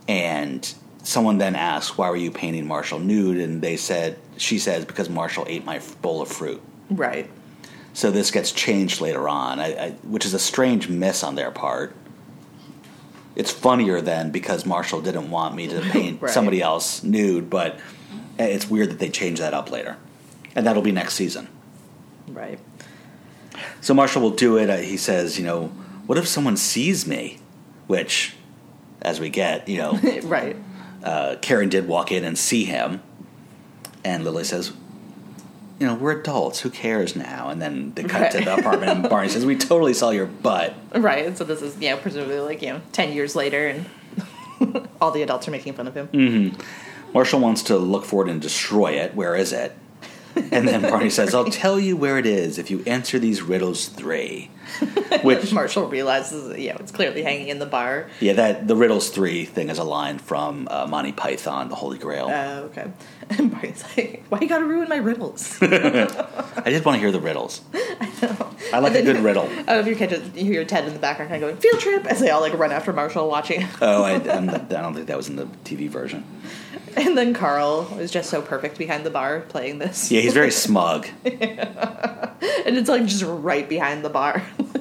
And 0.08 0.72
someone 1.02 1.38
then 1.38 1.54
asked, 1.54 1.96
"Why 1.98 2.10
were 2.10 2.16
you 2.16 2.30
painting 2.30 2.66
Marshall 2.66 2.98
nude?" 2.98 3.38
And 3.38 3.60
they 3.62 3.76
said, 3.76 4.16
"She 4.38 4.58
says 4.58 4.84
because 4.84 5.08
Marshall 5.10 5.44
ate 5.46 5.64
my 5.64 5.80
bowl 6.02 6.20
of 6.22 6.28
fruit." 6.28 6.60
Right. 6.90 7.28
So 7.92 8.10
this 8.10 8.30
gets 8.30 8.50
changed 8.52 9.00
later 9.00 9.28
on, 9.28 9.60
I, 9.60 9.66
I, 9.66 9.90
which 10.04 10.24
is 10.24 10.32
a 10.32 10.38
strange 10.38 10.88
miss 10.88 11.22
on 11.22 11.34
their 11.34 11.50
part. 11.50 11.94
It's 13.36 13.50
funnier 13.50 14.00
then 14.00 14.30
because 14.30 14.64
Marshall 14.66 15.00
didn't 15.00 15.30
want 15.30 15.54
me 15.54 15.66
to 15.68 15.80
paint 15.92 16.22
Right. 16.22 16.32
somebody 16.32 16.62
else 16.62 17.02
nude, 17.02 17.50
but 17.50 17.78
it's 18.38 18.68
weird 18.70 18.90
that 18.90 18.98
they 19.00 19.08
change 19.10 19.38
that 19.38 19.54
up 19.54 19.70
later, 19.70 19.96
and 20.54 20.66
that'll 20.66 20.82
be 20.82 20.92
next 20.92 21.14
season. 21.14 21.48
Right. 22.28 22.58
So 23.80 23.92
Marshall 23.92 24.22
will 24.22 24.30
do 24.30 24.56
it. 24.56 24.70
Uh, 24.70 24.76
he 24.78 24.96
says, 24.96 25.38
you 25.38 25.44
know, 25.44 25.72
what 26.10 26.18
if 26.18 26.26
someone 26.26 26.56
sees 26.56 27.06
me? 27.06 27.38
Which, 27.86 28.34
as 29.00 29.20
we 29.20 29.28
get, 29.28 29.68
you 29.68 29.76
know, 29.76 29.92
right. 30.24 30.56
uh, 31.04 31.36
Karen 31.40 31.68
did 31.68 31.86
walk 31.86 32.10
in 32.10 32.24
and 32.24 32.36
see 32.36 32.64
him, 32.64 33.00
and 34.02 34.24
Lily 34.24 34.42
says, 34.42 34.72
you 35.78 35.86
know, 35.86 35.94
we're 35.94 36.18
adults. 36.18 36.58
Who 36.62 36.70
cares 36.70 37.14
now? 37.14 37.48
And 37.48 37.62
then 37.62 37.94
they 37.94 38.02
cut 38.02 38.32
to 38.32 38.40
the 38.40 38.54
apartment, 38.54 38.90
and 38.90 39.08
Barney 39.08 39.28
says, 39.28 39.46
we 39.46 39.54
totally 39.54 39.94
saw 39.94 40.10
your 40.10 40.26
butt. 40.26 40.74
Right. 40.92 41.26
And 41.26 41.38
so 41.38 41.44
this 41.44 41.62
is, 41.62 41.80
you 41.80 41.90
know, 41.90 41.96
presumably 41.96 42.40
like, 42.40 42.60
you 42.60 42.72
know, 42.72 42.80
10 42.90 43.12
years 43.12 43.36
later 43.36 43.68
and 43.68 44.88
all 45.00 45.12
the 45.12 45.22
adults 45.22 45.46
are 45.46 45.52
making 45.52 45.74
fun 45.74 45.86
of 45.86 45.96
him. 45.96 46.08
Mm-hmm. 46.08 47.12
Marshall 47.12 47.38
wants 47.38 47.62
to 47.62 47.78
look 47.78 48.04
for 48.04 48.26
it 48.26 48.30
and 48.32 48.42
destroy 48.42 48.94
it. 48.94 49.14
Where 49.14 49.36
is 49.36 49.52
it? 49.52 49.78
And 50.34 50.66
then 50.66 50.82
Barney 50.82 51.10
says, 51.10 51.36
I'll 51.36 51.44
tell 51.50 51.78
you 51.78 51.96
where 51.96 52.18
it 52.18 52.26
is 52.26 52.58
if 52.58 52.68
you 52.68 52.82
answer 52.84 53.20
these 53.20 53.42
riddles 53.42 53.86
three. 53.86 54.50
Which 55.22 55.52
Marshall 55.60 55.88
realizes, 55.88 56.56
you 56.58 56.70
know, 56.70 56.76
it's 56.80 56.92
clearly 56.92 57.22
hanging 57.22 57.48
in 57.48 57.58
the 57.58 57.66
bar. 57.66 58.08
Yeah, 58.20 58.34
that 58.34 58.66
the 58.68 58.76
riddles 58.76 59.10
three 59.10 59.44
thing 59.44 59.68
is 59.68 59.78
a 59.78 59.84
line 59.84 60.18
from 60.18 60.68
uh, 60.70 60.86
Monty 60.86 61.12
Python, 61.12 61.68
The 61.68 61.74
Holy 61.74 61.98
Grail. 61.98 62.28
Oh, 62.30 62.58
okay. 62.64 62.90
And 63.38 63.52
Barney's 63.52 63.84
like, 63.96 64.24
why 64.28 64.40
you 64.40 64.48
gotta 64.48 64.64
ruin 64.64 64.88
my 64.88 64.96
riddles? 64.96 65.56
I 65.62 66.64
just 66.66 66.84
want 66.84 66.96
to 66.96 66.98
hear 66.98 67.12
the 67.12 67.20
riddles. 67.20 67.60
I, 67.72 68.10
know. 68.22 68.50
I 68.72 68.78
like 68.80 68.96
a 68.96 69.02
good 69.02 69.18
riddle. 69.18 69.44
I 69.44 69.54
don't 69.54 69.66
know 69.66 69.78
if 69.78 69.86
you 69.86 69.94
catch 69.94 70.10
it, 70.10 70.34
you 70.34 70.44
hear 70.46 70.64
Ted 70.64 70.84
in 70.88 70.94
the 70.94 70.98
background 70.98 71.30
kind 71.30 71.40
of 71.44 71.48
going, 71.50 71.60
field 71.60 71.78
trip, 71.78 72.06
as 72.06 72.18
they 72.18 72.30
all 72.30 72.40
like 72.40 72.54
run 72.58 72.72
after 72.72 72.92
Marshall 72.92 73.28
watching. 73.28 73.64
Oh, 73.80 74.02
I, 74.02 74.14
I'm 74.14 74.46
not- 74.46 74.72
I 74.72 74.80
don't 74.82 74.94
think 74.94 75.06
that 75.06 75.16
was 75.16 75.28
in 75.28 75.36
the 75.36 75.46
TV 75.64 75.88
version. 75.88 76.24
And 76.96 77.16
then 77.16 77.32
Carl 77.32 77.96
is 78.00 78.10
just 78.10 78.30
so 78.30 78.42
perfect 78.42 78.76
behind 78.78 79.06
the 79.06 79.10
bar 79.10 79.40
playing 79.42 79.78
this. 79.78 80.10
Yeah, 80.10 80.22
he's 80.22 80.34
very 80.34 80.50
smug. 80.50 81.06
And 82.66 82.76
it's 82.76 82.88
like 82.88 83.04
just 83.06 83.24
right 83.24 83.68
behind 83.68 84.04
the 84.04 84.10
bar. 84.10 84.42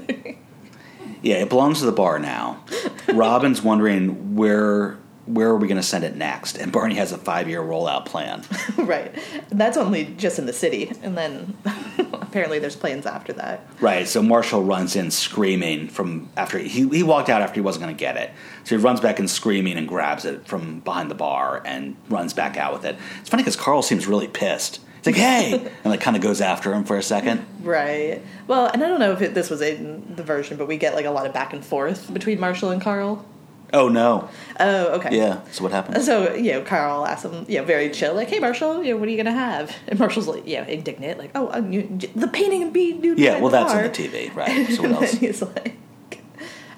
Yeah, 1.21 1.35
it 1.35 1.49
belongs 1.49 1.79
to 1.79 1.85
the 1.85 1.91
bar 1.91 2.17
now. 2.17 2.63
Robin's 3.13 3.61
wondering 3.61 4.35
where 4.35 4.97
where 5.25 5.49
are 5.49 5.57
we 5.57 5.67
going 5.67 5.79
to 5.79 5.83
send 5.83 6.03
it 6.03 6.15
next, 6.15 6.57
and 6.57 6.71
Barney 6.71 6.95
has 6.95 7.11
a 7.11 7.17
five 7.17 7.47
year 7.47 7.61
rollout 7.61 8.05
plan. 8.05 8.43
right. 8.77 9.13
That's 9.49 9.77
only 9.77 10.05
just 10.05 10.39
in 10.39 10.47
the 10.47 10.53
city. 10.53 10.91
And 11.03 11.15
then 11.15 11.55
apparently 12.13 12.57
there's 12.57 12.75
plans 12.75 13.05
after 13.05 13.33
that. 13.33 13.65
Right, 13.79 14.07
so 14.07 14.23
Marshall 14.23 14.63
runs 14.63 14.95
in 14.95 15.11
screaming 15.11 15.87
from 15.87 16.29
after 16.35 16.57
he 16.57 16.87
he 16.89 17.03
walked 17.03 17.29
out 17.29 17.41
after 17.41 17.55
he 17.55 17.61
wasn't 17.61 17.83
going 17.83 17.95
to 17.95 17.99
get 17.99 18.17
it. 18.17 18.31
So 18.63 18.77
he 18.77 18.83
runs 18.83 19.01
back 19.01 19.19
in 19.19 19.27
screaming 19.27 19.77
and 19.77 19.87
grabs 19.87 20.25
it 20.25 20.47
from 20.47 20.79
behind 20.79 21.11
the 21.11 21.15
bar 21.15 21.61
and 21.63 21.95
runs 22.09 22.33
back 22.33 22.57
out 22.57 22.73
with 22.73 22.85
it. 22.85 22.97
It's 23.19 23.29
funny 23.29 23.43
because 23.43 23.55
Carl 23.55 23.81
seems 23.81 24.07
really 24.07 24.27
pissed. 24.27 24.79
He's 25.03 25.07
like, 25.07 25.15
"Hey!" 25.15 25.53
and 25.83 25.85
like 25.85 26.01
kind 26.01 26.15
of 26.15 26.21
goes 26.21 26.41
after 26.41 26.73
him 26.73 26.83
for 26.83 26.97
a 26.97 27.03
second. 27.03 27.45
Right. 27.61 28.21
Well, 28.47 28.67
and 28.67 28.83
I 28.83 28.87
don't 28.87 28.99
know 28.99 29.13
if 29.13 29.21
it, 29.21 29.33
this 29.33 29.49
was 29.49 29.61
in 29.61 30.15
the 30.15 30.23
version, 30.23 30.57
but 30.57 30.67
we 30.67 30.77
get 30.77 30.93
like 30.93 31.05
a 31.05 31.11
lot 31.11 31.25
of 31.25 31.33
back 31.33 31.53
and 31.53 31.63
forth 31.63 32.13
between 32.13 32.39
Marshall 32.39 32.71
and 32.71 32.81
Carl. 32.81 33.25
Oh 33.71 33.87
no! 33.87 34.29
Oh, 34.59 34.87
okay. 34.95 35.15
Yeah. 35.15 35.41
So 35.51 35.63
what 35.63 35.71
happened? 35.71 36.03
So, 36.03 36.33
you 36.33 36.53
know, 36.53 36.61
Carl 36.61 37.05
asks 37.05 37.23
him, 37.23 37.45
you 37.47 37.59
know, 37.59 37.63
very 37.63 37.91
chill, 37.91 38.15
like, 38.15 38.27
hey, 38.27 38.39
Marshall, 38.39 38.83
you 38.83 38.93
know, 38.93 38.97
what 38.99 39.07
are 39.07 39.11
you 39.11 39.17
going 39.17 39.27
to 39.27 39.31
have? 39.31 39.75
And 39.87 39.99
Marshall's 39.99 40.27
like, 40.27 40.47
you 40.47 40.57
know, 40.57 40.63
indignant, 40.63 41.19
like, 41.19 41.31
oh, 41.35 41.49
uh, 41.49 41.61
you, 41.69 41.83
the 42.15 42.27
painting 42.27 42.63
and 42.63 42.73
be 42.73 42.93
nude. 42.93 43.19
Yeah. 43.19 43.39
Well, 43.39 43.51
that's 43.51 43.71
bar." 43.71 43.83
in 43.83 43.91
the 43.91 43.97
TV, 43.97 44.33
right? 44.35 44.67
So 44.75 44.81
what 44.81 44.91
else? 45.03 45.11
he's 45.11 45.41
like, 45.43 45.77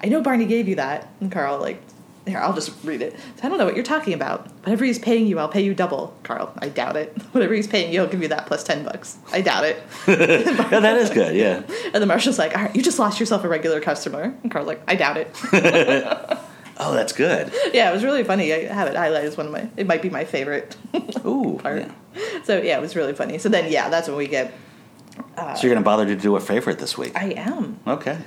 I 0.02 0.08
know 0.08 0.20
Barney 0.20 0.44
gave 0.44 0.68
you 0.68 0.74
that. 0.74 1.08
And 1.20 1.32
Carl, 1.32 1.58
like, 1.60 1.82
here, 2.26 2.38
I'll 2.38 2.52
just 2.54 2.72
read 2.84 3.02
it. 3.02 3.14
So 3.36 3.44
I 3.44 3.48
don't 3.48 3.58
know 3.58 3.64
what 3.64 3.74
you're 3.74 3.84
talking 3.84 4.14
about. 4.14 4.48
Whatever 4.64 4.84
he's 4.84 4.98
paying 4.98 5.26
you, 5.26 5.38
I'll 5.38 5.48
pay 5.48 5.62
you 5.62 5.74
double. 5.74 6.16
Carl, 6.22 6.52
I 6.58 6.68
doubt 6.68 6.96
it. 6.96 7.16
Whatever 7.32 7.54
he's 7.54 7.66
paying 7.66 7.92
you, 7.92 8.00
I'll 8.02 8.08
give 8.08 8.22
you 8.22 8.28
that 8.28 8.46
plus 8.46 8.62
10 8.64 8.84
bucks. 8.84 9.18
I 9.32 9.40
doubt 9.40 9.64
it. 9.64 9.82
yeah, 10.06 10.80
that 10.80 10.96
is 10.98 11.10
good. 11.10 11.34
Yeah. 11.34 11.62
And 11.92 12.02
the 12.02 12.06
Marshall's 12.06 12.38
like, 12.38 12.56
all 12.56 12.62
right, 12.64 12.74
you 12.76 12.80
just 12.82 12.98
lost 12.98 13.20
yourself 13.20 13.44
a 13.44 13.48
regular 13.48 13.80
customer. 13.80 14.34
And 14.42 14.50
Carl's 14.50 14.66
like, 14.66 14.80
I 14.88 14.94
doubt 14.94 15.16
it. 15.18 15.28
Oh, 16.78 16.94
that's 16.94 17.12
good. 17.12 17.52
yeah, 17.74 17.90
it 17.90 17.92
was 17.92 18.02
really 18.02 18.24
funny. 18.24 18.52
I 18.52 18.64
have 18.72 18.88
it 18.88 18.94
highlighted 18.94 19.24
as 19.24 19.36
one 19.36 19.46
of 19.46 19.52
my, 19.52 19.68
it 19.76 19.86
might 19.86 20.00
be 20.02 20.08
my 20.10 20.24
favorite 20.24 20.74
Ooh. 21.26 21.58
part. 21.62 21.82
yeah. 22.14 22.42
So 22.44 22.60
yeah, 22.60 22.78
it 22.78 22.80
was 22.80 22.96
really 22.96 23.12
funny. 23.12 23.38
So 23.38 23.48
then, 23.48 23.70
yeah, 23.70 23.88
that's 23.88 24.08
when 24.08 24.16
we 24.16 24.26
get, 24.26 24.52
uh, 25.36 25.54
So 25.54 25.66
you're 25.66 25.74
gonna 25.74 25.84
bother 25.84 26.06
to 26.06 26.16
do 26.16 26.34
a 26.36 26.40
favorite 26.40 26.78
this 26.78 26.96
week? 26.96 27.12
I 27.14 27.32
am. 27.36 27.78
Okay. 27.86 28.18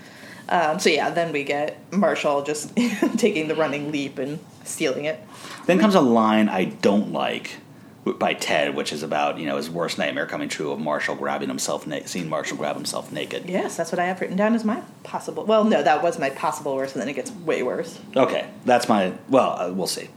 Um, 0.49 0.79
so 0.79 0.89
yeah, 0.89 1.09
then 1.09 1.31
we 1.31 1.43
get 1.43 1.77
Marshall 1.91 2.43
just 2.43 2.75
taking 3.17 3.47
the 3.47 3.55
running 3.55 3.91
leap 3.91 4.19
and 4.19 4.39
stealing 4.63 5.05
it. 5.05 5.19
Then 5.65 5.79
comes 5.79 5.95
a 5.95 6.01
line 6.01 6.49
I 6.49 6.65
don't 6.65 7.11
like 7.11 7.57
by 8.05 8.35
Ted, 8.35 8.75
which 8.75 8.93
is 8.93 9.01
about 9.01 9.39
you 9.39 9.47
know 9.47 9.57
his 9.57 9.69
worst 9.69 9.97
nightmare 9.97 10.27
coming 10.27 10.47
true 10.47 10.71
of 10.71 10.79
Marshall 10.79 11.15
grabbing 11.15 11.49
himself, 11.49 11.87
na- 11.87 12.01
seeing 12.05 12.29
Marshall 12.29 12.57
grab 12.57 12.75
himself 12.75 13.11
naked. 13.11 13.49
Yes, 13.49 13.75
that's 13.75 13.91
what 13.91 13.99
I 13.99 14.05
have 14.05 14.21
written 14.21 14.37
down 14.37 14.53
as 14.53 14.63
my 14.63 14.81
possible. 15.03 15.45
Well, 15.45 15.63
no, 15.63 15.81
that 15.81 16.03
was 16.03 16.19
my 16.19 16.29
possible 16.29 16.75
worst, 16.75 16.93
and 16.93 17.01
then 17.01 17.09
it 17.09 17.13
gets 17.13 17.31
way 17.31 17.63
worse. 17.63 17.99
Okay, 18.15 18.47
that's 18.63 18.87
my. 18.87 19.13
Well, 19.29 19.59
uh, 19.59 19.71
we'll 19.73 19.87
see. 19.87 20.09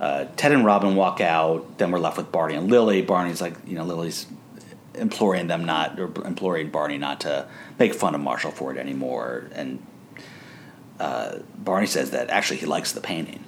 Uh, 0.00 0.26
Ted 0.36 0.52
and 0.52 0.64
Robin 0.64 0.96
walk 0.96 1.20
out. 1.20 1.76
Then 1.78 1.90
we're 1.90 1.98
left 1.98 2.16
with 2.16 2.32
Barney 2.32 2.54
and 2.54 2.70
Lily. 2.70 3.02
Barney's 3.02 3.42
like, 3.42 3.54
you 3.66 3.74
know, 3.74 3.84
Lily's 3.84 4.26
imploring 4.94 5.46
them 5.46 5.64
not, 5.64 5.98
or 5.98 6.06
imploring 6.26 6.70
Barney 6.70 6.98
not 6.98 7.20
to 7.20 7.46
make 7.78 7.94
fun 7.94 8.14
of 8.14 8.20
Marshall 8.20 8.50
for 8.50 8.72
it 8.72 8.78
anymore. 8.78 9.48
And 9.54 9.84
uh, 10.98 11.38
Barney 11.56 11.86
says 11.86 12.10
that 12.10 12.30
actually 12.30 12.58
he 12.58 12.66
likes 12.66 12.92
the 12.92 13.00
painting. 13.00 13.44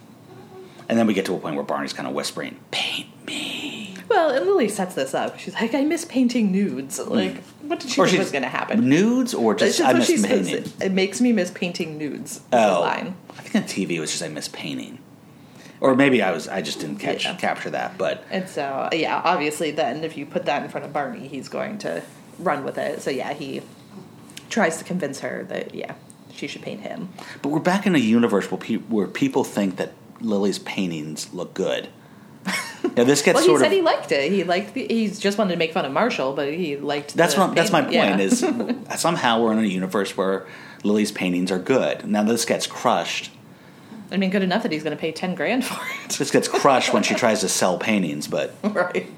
And 0.88 0.99
then 0.99 1.07
we 1.07 1.14
get 1.14 1.24
to 1.26 1.34
a 1.34 1.38
point 1.38 1.55
where 1.55 1.64
Barney's 1.64 1.93
kind 1.93 2.09
of 2.09 2.14
whispering, 2.14 2.59
"Paint 2.70 3.09
me." 3.26 3.97
Well, 4.09 4.30
and 4.30 4.45
Lily 4.45 4.68
sets 4.68 4.95
this 4.95 5.14
up. 5.14 5.38
She's 5.38 5.55
like, 5.55 5.74
"I 5.74 5.82
miss 5.84 6.05
painting 6.05 6.51
nudes." 6.53 6.99
Like, 6.99 7.43
what 7.62 7.80
did 7.80 7.88
she 7.88 7.97
think 7.97 8.09
she's- 8.09 8.18
was 8.18 8.30
going 8.32 8.43
to 8.43 8.49
happen? 8.49 8.88
Nudes 8.88 9.32
or 9.32 9.55
just 9.55 9.80
I 9.80 9.93
miss 9.95 10.07
she 10.07 10.16
says. 10.18 10.51
painting. 10.51 10.72
It 10.82 10.93
makes 10.93 11.20
me 11.20 11.32
miss 11.32 11.51
painting 11.51 11.97
nudes. 11.97 12.40
Oh, 12.53 12.80
line. 12.82 13.14
I 13.30 13.43
think 13.43 13.55
on 13.55 13.62
TV 13.62 13.93
it 13.93 14.01
was 14.01 14.11
just 14.11 14.22
I 14.22 14.28
miss 14.28 14.49
painting, 14.49 14.99
or 15.83 15.95
maybe 15.97 16.22
I 16.22 16.30
was 16.30 16.47
I 16.49 16.62
just 16.62 16.80
didn't 16.80 16.99
catch 16.99 17.24
Yeah. 17.24 17.35
capture 17.37 17.70
that. 17.70 17.99
But 17.99 18.24
And 18.30 18.49
so, 18.49 18.89
yeah, 18.93 19.20
obviously, 19.24 19.72
then 19.72 20.05
if 20.05 20.16
you 20.16 20.24
put 20.24 20.45
that 20.47 20.62
in 20.62 20.70
front 20.70 20.87
of 20.87 20.93
Barney, 20.93 21.26
he's 21.28 21.49
going 21.49 21.78
to 21.78 22.03
run 22.39 22.64
with 22.64 22.78
it. 22.78 23.03
So 23.03 23.11
yeah, 23.11 23.33
he 23.35 23.62
tries 24.49 24.78
to 24.78 24.85
convince 24.85 25.20
her 25.20 25.45
that 25.49 25.74
yeah, 25.74 25.95
she 26.33 26.47
should 26.47 26.62
paint 26.62 26.80
him. 26.83 27.09
But 27.43 27.49
we're 27.51 27.59
back 27.59 27.85
in 27.87 27.95
a 27.95 27.99
universe 27.99 28.51
where, 28.51 28.59
pe- 28.59 28.76
where 28.76 29.09
people 29.09 29.43
think 29.45 29.76
that 29.76 29.93
Lily's 30.20 30.61
paintings 30.61 31.33
look 31.35 31.53
good. 31.53 31.89
now 32.97 33.03
this 33.05 33.22
gets 33.22 33.35
Well, 33.37 33.43
he 33.43 33.47
sort 33.49 33.61
said 33.61 33.66
of. 33.66 33.72
he 33.72 33.83
liked 33.83 34.12
it. 34.12 34.30
He 34.30 34.45
liked. 34.45 34.74
The, 34.74 34.87
he 34.89 35.09
just 35.09 35.37
wanted 35.37 35.51
to 35.53 35.59
make 35.59 35.72
fun 35.72 35.85
of 35.85 35.93
Marshall, 35.93 36.33
but 36.35 36.53
he 36.55 36.76
liked. 36.76 37.14
that's 37.16 37.35
the 37.35 37.41
what, 37.41 37.55
that's 37.57 37.72
my 37.72 37.83
point. 37.83 37.95
yeah. 37.95 38.18
Is 38.18 38.39
somehow 38.97 39.41
we're 39.43 39.53
in 39.53 39.59
a 39.59 39.62
universe 39.62 40.16
where 40.16 40.47
Lily's 40.85 41.11
paintings 41.11 41.51
are 41.51 41.59
good. 41.59 42.07
Now 42.07 42.22
this 42.22 42.45
gets 42.45 42.68
crushed. 42.68 43.32
I 44.12 44.16
mean, 44.18 44.30
good 44.30 44.42
enough 44.42 44.62
that 44.62 44.72
he's 44.72 44.82
going 44.82 44.96
to 44.96 45.00
pay 45.00 45.12
ten 45.12 45.34
grand 45.34 45.64
for 45.64 45.80
it. 46.04 46.12
This 46.12 46.30
gets 46.30 46.48
crushed 46.48 46.92
when 46.92 47.02
she 47.02 47.14
tries 47.22 47.40
to 47.40 47.48
sell 47.48 47.78
paintings. 47.78 48.28
But 48.28 48.54
right. 48.62 49.10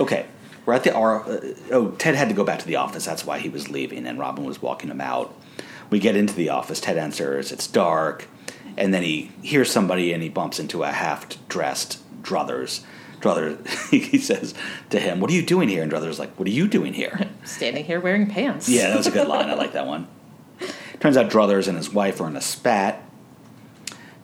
okay, 0.00 0.26
we're 0.66 0.74
at 0.74 0.84
the 0.84 0.94
R. 0.94 1.22
Uh, 1.22 1.40
oh, 1.72 1.90
Ted 1.92 2.14
had 2.14 2.28
to 2.28 2.34
go 2.34 2.44
back 2.44 2.58
to 2.60 2.66
the 2.66 2.76
office. 2.76 3.04
That's 3.04 3.24
why 3.24 3.38
he 3.38 3.48
was 3.48 3.70
leaving, 3.70 4.06
and 4.06 4.18
Robin 4.18 4.44
was 4.44 4.60
walking 4.60 4.90
him 4.90 5.00
out. 5.00 5.34
We 5.88 5.98
get 5.98 6.16
into 6.16 6.34
the 6.34 6.50
office. 6.50 6.80
Ted 6.80 6.98
answers. 6.98 7.52
It's 7.52 7.66
dark, 7.66 8.28
and 8.76 8.92
then 8.92 9.02
he 9.02 9.30
hears 9.42 9.70
somebody, 9.70 10.12
and 10.12 10.22
he 10.22 10.28
bumps 10.28 10.58
into 10.58 10.82
a 10.82 10.92
half-dressed 10.92 11.98
Druthers. 12.22 12.84
Druther, 13.20 13.58
he 13.90 14.18
says 14.18 14.54
to 14.90 15.00
him, 15.00 15.20
"What 15.20 15.30
are 15.30 15.34
you 15.34 15.44
doing 15.44 15.68
here?" 15.68 15.82
And 15.82 15.90
Druther's 15.90 16.18
like, 16.18 16.38
"What 16.38 16.46
are 16.46 16.52
you 16.52 16.68
doing 16.68 16.92
here?" 16.92 17.28
Standing 17.44 17.84
here 17.84 18.00
wearing 18.00 18.28
pants. 18.28 18.68
Yeah, 18.68 18.88
that 18.88 18.96
was 18.96 19.06
a 19.06 19.10
good 19.10 19.28
line. 19.28 19.48
I 19.48 19.54
like 19.54 19.72
that 19.72 19.86
one. 19.86 20.08
Turns 21.00 21.16
out 21.16 21.30
Druthers 21.30 21.68
and 21.68 21.76
his 21.76 21.92
wife 21.92 22.20
are 22.20 22.28
in 22.28 22.36
a 22.36 22.40
spat. 22.40 23.02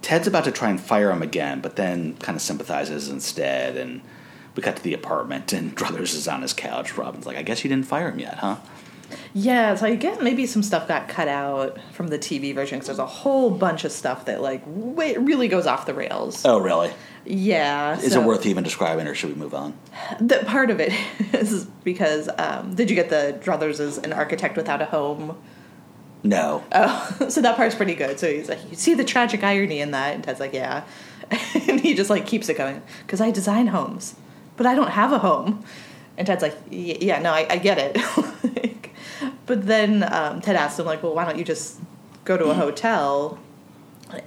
Ted's 0.00 0.26
about 0.26 0.44
to 0.44 0.52
try 0.52 0.68
and 0.68 0.80
fire 0.80 1.10
him 1.10 1.22
again, 1.22 1.60
but 1.60 1.76
then 1.76 2.16
kind 2.16 2.34
of 2.34 2.42
sympathizes 2.42 3.08
instead. 3.08 3.76
And 3.76 4.02
we 4.56 4.62
cut 4.62 4.76
to 4.76 4.82
the 4.82 4.94
apartment, 4.94 5.52
and 5.52 5.76
Druthers 5.76 6.14
is 6.14 6.26
on 6.28 6.42
his 6.42 6.52
couch. 6.52 6.96
Robin's 6.96 7.26
like, 7.26 7.36
I 7.36 7.42
guess 7.42 7.64
you 7.64 7.70
didn't 7.70 7.86
fire 7.86 8.10
him 8.10 8.18
yet, 8.18 8.38
huh? 8.38 8.56
Yeah, 9.34 9.74
so 9.74 9.86
I 9.86 9.94
guess 9.94 10.20
maybe 10.22 10.46
some 10.46 10.62
stuff 10.62 10.88
got 10.88 11.08
cut 11.08 11.28
out 11.28 11.78
from 11.92 12.08
the 12.08 12.18
TV 12.18 12.54
version 12.54 12.78
because 12.78 12.86
there's 12.86 12.98
a 12.98 13.06
whole 13.06 13.50
bunch 13.50 13.84
of 13.84 13.92
stuff 13.92 14.24
that 14.24 14.40
like 14.40 14.62
way, 14.66 15.16
really 15.16 15.48
goes 15.48 15.66
off 15.66 15.84
the 15.84 15.92
rails. 15.94 16.44
Oh, 16.46 16.58
really? 16.58 16.92
Yeah. 17.24 17.98
Is 17.98 18.12
so- 18.12 18.22
it 18.22 18.26
worth 18.26 18.46
even 18.46 18.64
describing, 18.64 19.06
or 19.06 19.14
should 19.14 19.30
we 19.30 19.36
move 19.36 19.54
on? 19.54 19.74
The 20.20 20.38
part 20.46 20.70
of 20.70 20.80
it 20.80 20.92
is 21.34 21.66
because 21.84 22.28
um, 22.38 22.74
did 22.74 22.88
you 22.90 22.96
get 22.96 23.10
the 23.10 23.38
Druthers 23.42 23.80
is 23.80 23.98
an 23.98 24.12
architect 24.12 24.56
without 24.56 24.80
a 24.80 24.86
home? 24.86 25.36
No. 26.24 26.62
Oh, 26.72 27.16
so 27.28 27.40
that 27.42 27.56
part's 27.56 27.74
pretty 27.74 27.94
good. 27.94 28.18
So 28.18 28.30
he's 28.32 28.48
like, 28.48 28.58
you 28.70 28.76
see 28.76 28.94
the 28.94 29.04
tragic 29.04 29.42
irony 29.42 29.80
in 29.80 29.90
that, 29.90 30.14
and 30.14 30.22
Ted's 30.24 30.40
like, 30.40 30.52
yeah, 30.52 30.84
and 31.68 31.80
he 31.80 31.94
just 31.94 32.10
like 32.10 32.26
keeps 32.26 32.48
it 32.48 32.56
going 32.56 32.82
because 33.04 33.20
I 33.20 33.30
design 33.30 33.68
homes, 33.68 34.14
but 34.56 34.66
I 34.66 34.74
don't 34.74 34.90
have 34.90 35.12
a 35.12 35.18
home, 35.18 35.64
and 36.16 36.26
Ted's 36.26 36.42
like, 36.42 36.56
"Y- 36.70 36.98
yeah, 37.00 37.20
no, 37.20 37.32
I, 37.32 37.46
I 37.50 37.58
get 37.58 37.78
it. 37.78 37.98
Like, 38.54 38.90
but 39.46 39.66
then 39.66 40.02
um, 40.12 40.40
Ted 40.40 40.56
asks 40.56 40.78
him 40.78 40.84
like, 40.86 41.02
well, 41.02 41.14
why 41.14 41.24
don't 41.24 41.38
you 41.38 41.44
just 41.44 41.80
go 42.24 42.36
to 42.36 42.46
a 42.46 42.54
hotel? 42.54 43.38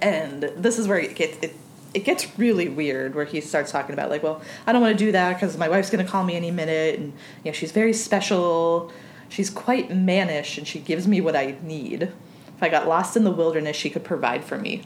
And 0.02 0.42
this 0.56 0.78
is 0.78 0.88
where 0.88 0.98
it 0.98 1.14
gets 1.14 1.38
it. 1.42 1.54
It 1.94 2.04
gets 2.04 2.38
really 2.38 2.68
weird 2.68 3.14
where 3.14 3.24
he 3.24 3.40
starts 3.40 3.70
talking 3.70 3.92
about 3.92 4.10
like, 4.10 4.22
well, 4.22 4.42
I 4.66 4.72
don't 4.72 4.80
want 4.82 4.98
to 4.98 5.04
do 5.04 5.12
that 5.12 5.34
because 5.34 5.56
my 5.56 5.68
wife's 5.68 5.90
going 5.90 6.04
to 6.04 6.10
call 6.10 6.24
me 6.24 6.34
any 6.34 6.50
minute, 6.50 6.98
and 6.98 7.12
you 7.44 7.50
know 7.50 7.52
she's 7.52 7.72
very 7.72 7.92
special. 7.92 8.90
She's 9.28 9.50
quite 9.50 9.90
mannish, 9.94 10.58
and 10.58 10.66
she 10.66 10.78
gives 10.78 11.06
me 11.06 11.20
what 11.20 11.36
I 11.36 11.56
need. 11.62 12.02
If 12.02 12.62
I 12.62 12.68
got 12.68 12.88
lost 12.88 13.16
in 13.16 13.24
the 13.24 13.30
wilderness, 13.30 13.76
she 13.76 13.90
could 13.90 14.04
provide 14.04 14.44
for 14.44 14.56
me. 14.58 14.82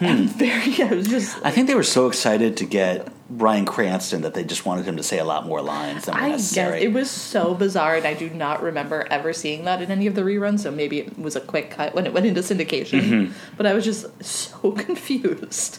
And 0.00 0.28
very, 0.28 0.82
I 0.82 0.94
was 0.94 1.08
just. 1.08 1.36
I 1.44 1.50
think 1.50 1.68
they 1.68 1.74
were 1.74 1.82
so 1.82 2.06
excited 2.06 2.56
to 2.58 2.64
get 2.64 3.08
Bryan 3.30 3.64
Cranston 3.64 4.22
that 4.22 4.34
they 4.34 4.44
just 4.44 4.66
wanted 4.66 4.86
him 4.86 4.96
to 4.96 5.02
say 5.02 5.18
a 5.18 5.24
lot 5.24 5.46
more 5.46 5.62
lines 5.62 6.06
than 6.06 6.14
I 6.14 6.30
guess 6.30 6.40
necessary. 6.40 6.82
it 6.82 6.92
was 6.92 7.10
so 7.10 7.54
bizarre, 7.54 7.96
and 7.96 8.06
I 8.06 8.14
do 8.14 8.28
not 8.30 8.62
remember 8.62 9.06
ever 9.10 9.32
seeing 9.32 9.64
that 9.64 9.80
in 9.80 9.90
any 9.90 10.06
of 10.06 10.14
the 10.14 10.22
reruns. 10.22 10.60
So 10.60 10.70
maybe 10.70 10.98
it 11.00 11.18
was 11.18 11.36
a 11.36 11.40
quick 11.40 11.70
cut 11.70 11.94
when 11.94 12.06
it 12.06 12.12
went 12.12 12.26
into 12.26 12.40
syndication. 12.40 13.00
Mm-hmm. 13.00 13.32
But 13.56 13.66
I 13.66 13.74
was 13.74 13.84
just 13.84 14.22
so 14.22 14.72
confused. 14.76 15.78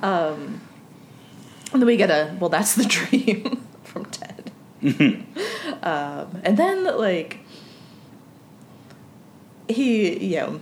Um, 0.00 0.60
and 1.72 1.82
then 1.82 1.86
we 1.86 1.96
get 1.96 2.10
a 2.10 2.36
well, 2.38 2.50
that's 2.50 2.74
the 2.74 2.84
dream 2.88 3.66
from 3.82 4.04
Ted. 4.06 4.33
Mm-hmm. 4.84 5.82
um, 5.82 6.40
and 6.44 6.56
then 6.56 6.84
like 6.98 7.40
he, 9.68 10.24
you 10.24 10.36
know, 10.36 10.60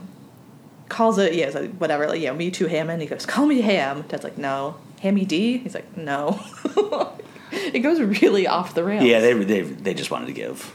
calls 0.89 1.19
it 1.19 1.35
yeah, 1.35 1.51
so 1.51 1.67
whatever, 1.67 2.07
like, 2.07 2.21
you 2.21 2.27
know, 2.29 2.35
me 2.35 2.51
too, 2.51 2.67
Hammond. 2.67 3.03
He 3.03 3.09
goes, 3.09 3.27
call 3.27 3.47
me 3.47 3.61
Ham. 3.63 4.05
Ted's 4.05 4.25
like, 4.25 4.39
no, 4.39 4.77
Hammy 5.01 5.25
D. 5.25 5.59
He's 5.59 5.75
like, 5.75 5.97
no. 5.97 6.41
it 7.51 7.81
goes 7.81 8.01
really 8.01 8.47
off 8.47 8.75
the 8.75 8.85
rails. 8.85 9.05
yeah, 9.05 9.21
they, 9.21 9.33
they 9.33 9.61
they 9.63 9.95
just 9.95 10.11
wanted 10.11 10.27
to 10.27 10.33
give 10.33 10.75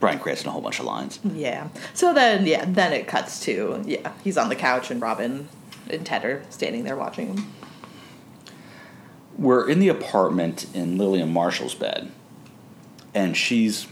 Bryan 0.00 0.18
Cranston 0.18 0.48
a 0.48 0.52
whole 0.52 0.60
bunch 0.60 0.80
of 0.80 0.84
lines. 0.86 1.20
Yeah. 1.24 1.68
So 1.94 2.12
then, 2.12 2.46
yeah, 2.46 2.64
then 2.66 2.92
it 2.92 3.06
cuts 3.06 3.40
to 3.40 3.82
yeah, 3.86 4.12
he's 4.24 4.36
on 4.36 4.48
the 4.48 4.56
couch 4.56 4.90
and 4.90 5.00
Robin 5.00 5.48
and 5.88 6.04
Ted 6.04 6.24
are 6.24 6.42
standing 6.50 6.84
there 6.84 6.96
watching 6.96 7.28
him. 7.36 7.52
we're 9.38 9.68
in 9.68 9.78
the 9.80 9.88
apartment 9.88 10.66
in 10.74 10.98
Lily 10.98 11.20
and 11.20 11.32
Marshall's 11.32 11.74
bed, 11.74 12.10
and 13.14 13.36
she's 13.36 13.86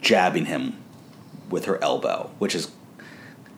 jabbing 0.00 0.46
him 0.46 0.76
with 1.50 1.64
her 1.64 1.82
elbow, 1.82 2.30
which 2.38 2.54
is, 2.54 2.70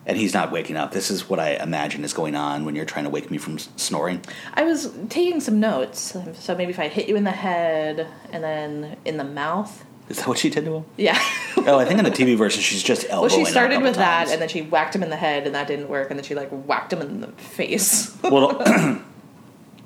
and 0.06 0.16
he's 0.16 0.32
not 0.34 0.50
waking 0.50 0.76
up. 0.76 0.92
This 0.92 1.10
is 1.10 1.28
what 1.28 1.38
I 1.38 1.50
imagine 1.56 2.04
is 2.04 2.12
going 2.12 2.34
on 2.34 2.64
when 2.64 2.74
you're 2.74 2.84
trying 2.84 3.04
to 3.04 3.10
wake 3.10 3.30
me 3.30 3.38
from 3.38 3.58
snoring. 3.58 4.22
I 4.54 4.62
was 4.64 4.92
taking 5.08 5.40
some 5.40 5.60
notes, 5.60 6.16
so 6.34 6.54
maybe 6.54 6.70
if 6.70 6.78
I 6.78 6.88
hit 6.88 7.08
you 7.08 7.16
in 7.16 7.24
the 7.24 7.30
head 7.30 8.06
and 8.32 8.42
then 8.42 8.96
in 9.04 9.16
the 9.16 9.24
mouth. 9.24 9.84
Is 10.08 10.18
that 10.18 10.26
what 10.26 10.38
she 10.38 10.50
did 10.50 10.64
to 10.64 10.74
him? 10.76 10.84
Yeah. 10.96 11.18
Oh, 11.58 11.78
I 11.78 11.84
think 11.84 11.98
in 11.98 12.04
the 12.04 12.10
TV 12.10 12.36
version 12.36 12.62
she's 12.62 12.82
just 12.82 13.06
elbowing. 13.08 13.30
well, 13.30 13.44
she 13.44 13.50
started 13.50 13.82
with 13.82 13.96
that, 13.96 14.30
and 14.30 14.40
then 14.40 14.48
she 14.48 14.62
whacked 14.62 14.94
him 14.94 15.02
in 15.02 15.10
the 15.10 15.16
head, 15.16 15.46
and 15.46 15.54
that 15.54 15.68
didn't 15.68 15.88
work, 15.88 16.10
and 16.10 16.18
then 16.18 16.24
she 16.24 16.34
like 16.34 16.48
whacked 16.50 16.92
him 16.92 17.00
in 17.00 17.20
the 17.20 17.28
face. 17.28 18.16
Well, 18.22 18.56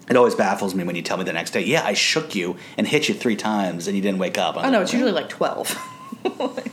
it 0.09 0.17
always 0.17 0.35
baffles 0.35 0.75
me 0.75 0.85
when 0.85 0.97
you 0.97 1.03
tell 1.03 1.17
me 1.17 1.25
the 1.25 1.33
next 1.33 1.53
day, 1.53 1.63
yeah, 1.63 1.85
I 1.85 1.95
shook 1.95 2.35
you 2.35 2.57
and 2.77 2.87
hit 2.87 3.09
you 3.09 3.15
three 3.15 3.37
times 3.37 3.87
and 3.87 3.97
you 3.97 4.03
didn't 4.03 4.19
wake 4.19 4.37
up. 4.37 4.57
I 4.57 4.59
was 4.59 4.67
oh 4.67 4.71
no, 4.71 4.79
like, 4.79 4.85
it's 4.85 4.93
usually 4.93 5.13
like 5.13 5.29
twelve. 5.29 5.79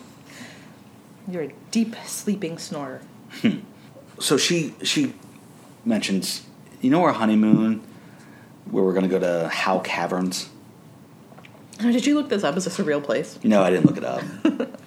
You're 1.28 1.44
a 1.44 1.54
deep 1.72 1.96
sleeping 2.06 2.58
snorer. 2.58 3.02
Hmm. 3.42 3.60
So 4.20 4.38
she 4.38 4.74
she 4.84 5.14
mentions, 5.86 6.46
you 6.82 6.90
know, 6.90 7.04
our 7.04 7.14
honeymoon, 7.14 7.82
where 8.70 8.84
we're 8.84 8.94
going 8.94 9.10
to 9.10 9.10
go 9.10 9.20
to 9.20 9.48
Howe 9.50 9.80
Caverns. 9.80 10.50
Oh, 11.80 11.92
did 11.92 12.06
you 12.06 12.16
look 12.16 12.30
this 12.30 12.44
up? 12.44 12.58
Is 12.58 12.66
this 12.66 12.80
a 12.80 12.84
real 12.84 13.02
place? 13.02 13.40
No, 13.44 13.64
I 13.64 13.70
didn't 13.70 13.86
look 13.86 13.98
it 13.98 14.04
up. 14.04 14.22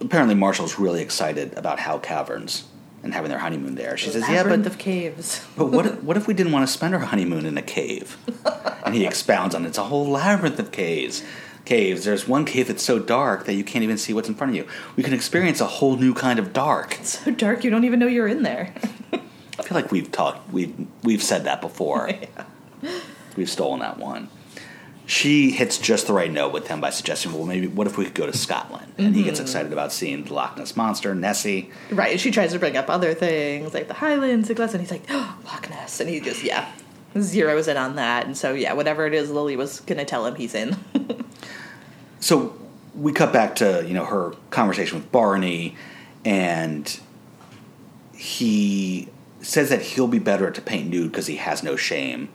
Apparently, 0.00 0.34
Marshall's 0.34 0.78
really 0.78 1.00
excited 1.02 1.54
about 1.54 1.80
Howe 1.80 1.98
Caverns 1.98 2.64
and 3.02 3.14
having 3.14 3.30
their 3.30 3.38
honeymoon 3.38 3.74
there. 3.74 3.96
She 3.96 4.10
says, 4.10 4.28
"Yeah, 4.28 4.42
but 4.44 4.66
of 4.66 4.78
caves. 4.78 5.44
but 5.56 5.66
what 5.66 5.86
if, 5.86 6.02
what 6.02 6.16
if 6.16 6.26
we 6.26 6.34
didn't 6.34 6.52
want 6.52 6.66
to 6.66 6.72
spend 6.72 6.94
our 6.94 7.00
honeymoon 7.00 7.46
in 7.46 7.56
a 7.56 7.62
cave?" 7.62 8.16
And 8.84 8.94
he 8.94 9.06
expounds 9.06 9.54
on 9.54 9.64
it. 9.64 9.68
it's 9.68 9.78
a 9.78 9.84
whole 9.84 10.08
labyrinth 10.08 10.58
of 10.58 10.72
caves. 10.72 11.22
Caves. 11.64 12.04
There's 12.04 12.26
one 12.26 12.44
cave 12.46 12.68
that's 12.68 12.82
so 12.82 12.98
dark 12.98 13.44
that 13.44 13.54
you 13.54 13.64
can't 13.64 13.82
even 13.82 13.98
see 13.98 14.14
what's 14.14 14.28
in 14.28 14.34
front 14.34 14.50
of 14.50 14.56
you. 14.56 14.66
We 14.96 15.02
can 15.02 15.12
experience 15.12 15.60
a 15.60 15.66
whole 15.66 15.96
new 15.96 16.14
kind 16.14 16.38
of 16.38 16.52
dark. 16.52 16.98
It's 16.98 17.18
so 17.18 17.30
dark 17.30 17.64
you 17.64 17.70
don't 17.70 17.84
even 17.84 17.98
know 17.98 18.06
you're 18.06 18.28
in 18.28 18.42
there. 18.42 18.72
I 19.12 19.62
feel 19.62 19.74
like 19.74 19.92
we've 19.92 20.10
talked, 20.10 20.50
we've 20.52 20.74
we've 21.02 21.22
said 21.22 21.44
that 21.44 21.60
before. 21.60 22.10
We've 23.36 23.48
stolen 23.48 23.78
that 23.80 23.98
one. 23.98 24.28
She 25.08 25.50
hits 25.50 25.78
just 25.78 26.06
the 26.06 26.12
right 26.12 26.30
note 26.30 26.52
with 26.52 26.68
him 26.68 26.80
by 26.80 26.90
suggesting, 26.90 27.32
well, 27.32 27.46
maybe 27.46 27.66
what 27.66 27.86
if 27.88 27.98
we 27.98 28.04
could 28.04 28.14
go 28.14 28.26
to 28.26 28.36
Scotland? 28.36 28.92
And 28.98 29.16
he 29.16 29.24
gets 29.24 29.40
excited 29.40 29.72
about 29.72 29.90
seeing 29.90 30.22
the 30.22 30.34
Loch 30.34 30.56
Ness 30.56 30.76
monster, 30.76 31.14
Nessie. 31.14 31.70
Right, 31.90 32.20
she 32.20 32.30
tries 32.30 32.52
to 32.52 32.58
bring 32.58 32.76
up 32.76 32.90
other 32.90 33.14
things 33.14 33.74
like 33.74 33.88
the 33.88 33.94
Highlands, 33.94 34.50
and 34.50 34.80
he's 34.80 34.90
like, 34.90 35.04
oh, 35.08 35.38
Loch 35.46 35.68
Ness. 35.70 35.98
And 35.98 36.08
he 36.08 36.20
just, 36.20 36.44
yeah, 36.44 36.70
zeroes 37.16 37.68
in 37.68 37.76
on 37.76 37.96
that. 37.96 38.26
And 38.26 38.36
so, 38.36 38.52
yeah, 38.52 38.74
whatever 38.74 39.06
it 39.06 39.14
is 39.14 39.30
Lily 39.30 39.56
was 39.56 39.80
going 39.80 39.98
to 39.98 40.04
tell 40.04 40.26
him, 40.26 40.34
he's 40.34 40.54
in. 40.54 40.76
So 42.20 42.58
we 42.94 43.12
cut 43.12 43.32
back 43.32 43.56
to 43.56 43.84
you 43.86 43.94
know 43.94 44.04
her 44.04 44.34
conversation 44.50 44.98
with 44.98 45.10
Barney, 45.12 45.76
and 46.24 46.98
he 48.12 49.08
says 49.40 49.70
that 49.70 49.82
he'll 49.82 50.08
be 50.08 50.18
better 50.18 50.50
to 50.50 50.60
paint 50.60 50.88
nude 50.88 51.10
because 51.10 51.26
he 51.26 51.36
has 51.36 51.62
no 51.62 51.76
shame. 51.76 52.28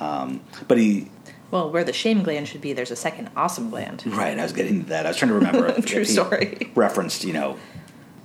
Um, 0.00 0.40
but 0.68 0.78
he 0.78 1.08
well, 1.54 1.70
where 1.70 1.84
the 1.84 1.92
shame 1.92 2.24
gland 2.24 2.48
should 2.48 2.60
be, 2.60 2.72
there's 2.72 2.90
a 2.90 2.96
second 2.96 3.30
awesome 3.36 3.70
gland. 3.70 4.02
Right, 4.04 4.36
I 4.36 4.42
was 4.42 4.52
getting 4.52 4.82
to 4.82 4.88
that. 4.88 5.06
I 5.06 5.10
was 5.10 5.16
trying 5.16 5.28
to 5.28 5.36
remember. 5.36 5.80
True 5.82 6.04
story. 6.04 6.72
Referenced, 6.74 7.22
you 7.22 7.32
know, 7.32 7.56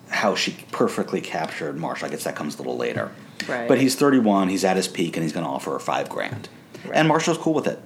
how 0.10 0.34
she 0.34 0.58
perfectly 0.72 1.22
captured 1.22 1.78
Marshall. 1.78 2.08
I 2.08 2.10
guess 2.10 2.24
that 2.24 2.36
comes 2.36 2.56
a 2.56 2.58
little 2.58 2.76
later. 2.76 3.12
Right. 3.48 3.68
But 3.68 3.80
he's 3.80 3.94
31. 3.94 4.50
He's 4.50 4.66
at 4.66 4.78
his 4.78 4.88
peak, 4.88 5.16
and 5.16 5.22
he's 5.24 5.32
going 5.32 5.46
to 5.46 5.50
offer 5.52 5.70
her 5.74 5.80
five 5.80 6.10
grand. 6.10 6.50
And 6.92 7.08
Marshall's 7.08 7.38
cool 7.38 7.54
with 7.54 7.68
it. 7.68 7.80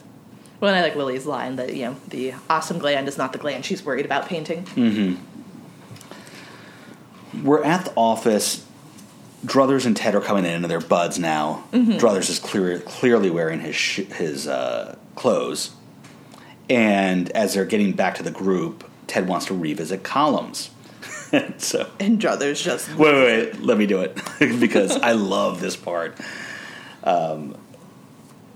Well, 0.62 0.74
and 0.74 0.80
I 0.80 0.82
like 0.88 0.96
Lily's 0.96 1.26
line 1.26 1.58
that, 1.58 1.76
you 1.76 1.88
know, 1.88 1.98
the 2.08 2.36
awesome 2.50 2.80
gland 2.80 3.10
is 3.10 3.18
not 3.18 3.34
the 3.34 3.38
gland 3.38 3.66
she's 3.66 3.84
worried 3.84 4.06
about 4.06 4.28
painting. 4.28 4.64
Mhm. 4.64 5.18
We're 7.44 7.64
at 7.66 7.84
the 7.84 7.94
office. 7.98 8.66
Druthers 9.46 9.86
and 9.86 9.98
Ted 9.98 10.16
are 10.16 10.22
coming 10.22 10.46
in, 10.46 10.52
and 10.64 10.66
they're 10.72 10.80
buds 10.80 11.20
now. 11.20 11.66
Mm-hmm. 11.74 11.92
Druthers 11.98 12.30
is 12.30 12.40
clear, 12.40 12.80
clearly 12.80 13.30
wearing 13.30 13.60
his 13.60 13.76
sh- 13.76 14.06
his 14.16 14.48
uh, 14.48 14.96
clothes, 15.16 15.72
And 16.70 17.30
as 17.32 17.54
they're 17.54 17.66
getting 17.66 17.94
back 17.94 18.16
to 18.16 18.24
the 18.24 18.32
group, 18.32 18.90
Ted 19.08 19.28
wants 19.28 19.48
to 19.48 19.54
revisit 19.54 20.04
columns. 20.04 20.70
so 21.58 21.90
And 22.00 22.20
Druthers 22.20 22.62
just 22.64 22.90
wait, 22.96 23.14
wait, 23.14 23.54
wait, 23.54 23.62
let 23.62 23.78
me 23.78 23.86
do 23.86 24.02
it 24.02 24.16
because 24.60 24.96
I 24.98 25.14
love 25.14 25.62
this 25.62 25.76
part. 25.76 26.18
Um, 27.04 27.58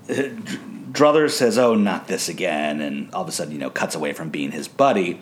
Druthers 0.07 1.31
says, 1.31 1.57
"Oh, 1.57 1.75
not 1.75 2.07
this 2.07 2.29
again," 2.29 2.79
and 2.79 3.13
all 3.13 3.23
of 3.23 3.27
a 3.27 3.31
sudden, 3.31 3.51
you 3.53 3.59
know, 3.59 3.69
cuts 3.69 3.93
away 3.93 4.13
from 4.13 4.29
being 4.29 4.51
his 4.51 4.67
buddy. 4.67 5.19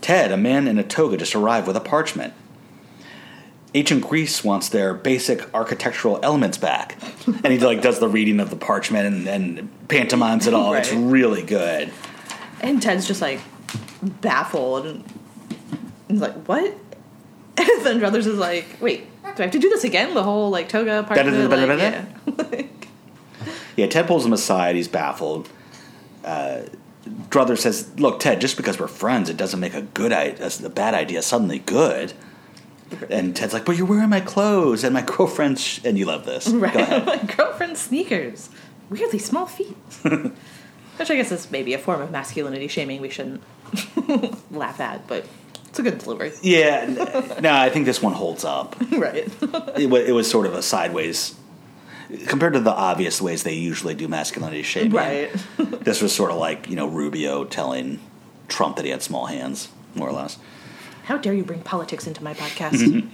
Ted, 0.00 0.30
a 0.30 0.36
man 0.36 0.68
in 0.68 0.78
a 0.78 0.84
toga, 0.84 1.16
just 1.16 1.34
arrived 1.34 1.66
with 1.66 1.76
a 1.76 1.80
parchment. 1.80 2.32
Ancient 3.72 4.02
Greece 4.02 4.42
wants 4.42 4.68
their 4.70 4.94
basic 4.94 5.52
architectural 5.54 6.18
elements 6.22 6.58
back, 6.58 6.96
and 7.26 7.52
he 7.52 7.58
like 7.58 7.82
does 7.82 8.00
the 8.00 8.08
reading 8.08 8.40
of 8.40 8.50
the 8.50 8.56
parchment 8.56 9.06
and, 9.06 9.28
and 9.28 9.88
pantomimes 9.88 10.46
it 10.46 10.54
all. 10.54 10.74
It's 10.74 10.92
really 10.92 11.42
good. 11.42 11.92
and 12.60 12.82
Ted's 12.82 13.06
just 13.06 13.22
like 13.22 13.40
baffled 14.02 14.86
and 14.86 15.04
he's 16.08 16.20
like, 16.20 16.34
What? 16.46 16.74
And 17.58 17.84
then 17.86 18.00
Druthers 18.00 18.26
is 18.26 18.38
like, 18.38 18.66
Wait, 18.80 19.06
do 19.22 19.28
I 19.38 19.42
have 19.42 19.50
to 19.52 19.58
do 19.58 19.68
this 19.68 19.84
again? 19.84 20.14
The 20.14 20.22
whole 20.22 20.50
like 20.50 20.68
toga 20.68 21.02
part? 21.02 21.16
Like, 21.24 21.78
yeah. 21.78 22.04
Yeah, 23.76 23.86
Ted 23.86 24.06
pulls 24.06 24.26
him 24.26 24.32
aside. 24.32 24.76
He's 24.76 24.88
baffled. 24.88 25.48
Uh, 26.24 26.62
Druther 27.30 27.56
says, 27.56 27.88
"Look, 27.98 28.20
Ted, 28.20 28.40
just 28.40 28.56
because 28.58 28.78
we're 28.78 28.88
friends, 28.88 29.30
it 29.30 29.38
doesn't 29.38 29.58
make 29.58 29.72
a 29.74 29.80
good 29.82 30.12
idea, 30.12 30.50
a 30.64 30.68
bad 30.68 30.92
idea 30.92 31.22
suddenly 31.22 31.60
good." 31.60 32.12
And 33.08 33.34
Ted's 33.36 33.52
like, 33.52 33.64
"But 33.64 33.76
you're 33.76 33.86
wearing 33.86 34.08
my 34.10 34.20
clothes 34.20 34.84
and 34.84 34.92
my 34.94 35.02
girlfriend's," 35.16 35.60
sh-, 35.62 35.80
and 35.84 35.96
you 35.98 36.06
love 36.06 36.24
this. 36.26 36.48
Go 36.48 36.58
Right. 36.58 36.74
ahead. 36.74 37.06
My 37.06 37.16
girlfriend's 37.18 37.80
sneakers. 37.80 38.50
Weirdly 38.88 39.18
small 39.18 39.46
feet. 39.46 39.76
Which 40.02 41.10
I 41.10 41.14
guess 41.16 41.32
is 41.32 41.50
maybe 41.50 41.72
a 41.74 41.78
form 41.78 42.00
of 42.02 42.10
masculinity 42.10 42.68
shaming 42.68 43.00
we 43.00 43.08
shouldn't 43.08 43.42
laugh 44.50 44.80
at, 44.80 45.06
but 45.06 45.24
it's 45.68 45.78
a 45.78 45.82
good 45.82 45.98
delivery. 45.98 46.32
Yeah, 46.42 47.38
no, 47.40 47.54
I 47.54 47.70
think 47.70 47.86
this 47.86 48.02
one 48.02 48.12
holds 48.12 48.44
up. 48.44 48.76
right. 48.90 49.28
It, 49.78 49.88
wa- 49.88 49.98
it 49.98 50.12
was 50.12 50.28
sort 50.30 50.46
of 50.46 50.54
a 50.54 50.60
sideways 50.62 51.34
compared 52.26 52.52
to 52.54 52.60
the 52.60 52.72
obvious 52.72 53.22
ways 53.22 53.44
they 53.44 53.54
usually 53.54 53.94
do 53.94 54.08
masculinity 54.08 54.62
shaming. 54.62 54.90
right. 54.92 55.30
This 55.58 56.02
was 56.02 56.12
sort 56.12 56.32
of 56.32 56.38
like 56.38 56.68
you 56.68 56.76
know 56.76 56.86
Rubio 56.88 57.44
telling 57.44 58.00
Trump 58.48 58.76
that 58.76 58.84
he 58.84 58.90
had 58.90 59.00
small 59.02 59.26
hands, 59.26 59.68
more 59.94 60.08
or 60.08 60.12
less. 60.12 60.36
How 61.10 61.18
dare 61.18 61.34
you 61.34 61.42
bring 61.42 61.62
politics 61.62 62.06
into 62.06 62.22
my 62.22 62.34
podcast? 62.34 63.04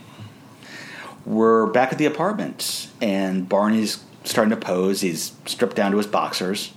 We're 1.24 1.64
back 1.64 1.92
at 1.92 1.96
the 1.96 2.04
apartment, 2.04 2.88
and 3.00 3.48
Barney's 3.48 4.04
starting 4.22 4.50
to 4.50 4.56
pose. 4.58 5.00
He's 5.00 5.32
stripped 5.46 5.76
down 5.76 5.92
to 5.92 5.96
his 5.96 6.06
boxers, 6.06 6.74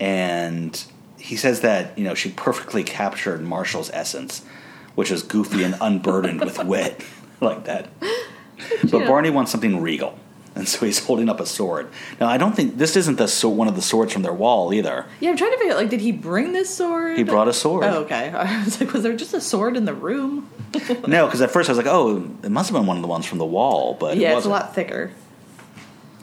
and 0.00 0.82
he 1.18 1.36
says 1.36 1.60
that 1.60 1.96
you 1.96 2.02
know 2.02 2.16
she 2.16 2.32
perfectly 2.32 2.82
captured 2.82 3.42
Marshall's 3.42 3.92
essence, 3.94 4.44
which 4.96 5.12
is 5.12 5.22
goofy 5.22 5.62
and 5.62 5.76
unburdened 5.80 6.40
with 6.40 6.58
wit, 6.64 7.00
like 7.40 7.66
that. 7.66 7.88
But. 8.90 9.06
Barney 9.06 9.30
wants 9.30 9.52
something 9.52 9.80
regal, 9.80 10.18
and 10.58 10.68
so 10.68 10.84
he's 10.84 10.98
holding 11.06 11.30
up 11.30 11.40
a 11.40 11.46
sword. 11.46 11.88
Now, 12.20 12.26
I 12.28 12.36
don't 12.36 12.54
think 12.54 12.76
this 12.76 12.96
isn't 12.96 13.16
the 13.16 13.28
so- 13.28 13.48
one 13.48 13.68
of 13.68 13.76
the 13.76 13.80
swords 13.82 14.12
from 14.12 14.22
their 14.22 14.34
wall 14.34 14.74
either. 14.74 15.06
yeah, 15.20 15.30
I'm 15.30 15.36
trying 15.38 15.52
to 15.52 15.56
figure 15.58 15.72
out, 15.72 15.78
like, 15.78 15.88
did 15.88 16.00
he 16.02 16.12
bring 16.12 16.52
this 16.52 16.68
sword? 16.74 17.16
He 17.16 17.22
brought 17.24 17.48
a 17.48 17.52
sword. 17.54 17.84
Oh, 17.84 18.00
okay. 18.02 18.28
I 18.34 18.62
was 18.64 18.78
like, 18.80 18.92
was 18.92 19.02
there 19.04 19.16
just 19.16 19.32
a 19.32 19.40
sword 19.40 19.76
in 19.76 19.86
the 19.86 19.94
room? 19.94 20.50
No, 21.06 21.24
because 21.24 21.40
at 21.40 21.50
first 21.50 21.70
I 21.70 21.72
was 21.72 21.78
like, 21.78 21.86
oh, 21.86 22.16
it 22.42 22.50
must 22.50 22.68
have 22.70 22.78
been 22.78 22.86
one 22.86 22.96
of 22.96 23.02
the 23.02 23.08
ones 23.08 23.24
from 23.24 23.38
the 23.38 23.46
wall, 23.46 23.94
but 23.98 24.16
it 24.18 24.20
yeah, 24.20 24.36
it's 24.36 24.44
a 24.44 24.50
lot 24.50 24.74
thicker. 24.74 25.10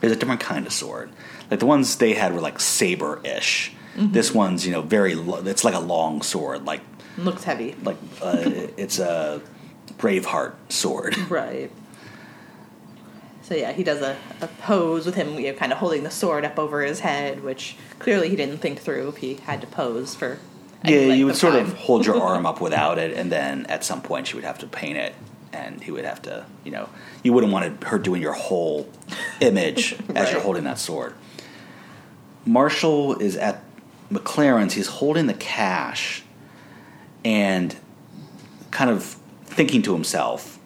It's 0.02 0.12
a 0.12 0.16
different 0.16 0.40
kind 0.40 0.66
of 0.66 0.72
sword. 0.72 1.10
Like 1.50 1.58
the 1.58 1.66
ones 1.66 1.96
they 1.96 2.12
had 2.14 2.32
were 2.32 2.40
like 2.40 2.60
saber 2.60 3.20
ish. 3.24 3.72
Mm-hmm. 3.96 4.12
This 4.12 4.32
one's 4.32 4.64
you 4.64 4.70
know 4.72 4.82
very. 4.82 5.14
Lo- 5.16 5.42
it's 5.44 5.64
like 5.64 5.74
a 5.74 5.80
long 5.80 6.22
sword, 6.22 6.64
like 6.64 6.80
Looks 7.18 7.42
heavy. 7.42 7.74
like 7.82 7.96
uh, 8.22 8.36
it's 8.76 8.98
a 9.00 9.40
Braveheart 9.98 10.54
sword. 10.68 11.16
Right. 11.30 11.70
So 13.46 13.54
yeah, 13.54 13.70
he 13.70 13.84
does 13.84 14.02
a, 14.02 14.16
a 14.40 14.48
pose 14.48 15.06
with 15.06 15.14
him, 15.14 15.38
you 15.38 15.52
know, 15.52 15.56
kind 15.56 15.70
of 15.70 15.78
holding 15.78 16.02
the 16.02 16.10
sword 16.10 16.44
up 16.44 16.58
over 16.58 16.82
his 16.82 16.98
head, 16.98 17.44
which 17.44 17.76
clearly 18.00 18.28
he 18.28 18.34
didn't 18.34 18.58
think 18.58 18.80
through 18.80 19.08
if 19.10 19.18
he 19.18 19.34
had 19.34 19.60
to 19.60 19.68
pose 19.68 20.16
for. 20.16 20.40
Yeah, 20.82 20.98
you 21.14 21.26
would 21.26 21.34
of 21.34 21.38
sort 21.38 21.52
time. 21.52 21.66
of 21.66 21.74
hold 21.74 22.04
your 22.04 22.20
arm 22.20 22.44
up 22.46 22.60
without 22.60 22.98
it, 22.98 23.16
and 23.16 23.30
then 23.30 23.64
at 23.66 23.84
some 23.84 24.02
point 24.02 24.26
she 24.26 24.34
would 24.34 24.42
have 24.42 24.58
to 24.58 24.66
paint 24.66 24.98
it, 24.98 25.14
and 25.52 25.80
he 25.80 25.92
would 25.92 26.04
have 26.04 26.20
to, 26.22 26.44
you 26.64 26.72
know, 26.72 26.88
you 27.22 27.32
wouldn't 27.32 27.52
want 27.52 27.84
her 27.84 28.00
doing 28.00 28.20
your 28.20 28.32
whole 28.32 28.90
image 29.38 29.94
as 30.16 30.32
you're 30.32 30.40
holding 30.40 30.64
that 30.64 30.80
sword. 30.80 31.14
Marshall 32.44 33.16
is 33.20 33.36
at 33.36 33.62
McLaren's. 34.10 34.72
He's 34.72 34.88
holding 34.88 35.28
the 35.28 35.34
cash, 35.34 36.24
and 37.24 37.76
kind 38.72 38.90
of 38.90 39.04
thinking 39.44 39.82
to 39.82 39.92
himself, 39.92 40.58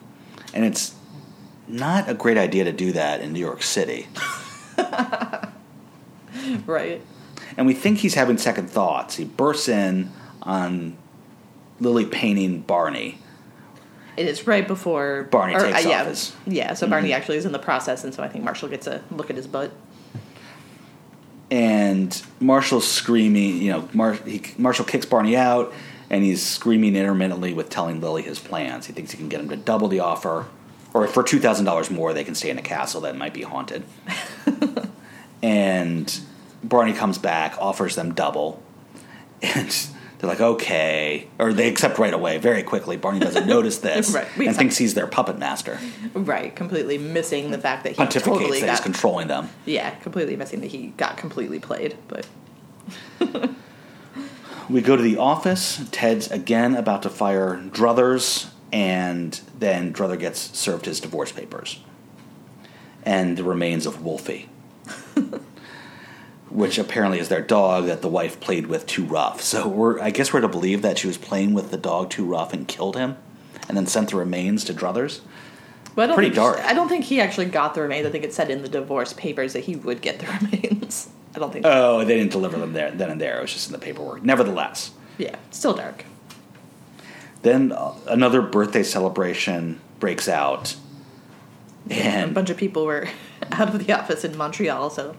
and 0.51 0.65
it's 0.65 0.95
not 1.71 2.09
a 2.09 2.13
great 2.13 2.37
idea 2.37 2.65
to 2.65 2.71
do 2.71 2.91
that 2.93 3.21
in 3.21 3.33
New 3.33 3.39
York 3.39 3.63
City. 3.63 4.07
right. 6.65 7.01
and 7.57 7.65
we 7.67 7.73
think 7.73 7.99
he's 7.99 8.13
having 8.13 8.37
second 8.37 8.69
thoughts. 8.69 9.15
He 9.15 9.23
bursts 9.25 9.67
in 9.67 10.11
on 10.41 10.97
Lily 11.79 12.05
painting 12.05 12.61
Barney. 12.61 13.17
It 14.17 14.27
is 14.27 14.45
right 14.45 14.67
before 14.67 15.23
Barney 15.31 15.55
or, 15.55 15.61
takes 15.61 15.85
uh, 15.85 15.89
yeah, 15.89 16.01
off 16.01 16.07
his- 16.07 16.35
Yeah, 16.45 16.73
so 16.73 16.87
Barney 16.87 17.13
actually 17.13 17.37
is 17.37 17.45
in 17.45 17.53
the 17.53 17.59
process, 17.59 18.03
and 18.03 18.13
so 18.13 18.21
I 18.21 18.27
think 18.27 18.43
Marshall 18.43 18.67
gets 18.69 18.85
a 18.85 19.01
look 19.09 19.29
at 19.29 19.35
his 19.37 19.47
butt. 19.47 19.71
And 21.49 22.21
Marshall's 22.39 22.87
screaming, 22.87 23.61
you 23.61 23.71
know, 23.71 23.89
Mar- 23.93 24.13
he, 24.13 24.41
Marshall 24.57 24.85
kicks 24.85 25.05
Barney 25.05 25.35
out, 25.35 25.73
and 26.09 26.23
he's 26.23 26.45
screaming 26.45 26.95
intermittently 26.95 27.53
with 27.53 27.69
telling 27.69 27.99
Lily 28.01 28.21
his 28.21 28.39
plans. 28.39 28.85
He 28.85 28.93
thinks 28.93 29.11
he 29.11 29.17
can 29.17 29.27
get 29.29 29.39
him 29.41 29.49
to 29.49 29.57
double 29.57 29.87
the 29.87 29.99
offer, 30.01 30.45
or 30.93 31.07
for 31.07 31.23
$2,000 31.23 31.91
more, 31.91 32.13
they 32.13 32.23
can 32.23 32.35
stay 32.35 32.49
in 32.49 32.57
a 32.57 32.61
castle 32.61 33.01
that 33.01 33.15
might 33.15 33.33
be 33.33 33.43
haunted. 33.43 33.83
and 35.43 36.19
Barney 36.63 36.93
comes 36.93 37.17
back, 37.17 37.57
offers 37.59 37.95
them 37.95 38.13
double, 38.13 38.61
and 39.41 39.69
they're 40.19 40.29
like, 40.29 40.41
okay. 40.41 41.27
Or 41.39 41.53
they 41.53 41.69
accept 41.69 41.97
right 41.97 42.13
away, 42.13 42.37
very 42.37 42.61
quickly. 42.61 42.97
Barney 42.97 43.19
doesn't 43.19 43.47
notice 43.47 43.79
this 43.79 44.13
Right, 44.13 44.27
and 44.37 44.55
thinks 44.55 44.77
he's 44.77 44.93
their 44.93 45.07
puppet 45.07 45.39
master. 45.39 45.79
Right, 46.13 46.55
completely 46.55 46.97
missing 46.97 47.51
the 47.51 47.57
fact 47.57 47.85
that 47.85 47.93
he 47.93 48.03
Pontificates 48.03 48.23
totally 48.23 48.59
that 48.59 48.69
he's 48.69 48.79
got 48.79 48.83
controlling 48.83 49.27
them. 49.27 49.49
yeah, 49.65 49.91
completely 49.95 50.35
missing 50.35 50.61
that 50.61 50.67
he 50.67 50.87
got 50.97 51.17
completely 51.17 51.59
played. 51.59 51.97
But 52.07 52.27
We 54.69 54.81
go 54.81 54.95
to 54.95 55.01
the 55.01 55.17
office. 55.17 55.81
Ted's 55.91 56.31
again 56.31 56.75
about 56.75 57.03
to 57.03 57.09
fire 57.09 57.57
Druthers, 57.57 58.50
and 58.71 59.39
then 59.57 59.93
Druther 59.93 60.17
gets 60.19 60.57
served 60.57 60.85
his 60.85 60.99
divorce 60.99 61.31
papers 61.31 61.79
and 63.03 63.37
the 63.37 63.43
remains 63.43 63.85
of 63.85 64.03
Wolfie, 64.03 64.47
which 66.49 66.77
apparently 66.77 67.19
is 67.19 67.29
their 67.29 67.41
dog 67.41 67.85
that 67.85 68.01
the 68.01 68.07
wife 68.09 68.39
played 68.39 68.67
with 68.67 68.85
too 68.85 69.05
rough. 69.05 69.41
So 69.41 69.67
we're, 69.67 69.99
I 70.01 70.11
guess 70.11 70.33
we're 70.33 70.41
to 70.41 70.47
believe 70.47 70.81
that 70.81 70.97
she 70.97 71.07
was 71.07 71.17
playing 71.17 71.53
with 71.53 71.71
the 71.71 71.77
dog 71.77 72.09
too 72.09 72.25
rough 72.25 72.53
and 72.53 72.67
killed 72.67 72.97
him, 72.97 73.17
and 73.67 73.77
then 73.77 73.87
sent 73.87 74.09
the 74.11 74.17
remains 74.17 74.63
to 74.65 74.73
Druthers. 74.73 75.21
But 75.95 76.03
I 76.03 76.07
don't 76.07 76.15
Pretty 76.15 76.29
think, 76.29 76.35
dark. 76.35 76.59
I 76.59 76.73
don't 76.73 76.87
think 76.89 77.05
he 77.05 77.19
actually 77.19 77.47
got 77.47 77.73
the 77.73 77.81
remains. 77.81 78.07
I 78.07 78.11
think 78.11 78.23
it 78.23 78.33
said 78.33 78.49
in 78.49 78.61
the 78.61 78.69
divorce 78.69 79.13
papers 79.13 79.53
that 79.53 79.61
he 79.65 79.75
would 79.75 80.01
get 80.01 80.19
the 80.19 80.25
remains. 80.41 81.09
I 81.35 81.39
don't 81.39 81.51
think. 81.51 81.65
Oh, 81.65 82.03
they 82.05 82.17
didn't 82.17 82.31
deliver 82.31 82.57
them 82.57 82.73
there 82.73 82.91
then 82.91 83.09
and 83.09 83.19
there. 83.19 83.39
It 83.39 83.41
was 83.41 83.53
just 83.53 83.67
in 83.67 83.73
the 83.73 83.79
paperwork. 83.79 84.23
Nevertheless. 84.23 84.91
yeah, 85.17 85.35
still 85.49 85.73
dark. 85.73 86.05
Then 87.41 87.73
another 88.07 88.41
birthday 88.41 88.83
celebration 88.83 89.79
breaks 89.99 90.27
out, 90.27 90.75
a 91.89 91.93
and 91.93 92.33
bunch 92.33 92.49
of 92.49 92.57
people 92.57 92.85
were 92.85 93.07
out 93.51 93.73
of 93.73 93.85
the 93.85 93.93
office 93.93 94.23
in 94.23 94.37
Montreal, 94.37 94.89
so 94.91 95.15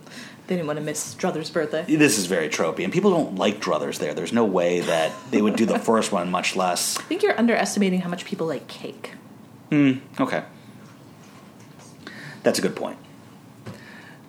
they 0.47 0.57
didn't 0.57 0.67
want 0.67 0.79
to 0.79 0.85
miss 0.85 1.15
Druthers' 1.15 1.53
birthday. 1.53 1.85
this 1.97 2.19
is 2.19 2.27
very 2.27 2.49
tropey, 2.49 2.85
and 2.85 2.93
people 2.93 3.11
don't 3.11 3.37
like 3.37 3.61
druthers 3.61 3.99
there. 3.99 4.15
There's 4.15 4.33
no 4.33 4.45
way 4.45 4.81
that 4.81 5.13
they 5.31 5.43
would 5.43 5.57
do 5.57 5.67
the 5.67 5.79
first 5.91 6.13
one, 6.13 6.31
much 6.31 6.55
less. 6.57 6.99
I 6.99 7.03
think 7.03 7.23
you're 7.23 7.39
underestimating 7.39 8.01
how 8.01 8.09
much 8.11 8.25
people 8.25 8.47
like 8.47 8.69
cake. 8.69 9.13
Hmm, 9.71 9.95
okay, 10.21 10.45
that's 12.43 12.59
a 12.59 12.63
good 12.63 12.77
point. 12.77 12.99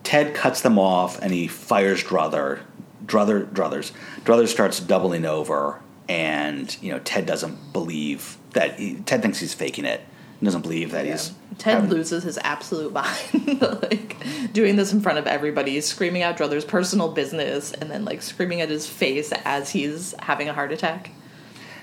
Ted 0.03 0.33
cuts 0.33 0.61
them 0.61 0.77
off, 0.79 1.21
and 1.21 1.31
he 1.33 1.47
fires 1.47 2.03
Druther. 2.03 2.61
Druther, 3.05 3.45
Druthers, 3.45 3.91
Druthers 4.23 4.47
starts 4.47 4.79
doubling 4.79 5.25
over, 5.25 5.81
and 6.10 6.76
you 6.82 6.91
know 6.91 6.99
Ted 6.99 7.26
doesn't 7.26 7.74
believe 7.74 8.38
that. 8.51 8.80
He, 8.80 8.95
Ted 8.95 9.22
thinks 9.22 9.39
he's 9.39 9.54
faking 9.54 9.86
it. 9.86 10.01
He 10.39 10.45
doesn't 10.45 10.62
believe 10.62 10.91
that 10.91 11.06
he's. 11.06 11.32
Ted 11.58 11.76
having- 11.76 11.89
loses 11.89 12.24
his 12.24 12.38
absolute 12.39 12.91
mind, 12.93 13.62
like 13.62 14.18
doing 14.54 14.76
this 14.76 14.91
in 14.91 15.01
front 15.01 15.18
of 15.20 15.28
everybody, 15.28 15.80
screaming 15.82 16.24
out 16.24 16.38
Druther's 16.38 16.66
personal 16.66 17.12
business, 17.12 17.72
and 17.72 17.89
then 17.89 18.06
like 18.06 18.22
screaming 18.22 18.62
at 18.62 18.70
his 18.70 18.88
face 18.88 19.32
as 19.45 19.72
he's 19.72 20.14
having 20.20 20.49
a 20.49 20.54
heart 20.54 20.72
attack. 20.72 21.12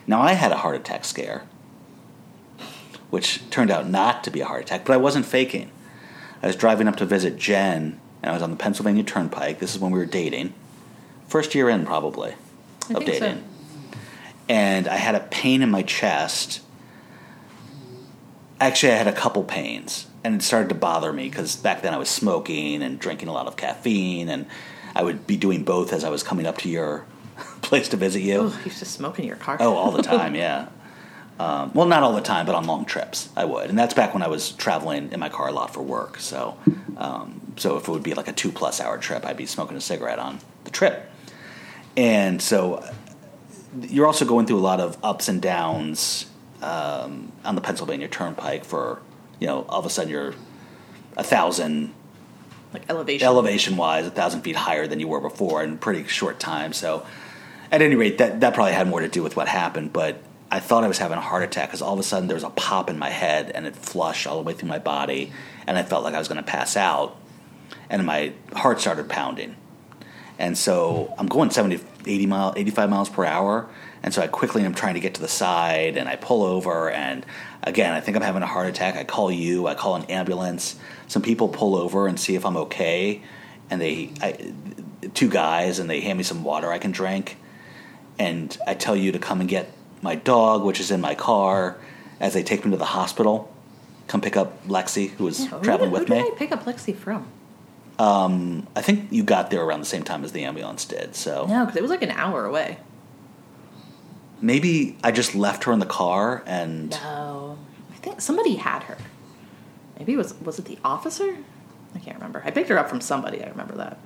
Now, 0.06 0.20
I 0.20 0.32
had 0.32 0.50
a 0.50 0.56
heart 0.56 0.76
attack 0.76 1.04
scare, 1.04 1.44
which 3.10 3.48
turned 3.50 3.70
out 3.70 3.88
not 3.88 4.24
to 4.24 4.30
be 4.30 4.40
a 4.40 4.44
heart 4.46 4.62
attack, 4.62 4.84
but 4.84 4.92
I 4.92 4.96
wasn't 4.96 5.26
faking. 5.26 5.70
I 6.42 6.46
was 6.46 6.56
driving 6.56 6.88
up 6.88 6.96
to 6.96 7.06
visit 7.06 7.36
Jen, 7.36 8.00
and 8.22 8.30
I 8.30 8.32
was 8.32 8.42
on 8.42 8.50
the 8.50 8.56
Pennsylvania 8.56 9.04
Turnpike. 9.04 9.60
This 9.60 9.74
is 9.74 9.80
when 9.80 9.92
we 9.92 9.98
were 9.98 10.06
dating. 10.06 10.54
First 11.28 11.54
year 11.54 11.68
in, 11.68 11.86
probably. 11.86 12.34
I 12.88 12.94
of 12.94 13.04
think 13.04 13.18
so. 13.18 13.38
And 14.50 14.88
I 14.88 14.96
had 14.96 15.14
a 15.14 15.20
pain 15.20 15.62
in 15.62 15.70
my 15.70 15.82
chest. 15.82 16.60
Actually, 18.60 18.94
I 18.94 18.96
had 18.96 19.06
a 19.06 19.12
couple 19.12 19.44
pains, 19.44 20.08
and 20.24 20.34
it 20.34 20.42
started 20.42 20.70
to 20.70 20.74
bother 20.74 21.12
me 21.12 21.28
because 21.28 21.54
back 21.54 21.82
then 21.82 21.94
I 21.94 21.98
was 21.98 22.08
smoking 22.08 22.82
and 22.82 22.98
drinking 22.98 23.28
a 23.28 23.32
lot 23.32 23.46
of 23.46 23.56
caffeine, 23.56 24.28
and 24.28 24.46
I 24.96 25.04
would 25.04 25.24
be 25.24 25.36
doing 25.36 25.62
both 25.62 25.92
as 25.92 26.02
I 26.02 26.08
was 26.08 26.24
coming 26.24 26.46
up 26.46 26.58
to 26.58 26.68
your 26.68 27.04
place 27.62 27.88
to 27.90 27.96
visit 27.96 28.22
you. 28.22 28.40
Oh, 28.40 28.58
you 28.58 28.64
used 28.64 28.80
to 28.80 28.86
smoke 28.86 29.20
in 29.20 29.24
your 29.24 29.36
car. 29.36 29.56
Oh, 29.60 29.76
all 29.76 29.92
the 29.92 30.02
time, 30.02 30.34
yeah. 30.46 30.66
Um, 31.38 31.70
well, 31.72 31.86
not 31.86 32.02
all 32.02 32.12
the 32.12 32.20
time, 32.20 32.44
but 32.44 32.56
on 32.56 32.66
long 32.66 32.86
trips, 32.86 33.28
I 33.36 33.44
would, 33.44 33.70
and 33.70 33.78
that's 33.78 33.94
back 33.94 34.14
when 34.14 34.22
I 34.24 34.26
was 34.26 34.50
traveling 34.50 35.12
in 35.12 35.20
my 35.20 35.28
car 35.28 35.46
a 35.46 35.52
lot 35.52 35.72
for 35.72 35.82
work. 35.82 36.18
So, 36.18 36.58
um, 36.96 37.40
so 37.56 37.76
if 37.76 37.86
it 37.86 37.92
would 37.92 38.02
be 38.02 38.14
like 38.14 38.26
a 38.26 38.32
two 38.32 38.50
plus 38.50 38.80
hour 38.80 38.98
trip, 38.98 39.24
I'd 39.24 39.36
be 39.36 39.46
smoking 39.46 39.76
a 39.76 39.80
cigarette 39.80 40.18
on 40.18 40.40
the 40.64 40.72
trip, 40.72 41.08
and 41.96 42.42
so 42.42 42.84
you're 43.82 44.06
also 44.06 44.24
going 44.24 44.46
through 44.46 44.58
a 44.58 44.60
lot 44.60 44.80
of 44.80 44.96
ups 45.02 45.28
and 45.28 45.40
downs 45.40 46.26
um, 46.62 47.32
on 47.44 47.54
the 47.54 47.60
Pennsylvania 47.60 48.08
Turnpike. 48.08 48.64
For 48.64 49.00
you 49.38 49.46
know, 49.46 49.64
all 49.68 49.80
of 49.80 49.86
a 49.86 49.90
sudden 49.90 50.10
you're 50.10 50.34
a 51.16 51.24
thousand 51.24 51.94
like 52.72 52.88
elevation. 52.88 53.26
elevation 53.26 53.76
wise, 53.76 54.06
a 54.06 54.10
thousand 54.10 54.42
feet 54.42 54.56
higher 54.56 54.86
than 54.86 55.00
you 55.00 55.08
were 55.08 55.20
before 55.20 55.62
in 55.62 55.74
a 55.74 55.76
pretty 55.76 56.06
short 56.06 56.38
time. 56.38 56.72
So, 56.72 57.04
at 57.70 57.82
any 57.82 57.94
rate, 57.94 58.18
that 58.18 58.40
that 58.40 58.54
probably 58.54 58.72
had 58.72 58.88
more 58.88 59.00
to 59.00 59.08
do 59.08 59.22
with 59.22 59.36
what 59.36 59.48
happened. 59.48 59.92
But 59.92 60.22
I 60.50 60.60
thought 60.60 60.84
I 60.84 60.88
was 60.88 60.98
having 60.98 61.18
a 61.18 61.22
heart 61.22 61.42
attack 61.42 61.68
because 61.68 61.82
all 61.82 61.94
of 61.94 62.00
a 62.00 62.02
sudden 62.02 62.28
there 62.28 62.34
was 62.36 62.44
a 62.44 62.50
pop 62.50 62.90
in 62.90 62.98
my 62.98 63.10
head 63.10 63.50
and 63.54 63.66
it 63.66 63.76
flushed 63.76 64.26
all 64.26 64.36
the 64.36 64.42
way 64.42 64.52
through 64.52 64.68
my 64.68 64.78
body, 64.78 65.32
and 65.66 65.78
I 65.78 65.82
felt 65.82 66.04
like 66.04 66.14
I 66.14 66.18
was 66.18 66.28
going 66.28 66.42
to 66.42 66.48
pass 66.48 66.76
out, 66.76 67.16
and 67.88 68.04
my 68.04 68.32
heart 68.52 68.80
started 68.80 69.08
pounding. 69.08 69.56
And 70.38 70.56
so 70.56 71.14
I'm 71.18 71.26
going 71.26 71.50
70, 71.50 71.80
80 72.06 72.26
mile, 72.26 72.54
85 72.56 72.90
miles 72.90 73.08
per 73.08 73.24
hour. 73.24 73.68
And 74.02 74.14
so 74.14 74.22
I 74.22 74.26
quickly 74.28 74.64
am 74.64 74.74
trying 74.74 74.94
to 74.94 75.00
get 75.00 75.14
to 75.14 75.20
the 75.20 75.28
side 75.28 75.96
and 75.96 76.08
I 76.08 76.16
pull 76.16 76.42
over. 76.42 76.90
And 76.90 77.24
again, 77.62 77.92
I 77.92 78.00
think 78.00 78.16
I'm 78.16 78.22
having 78.22 78.42
a 78.42 78.46
heart 78.46 78.66
attack. 78.66 78.96
I 78.96 79.04
call 79.04 79.30
you, 79.30 79.66
I 79.66 79.74
call 79.74 79.96
an 79.96 80.04
ambulance. 80.04 80.76
Some 81.06 81.22
people 81.22 81.48
pull 81.48 81.76
over 81.76 82.06
and 82.06 82.18
see 82.18 82.34
if 82.34 82.46
I'm 82.46 82.56
okay. 82.56 83.22
And 83.68 83.80
they, 83.80 84.10
I, 84.22 84.52
two 85.14 85.28
guys, 85.28 85.78
and 85.78 85.88
they 85.88 86.00
hand 86.00 86.16
me 86.18 86.24
some 86.24 86.42
water 86.44 86.72
I 86.72 86.78
can 86.78 86.90
drink. 86.92 87.36
And 88.18 88.56
I 88.66 88.74
tell 88.74 88.96
you 88.96 89.12
to 89.12 89.18
come 89.18 89.40
and 89.40 89.48
get 89.48 89.70
my 90.02 90.14
dog, 90.14 90.64
which 90.64 90.80
is 90.80 90.90
in 90.90 91.00
my 91.00 91.14
car, 91.14 91.76
as 92.20 92.34
they 92.34 92.42
take 92.42 92.64
me 92.64 92.70
to 92.72 92.76
the 92.76 92.84
hospital. 92.84 93.52
Come 94.08 94.20
pick 94.20 94.36
up 94.36 94.66
Lexi, 94.66 95.10
who 95.10 95.24
was 95.24 95.40
Yeah, 95.40 95.46
who 95.50 95.62
traveling 95.62 95.90
did, 95.90 96.00
with 96.00 96.08
who 96.08 96.14
me. 96.14 96.22
did 96.22 96.32
I 96.32 96.36
pick 96.36 96.52
up 96.52 96.64
Lexi 96.64 96.96
from? 96.96 97.26
Um, 98.00 98.66
I 98.74 98.80
think 98.80 99.12
you 99.12 99.22
got 99.22 99.50
there 99.50 99.62
around 99.62 99.80
the 99.80 99.86
same 99.86 100.02
time 100.04 100.24
as 100.24 100.32
the 100.32 100.44
ambulance 100.44 100.84
did. 100.86 101.14
So 101.14 101.46
No, 101.46 101.64
because 101.64 101.76
it 101.76 101.82
was 101.82 101.90
like 101.90 102.02
an 102.02 102.10
hour 102.12 102.44
away. 102.46 102.78
maybe 104.40 104.96
I 105.04 105.10
just 105.12 105.34
left 105.34 105.64
her 105.64 105.72
in 105.72 105.78
the 105.80 105.86
car 105.86 106.42
and 106.46 106.90
No, 106.90 107.58
I 107.92 107.96
think 107.96 108.20
somebody 108.20 108.54
had 108.56 108.84
her. 108.84 108.96
Maybe 109.98 110.14
it 110.14 110.16
was 110.16 110.34
was 110.40 110.58
it 110.58 110.64
the 110.64 110.78
officer? 110.84 111.36
I 111.94 111.98
can't 111.98 112.16
remember. 112.16 112.42
I 112.44 112.50
picked 112.50 112.68
her 112.70 112.78
up 112.78 112.88
from 112.88 113.00
somebody. 113.00 113.44
I 113.44 113.48
remember 113.48 113.74
that. 113.76 113.98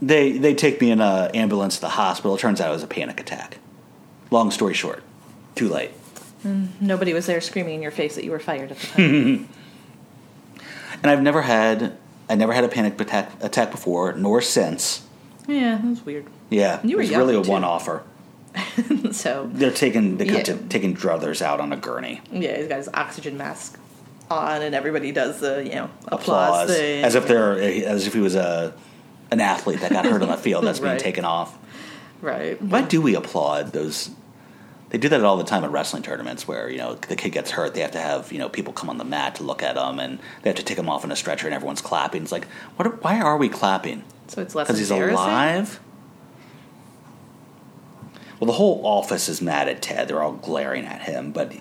they 0.00 0.38
they 0.38 0.54
take 0.54 0.80
me 0.80 0.90
in 0.90 1.00
an 1.00 1.34
ambulance 1.34 1.76
to 1.76 1.80
the 1.80 1.88
hospital. 1.88 2.36
It 2.36 2.40
turns 2.40 2.60
out 2.60 2.68
it 2.70 2.74
was 2.74 2.82
a 2.84 2.86
panic 2.86 3.18
attack. 3.18 3.58
Long 4.30 4.50
story 4.50 4.74
short, 4.74 5.02
too 5.54 5.68
late. 5.68 5.90
Mm, 6.44 6.68
nobody 6.80 7.12
was 7.14 7.26
there 7.26 7.40
screaming 7.40 7.74
in 7.76 7.82
your 7.82 7.90
face 7.90 8.14
that 8.14 8.24
you 8.24 8.30
were 8.30 8.38
fired 8.38 8.70
at 8.72 8.78
the 8.78 8.86
time. 8.86 9.48
And 11.02 11.10
I've 11.10 11.22
never 11.22 11.42
had 11.42 11.96
I 12.28 12.34
never 12.34 12.52
had 12.52 12.64
a 12.64 12.68
panic 12.68 13.00
attack, 13.00 13.30
attack 13.42 13.70
before, 13.70 14.12
nor 14.14 14.40
since. 14.42 15.02
yeah, 15.46 15.76
that 15.76 15.84
was 15.86 16.04
weird. 16.04 16.26
Yeah, 16.50 16.80
You 16.84 16.96
were 16.96 17.02
it 17.02 17.08
was 17.10 17.16
really 17.16 17.34
a 17.36 17.40
one 17.40 17.64
offer. 17.64 18.02
so 19.12 19.48
They're 19.52 19.70
taking 19.70 20.16
they 20.16 20.26
Yeah. 20.26 20.42
to 20.44 20.56
taking 20.68 20.96
druthers 20.96 21.42
out 21.42 21.60
on 21.60 21.72
a 21.72 21.76
gurney. 21.76 22.20
yeah, 22.32 22.56
he's 22.56 22.68
got 22.68 22.78
his 22.78 22.88
oxygen 22.94 23.36
mask 23.36 23.78
on, 24.30 24.62
and 24.62 24.74
everybody 24.74 25.12
does 25.12 25.40
the 25.40 25.62
you 25.64 25.74
know 25.74 25.90
applause, 26.08 26.62
Applause, 26.64 26.76
thing. 26.76 27.04
as 27.04 27.14
if 27.14 27.28
they're 27.28 27.60
as 27.60 28.06
if 28.06 28.14
he 28.14 28.20
was 28.20 28.34
a 28.34 28.72
an 29.30 29.40
athlete 29.40 29.80
that 29.80 29.90
got 29.92 30.04
hurt 30.04 30.22
on 30.22 30.28
the 30.28 30.36
field 30.36 30.64
that's 30.64 30.80
being 30.80 30.98
taken 31.10 31.24
off. 31.24 31.56
right. 32.22 32.60
Why 32.62 32.82
do 32.82 33.00
we 33.02 33.14
applaud 33.14 33.72
those? 33.72 34.10
They 34.96 35.00
do 35.00 35.08
that 35.10 35.22
all 35.24 35.36
the 35.36 35.44
time 35.44 35.62
at 35.62 35.70
wrestling 35.70 36.02
tournaments 36.02 36.48
where 36.48 36.70
you 36.70 36.78
know 36.78 36.94
the 36.94 37.16
kid 37.16 37.28
gets 37.28 37.50
hurt. 37.50 37.74
They 37.74 37.82
have 37.82 37.90
to 37.90 38.00
have 38.00 38.32
you 38.32 38.38
know 38.38 38.48
people 38.48 38.72
come 38.72 38.88
on 38.88 38.96
the 38.96 39.04
mat 39.04 39.34
to 39.34 39.42
look 39.42 39.62
at 39.62 39.74
them, 39.74 39.98
and 40.00 40.18
they 40.40 40.48
have 40.48 40.56
to 40.56 40.62
take 40.62 40.78
him 40.78 40.88
off 40.88 41.04
in 41.04 41.12
a 41.12 41.16
stretcher, 41.16 41.46
and 41.46 41.54
everyone's 41.54 41.82
clapping. 41.82 42.22
It's 42.22 42.32
like, 42.32 42.46
what? 42.76 42.86
are- 42.88 42.96
Why 43.02 43.20
are 43.20 43.36
we 43.36 43.50
clapping? 43.50 44.04
So 44.28 44.40
it's 44.40 44.54
less 44.54 44.68
Because 44.68 44.78
he's 44.78 44.90
alive. 44.90 45.80
Well, 48.40 48.46
the 48.46 48.54
whole 48.54 48.86
office 48.86 49.28
is 49.28 49.42
mad 49.42 49.68
at 49.68 49.82
Ted. 49.82 50.08
They're 50.08 50.22
all 50.22 50.32
glaring 50.32 50.86
at 50.86 51.02
him, 51.02 51.30
but 51.30 51.52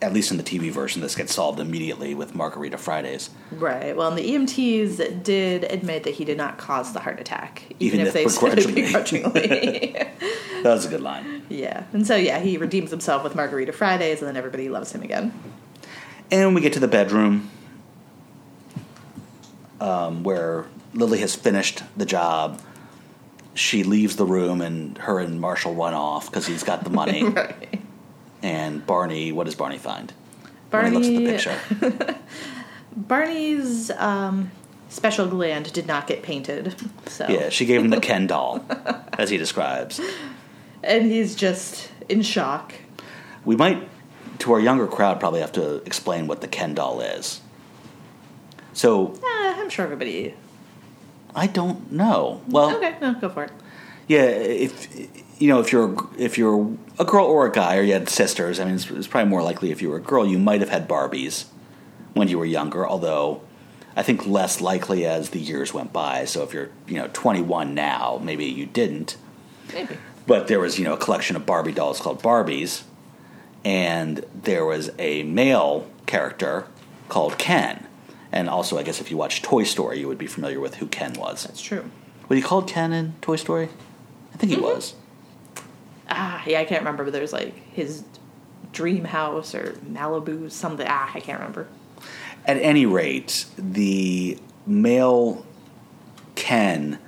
at 0.00 0.12
least 0.12 0.30
in 0.30 0.36
the 0.36 0.42
TV 0.44 0.70
version, 0.70 1.02
this 1.02 1.16
gets 1.16 1.34
solved 1.34 1.58
immediately 1.58 2.14
with 2.14 2.34
Margarita 2.34 2.78
Fridays. 2.78 3.30
Right. 3.50 3.96
Well, 3.96 4.08
and 4.08 4.16
the 4.16 4.30
EMTs 4.30 5.24
did 5.24 5.64
admit 5.64 6.04
that 6.04 6.14
he 6.14 6.24
did 6.24 6.36
not 6.38 6.56
cause 6.56 6.92
the 6.92 7.00
heart 7.00 7.18
attack, 7.20 7.64
Even 7.80 8.00
even, 8.00 8.00
if 8.00 8.06
if 8.08 8.14
they 8.14 8.28
said 8.28 8.58
it 8.58 8.74
begrudgingly. 8.74 9.32
begrudgingly. 9.32 10.06
That 10.62 10.74
was 10.74 10.86
a 10.86 10.88
good 10.88 11.02
line. 11.02 11.42
yeah. 11.48 11.84
And 11.92 12.04
so 12.04 12.16
yeah, 12.16 12.40
he 12.40 12.58
redeems 12.58 12.90
himself 12.90 13.22
with 13.22 13.36
Margarita 13.36 13.70
Fridays, 13.72 14.18
and 14.18 14.26
then 14.28 14.36
everybody 14.36 14.68
loves 14.68 14.90
him 14.90 15.02
again. 15.02 15.32
And 16.32 16.52
we 16.52 16.60
get 16.60 16.72
to 16.72 16.80
the 16.80 16.88
bedroom 16.88 17.48
um, 19.80 20.22
where 20.24 20.66
Lily 20.94 21.18
has 21.18 21.34
finished 21.36 21.82
the 21.96 22.04
job. 22.04 22.60
She 23.54 23.84
leaves 23.84 24.16
the 24.16 24.24
room, 24.26 24.60
and 24.60 24.98
her 24.98 25.18
and 25.20 25.40
Marshall 25.40 25.74
run 25.74 25.94
off 25.94 26.26
because 26.28 26.46
he's 26.46 26.62
got 26.64 26.82
the 26.84 26.90
money. 26.90 27.22
right. 27.28 27.80
And 28.42 28.86
Barney, 28.86 29.32
what 29.32 29.44
does 29.46 29.54
Barney 29.54 29.78
find? 29.78 30.12
Barney. 30.70 30.90
looks 30.90 31.06
at 31.08 31.78
the 31.80 31.90
picture. 31.90 32.18
Barney's 32.96 33.90
um, 33.92 34.50
special 34.88 35.26
gland 35.28 35.72
did 35.72 35.86
not 35.86 36.06
get 36.06 36.22
painted. 36.22 36.74
So 37.06 37.26
Yeah, 37.28 37.48
she 37.50 37.64
gave 37.66 37.80
him 37.80 37.90
the 37.90 38.00
Ken 38.00 38.26
doll, 38.32 38.64
as 39.18 39.30
he 39.30 39.36
describes. 39.36 40.00
and 40.82 41.04
he's 41.06 41.34
just 41.34 41.90
in 42.08 42.22
shock. 42.22 42.74
We 43.44 43.56
might, 43.56 43.88
to 44.40 44.52
our 44.52 44.60
younger 44.60 44.86
crowd, 44.86 45.20
probably 45.20 45.40
have 45.40 45.52
to 45.52 45.76
explain 45.84 46.26
what 46.26 46.40
the 46.40 46.48
Ken 46.48 46.74
doll 46.74 47.00
is. 47.00 47.40
So 48.72 49.14
Eh, 49.16 49.54
I'm 49.58 49.70
sure 49.70 49.84
everybody. 49.84 50.34
I 51.34 51.46
don't 51.46 51.92
know. 51.92 52.42
Well, 52.48 52.76
okay, 52.76 52.96
no, 53.00 53.14
go 53.14 53.28
for 53.28 53.44
it. 53.44 53.52
yeah, 54.08 54.22
if 54.22 54.88
you 55.38 55.48
know, 55.48 55.60
if 55.60 55.72
you're 55.72 55.96
if 56.18 56.36
you're 56.36 56.76
a 56.98 57.04
girl 57.04 57.26
or 57.26 57.46
a 57.46 57.52
guy, 57.52 57.76
or 57.76 57.82
you 57.82 57.92
had 57.92 58.08
sisters, 58.08 58.58
I 58.58 58.64
mean, 58.64 58.74
it's, 58.74 58.90
it's 58.90 59.06
probably 59.06 59.30
more 59.30 59.42
likely 59.42 59.70
if 59.70 59.80
you 59.80 59.90
were 59.90 59.96
a 59.96 60.02
girl, 60.02 60.26
you 60.26 60.38
might 60.38 60.60
have 60.60 60.70
had 60.70 60.88
Barbies 60.88 61.46
when 62.14 62.28
you 62.28 62.38
were 62.38 62.44
younger. 62.44 62.86
Although, 62.86 63.42
I 63.96 64.02
think 64.02 64.26
less 64.26 64.60
likely 64.60 65.06
as 65.06 65.30
the 65.30 65.38
years 65.38 65.72
went 65.72 65.92
by. 65.92 66.24
So 66.24 66.42
if 66.42 66.52
you're 66.52 66.70
you 66.86 66.96
know 66.96 67.08
21 67.12 67.74
now, 67.74 68.20
maybe 68.22 68.46
you 68.46 68.66
didn't. 68.66 69.16
Maybe. 69.72 69.96
But 70.26 70.48
there 70.48 70.60
was, 70.60 70.78
you 70.78 70.84
know, 70.84 70.94
a 70.94 70.98
collection 70.98 71.36
of 71.36 71.46
Barbie 71.46 71.72
dolls 71.72 72.00
called 72.00 72.22
Barbies, 72.22 72.82
and 73.64 74.24
there 74.34 74.64
was 74.64 74.90
a 74.98 75.22
male 75.22 75.88
character 76.06 76.66
called 77.08 77.38
Ken. 77.38 77.86
And 78.30 78.50
also, 78.50 78.76
I 78.76 78.82
guess 78.82 79.00
if 79.00 79.10
you 79.10 79.16
watch 79.16 79.40
Toy 79.40 79.62
Story, 79.62 80.00
you 80.00 80.08
would 80.08 80.18
be 80.18 80.26
familiar 80.26 80.60
with 80.60 80.76
who 80.76 80.86
Ken 80.86 81.14
was. 81.14 81.44
That's 81.44 81.62
true. 81.62 81.90
Was 82.28 82.36
he 82.36 82.42
called 82.42 82.68
Ken 82.68 82.92
in 82.92 83.14
Toy 83.22 83.36
Story? 83.36 83.70
I 84.34 84.36
think 84.36 84.50
he 84.50 84.56
mm-hmm. 84.56 84.66
was. 84.66 84.94
Ah, 86.08 86.42
yeah, 86.46 86.60
I 86.60 86.64
can't 86.64 86.80
remember, 86.80 87.04
but 87.04 87.12
there's 87.12 87.32
like 87.32 87.54
his 87.72 88.04
dream 88.72 89.04
house 89.04 89.54
or 89.54 89.72
Malibu, 89.86 90.50
something. 90.50 90.86
Ah, 90.88 91.10
I 91.14 91.20
can't 91.20 91.38
remember. 91.38 91.68
At 92.44 92.56
any 92.58 92.86
rate, 92.86 93.44
the 93.58 94.38
male 94.66 95.44
Ken 96.34 96.98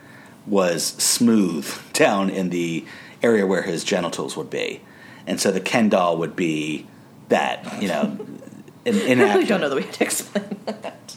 was 0.47 0.85
smooth 0.85 1.73
down 1.93 2.31
in 2.31 2.51
the 2.51 2.85
area 3.23 3.47
where 3.47 3.63
his 3.63 3.85
genitals 3.85 4.37
would 4.37 4.51
be. 4.51 4.81
And 5.27 5.41
so 5.41 5.51
the 5.51 5.61
Ken 5.61 5.89
doll 5.89 6.17
would 6.19 6.35
be 6.35 6.87
that, 7.29 7.81
you 7.81 7.89
know, 7.89 8.19
in, 8.85 9.21
I 9.21 9.35
really 9.35 9.45
don't 9.45 9.61
know 9.61 9.69
the 9.69 9.77
way 9.77 9.83
to 9.83 10.05
explain 10.05 10.59
that. 10.67 11.17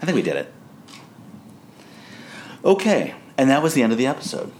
I 0.00 0.06
think 0.06 0.14
we 0.14 0.22
did 0.22 0.36
it. 0.36 0.52
Okay, 2.64 3.14
and 3.36 3.50
that 3.50 3.62
was 3.62 3.74
the 3.74 3.82
end 3.82 3.92
of 3.92 3.98
the 3.98 4.06
episode. 4.06 4.52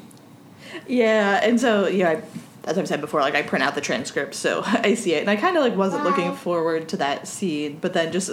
Yeah, 0.88 1.40
and 1.42 1.60
so 1.60 1.86
yeah, 1.86 2.08
I, 2.10 2.22
as 2.64 2.78
I've 2.78 2.88
said 2.88 3.00
before, 3.00 3.20
like 3.20 3.34
I 3.34 3.42
print 3.42 3.62
out 3.62 3.74
the 3.74 3.80
transcript, 3.80 4.34
so 4.34 4.62
I 4.66 4.94
see 4.94 5.14
it, 5.14 5.20
and 5.20 5.30
I 5.30 5.36
kind 5.36 5.56
of 5.56 5.62
like 5.62 5.76
wasn't 5.76 6.04
looking 6.04 6.34
forward 6.34 6.88
to 6.90 6.96
that 6.96 7.28
scene, 7.28 7.78
but 7.80 7.92
then 7.92 8.10
just 8.10 8.30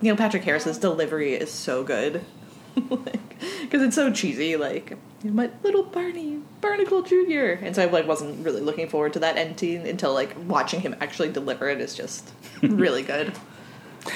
you 0.00 0.12
know 0.12 0.16
Patrick 0.16 0.44
Harris's 0.44 0.78
delivery 0.78 1.34
is 1.34 1.50
so 1.50 1.84
good, 1.84 2.24
because 2.74 3.82
it's 3.82 3.94
so 3.94 4.12
cheesy, 4.12 4.56
like 4.56 4.96
my 5.24 5.50
little 5.62 5.84
Barney 5.84 6.40
Barnacle 6.60 7.02
Jr. 7.02 7.64
And 7.64 7.74
so 7.76 7.82
I 7.82 7.86
like 7.86 8.06
wasn't 8.06 8.44
really 8.44 8.60
looking 8.60 8.88
forward 8.88 9.12
to 9.14 9.20
that 9.20 9.36
ending 9.36 9.86
until 9.86 10.12
like 10.12 10.34
watching 10.46 10.80
him 10.80 10.96
actually 11.00 11.30
deliver 11.30 11.68
it 11.68 11.80
is 11.80 11.94
just 11.94 12.32
really 12.62 13.02
good. 13.02 13.32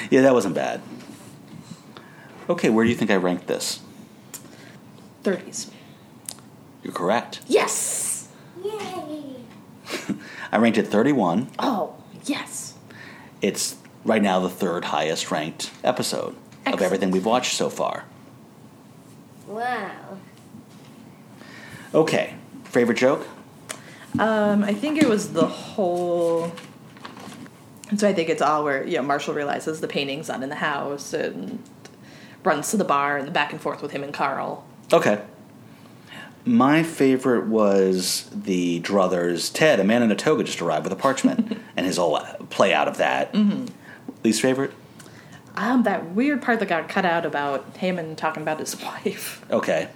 Yeah, 0.09 0.21
that 0.21 0.33
wasn't 0.33 0.55
bad. 0.55 0.81
Okay, 2.49 2.69
where 2.69 2.83
do 2.83 2.89
you 2.89 2.95
think 2.95 3.11
I 3.11 3.15
ranked 3.15 3.47
this? 3.47 3.81
Thirties. 5.23 5.71
You're 6.83 6.93
correct. 6.93 7.41
Yes. 7.47 8.29
Yay! 8.63 9.23
I 10.51 10.57
ranked 10.57 10.77
it 10.77 10.87
31. 10.87 11.49
Oh, 11.59 11.95
yes. 12.25 12.75
It's 13.41 13.75
right 14.05 14.21
now 14.21 14.39
the 14.39 14.49
third 14.49 14.85
highest 14.85 15.31
ranked 15.31 15.71
episode 15.83 16.35
of 16.65 16.81
everything 16.81 17.11
we've 17.11 17.25
watched 17.25 17.55
so 17.55 17.69
far. 17.69 18.05
Wow. 19.47 20.17
Okay, 21.93 22.33
favorite 22.65 22.97
joke? 22.97 23.27
Um, 24.19 24.63
I 24.63 24.73
think 24.73 25.01
it 25.01 25.07
was 25.07 25.33
the 25.33 25.45
whole. 25.45 26.51
And 27.89 27.99
so 27.99 28.07
I 28.07 28.13
think 28.13 28.29
it's 28.29 28.41
all 28.41 28.63
where 28.63 28.85
you 28.85 28.97
know 28.97 29.03
Marshall 29.03 29.33
realizes 29.33 29.79
the 29.79 29.87
painting's 29.87 30.27
not 30.27 30.43
in 30.43 30.49
the 30.49 30.55
house 30.55 31.13
and 31.13 31.63
runs 32.43 32.71
to 32.71 32.77
the 32.77 32.83
bar 32.83 33.17
and 33.17 33.27
the 33.27 33.31
back 33.31 33.51
and 33.51 33.61
forth 33.61 33.81
with 33.81 33.91
him 33.91 34.03
and 34.03 34.13
Carl. 34.13 34.65
Okay. 34.91 35.21
My 36.47 36.81
favorite 36.81 37.47
was 37.47 38.29
the 38.33 38.79
druthers. 38.81 39.51
Ted, 39.53 39.79
a 39.79 39.83
man 39.83 40.01
in 40.01 40.11
a 40.11 40.15
toga, 40.15 40.43
just 40.43 40.61
arrived 40.61 40.85
with 40.85 40.93
a 40.93 40.97
parchment, 40.97 41.59
and 41.75 41.85
his 41.85 41.97
whole 41.97 42.17
play 42.49 42.73
out 42.73 42.87
of 42.87 42.97
that. 42.97 43.33
Mm-hmm. 43.33 43.65
Least 44.23 44.41
favorite? 44.41 44.71
Um, 45.55 45.83
that 45.83 46.11
weird 46.11 46.41
part 46.41 46.59
that 46.59 46.69
got 46.69 46.87
cut 46.87 47.03
out 47.03 47.25
about 47.25 47.73
Heyman 47.75 48.15
talking 48.15 48.43
about 48.43 48.59
his 48.59 48.81
wife. 48.81 49.45
Okay. 49.51 49.89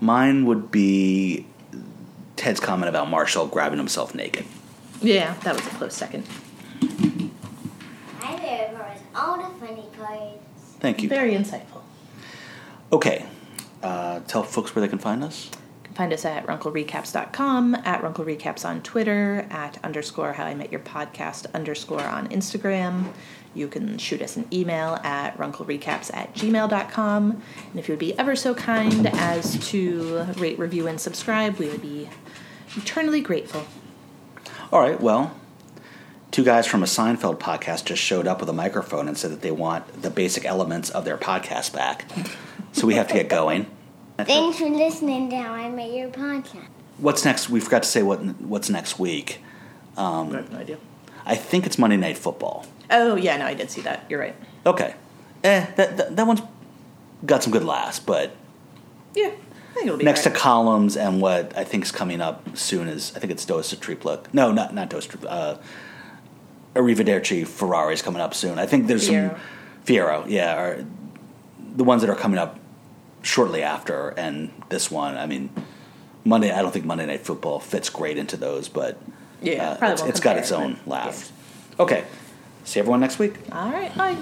Mine 0.00 0.46
would 0.46 0.70
be 0.70 1.44
Ted's 2.36 2.60
comment 2.60 2.88
about 2.88 3.10
Marshall 3.10 3.46
grabbing 3.46 3.78
himself 3.78 4.14
naked. 4.14 4.46
Yeah, 5.02 5.34
that 5.42 5.54
was 5.54 5.66
a 5.66 5.70
close 5.70 5.94
second. 5.94 6.24
My 6.80 8.36
favorite 8.36 8.74
part 8.76 8.90
was 8.90 9.00
all 9.14 9.36
the 9.36 9.66
funny 9.66 9.84
parts. 9.98 10.38
Thank 10.80 11.02
you. 11.02 11.08
Very 11.08 11.32
insightful. 11.32 11.82
Okay. 12.92 13.26
Uh, 13.82 14.20
tell 14.20 14.42
folks 14.42 14.74
where 14.74 14.80
they 14.80 14.88
can 14.88 14.98
find 14.98 15.22
us. 15.22 15.50
Find 15.98 16.12
us 16.12 16.24
at 16.24 16.46
runklerecaps.com, 16.46 17.74
at 17.74 18.04
Runkle 18.04 18.24
Recaps 18.24 18.64
on 18.64 18.82
Twitter, 18.82 19.48
at 19.50 19.78
underscore 19.82 20.32
How 20.34 20.44
I 20.44 20.54
Met 20.54 20.70
Your 20.70 20.80
Podcast 20.80 21.52
underscore 21.54 22.04
on 22.04 22.28
Instagram. 22.28 23.12
You 23.52 23.66
can 23.66 23.98
shoot 23.98 24.22
us 24.22 24.36
an 24.36 24.46
email 24.52 25.00
at 25.02 25.36
runklerecaps 25.38 26.14
at 26.14 26.32
gmail.com. 26.34 27.30
And 27.32 27.80
if 27.80 27.88
you 27.88 27.94
would 27.94 27.98
be 27.98 28.16
ever 28.16 28.36
so 28.36 28.54
kind 28.54 29.08
as 29.08 29.58
to 29.70 30.22
rate, 30.36 30.56
review, 30.56 30.86
and 30.86 31.00
subscribe, 31.00 31.56
we 31.56 31.68
would 31.68 31.82
be 31.82 32.08
eternally 32.76 33.20
grateful. 33.20 33.66
All 34.70 34.78
right, 34.78 35.00
well, 35.00 35.36
two 36.30 36.44
guys 36.44 36.64
from 36.64 36.84
a 36.84 36.86
Seinfeld 36.86 37.40
podcast 37.40 37.86
just 37.86 38.00
showed 38.00 38.28
up 38.28 38.38
with 38.38 38.48
a 38.48 38.52
microphone 38.52 39.08
and 39.08 39.18
said 39.18 39.32
that 39.32 39.40
they 39.40 39.50
want 39.50 40.00
the 40.00 40.10
basic 40.10 40.44
elements 40.44 40.90
of 40.90 41.04
their 41.04 41.18
podcast 41.18 41.72
back. 41.72 42.04
So 42.70 42.86
we 42.86 42.94
have 42.94 43.08
to 43.08 43.14
get 43.14 43.28
going. 43.28 43.66
Thanks 44.18 44.58
for 44.58 44.68
listening 44.68 45.30
to 45.30 45.36
How 45.36 45.52
I 45.54 45.70
Met 45.70 45.92
Your 45.92 46.08
Podcast. 46.08 46.66
What's 46.98 47.24
next? 47.24 47.48
We 47.48 47.60
forgot 47.60 47.84
to 47.84 47.88
say 47.88 48.02
what 48.02 48.18
what's 48.40 48.68
next 48.68 48.98
week. 48.98 49.40
I 49.96 50.24
have 50.24 50.50
no 50.52 50.58
idea. 50.58 50.78
I 51.24 51.36
think 51.36 51.66
it's 51.66 51.78
Monday 51.78 51.96
Night 51.96 52.18
Football. 52.18 52.66
Oh, 52.90 53.14
yeah, 53.16 53.36
no, 53.36 53.46
I 53.46 53.54
did 53.54 53.70
see 53.70 53.80
that. 53.82 54.06
You're 54.08 54.18
right. 54.20 54.34
Okay. 54.64 54.94
Eh, 55.44 55.66
that, 55.76 55.96
that, 55.96 56.16
that 56.16 56.26
one's 56.26 56.40
got 57.26 57.42
some 57.42 57.52
good 57.52 57.64
laughs, 57.64 58.00
but 58.00 58.34
Yeah, 59.14 59.26
I 59.26 59.74
think 59.74 59.86
it'll 59.86 59.98
be 59.98 60.04
next 60.04 60.24
right. 60.26 60.34
to 60.34 60.40
columns 60.40 60.96
and 60.96 61.20
what 61.20 61.56
I 61.56 61.64
think 61.64 61.84
is 61.84 61.92
coming 61.92 62.20
up 62.20 62.56
soon 62.56 62.88
is 62.88 63.12
I 63.14 63.20
think 63.20 63.30
it's 63.32 63.44
Dowisetrepla. 63.44 64.26
No, 64.32 64.50
not 64.52 64.74
not 64.74 64.90
Dowisetrepla. 64.90 65.26
Uh, 65.28 65.56
Arrivederci 66.74 67.46
Ferrari's 67.46 68.02
coming 68.02 68.20
up 68.20 68.34
soon. 68.34 68.58
I 68.58 68.66
think 68.66 68.86
there's 68.88 69.08
Fiero. 69.08 69.30
some 69.30 69.40
Fiero, 69.84 70.24
yeah, 70.28 70.56
are 70.56 70.84
the 71.76 71.84
ones 71.84 72.02
that 72.02 72.10
are 72.10 72.16
coming 72.16 72.38
up 72.38 72.58
shortly 73.22 73.62
after, 73.62 74.10
and 74.10 74.50
this 74.68 74.90
one. 74.90 75.16
I 75.16 75.26
mean, 75.26 75.50
Monday. 76.24 76.50
I 76.50 76.62
don't 76.62 76.72
think 76.72 76.84
Monday 76.84 77.06
Night 77.06 77.20
Football 77.20 77.60
fits 77.60 77.90
great 77.90 78.18
into 78.18 78.36
those, 78.36 78.68
but 78.68 78.98
yeah, 79.42 79.78
uh, 79.80 79.92
it's, 79.92 80.02
it's 80.02 80.20
got 80.20 80.36
its 80.36 80.52
own 80.52 80.78
laugh. 80.86 81.32
Okay, 81.78 82.04
see 82.64 82.80
everyone 82.80 83.00
next 83.00 83.18
week. 83.18 83.34
All 83.52 83.70
right, 83.70 83.94
bye. 83.96 84.16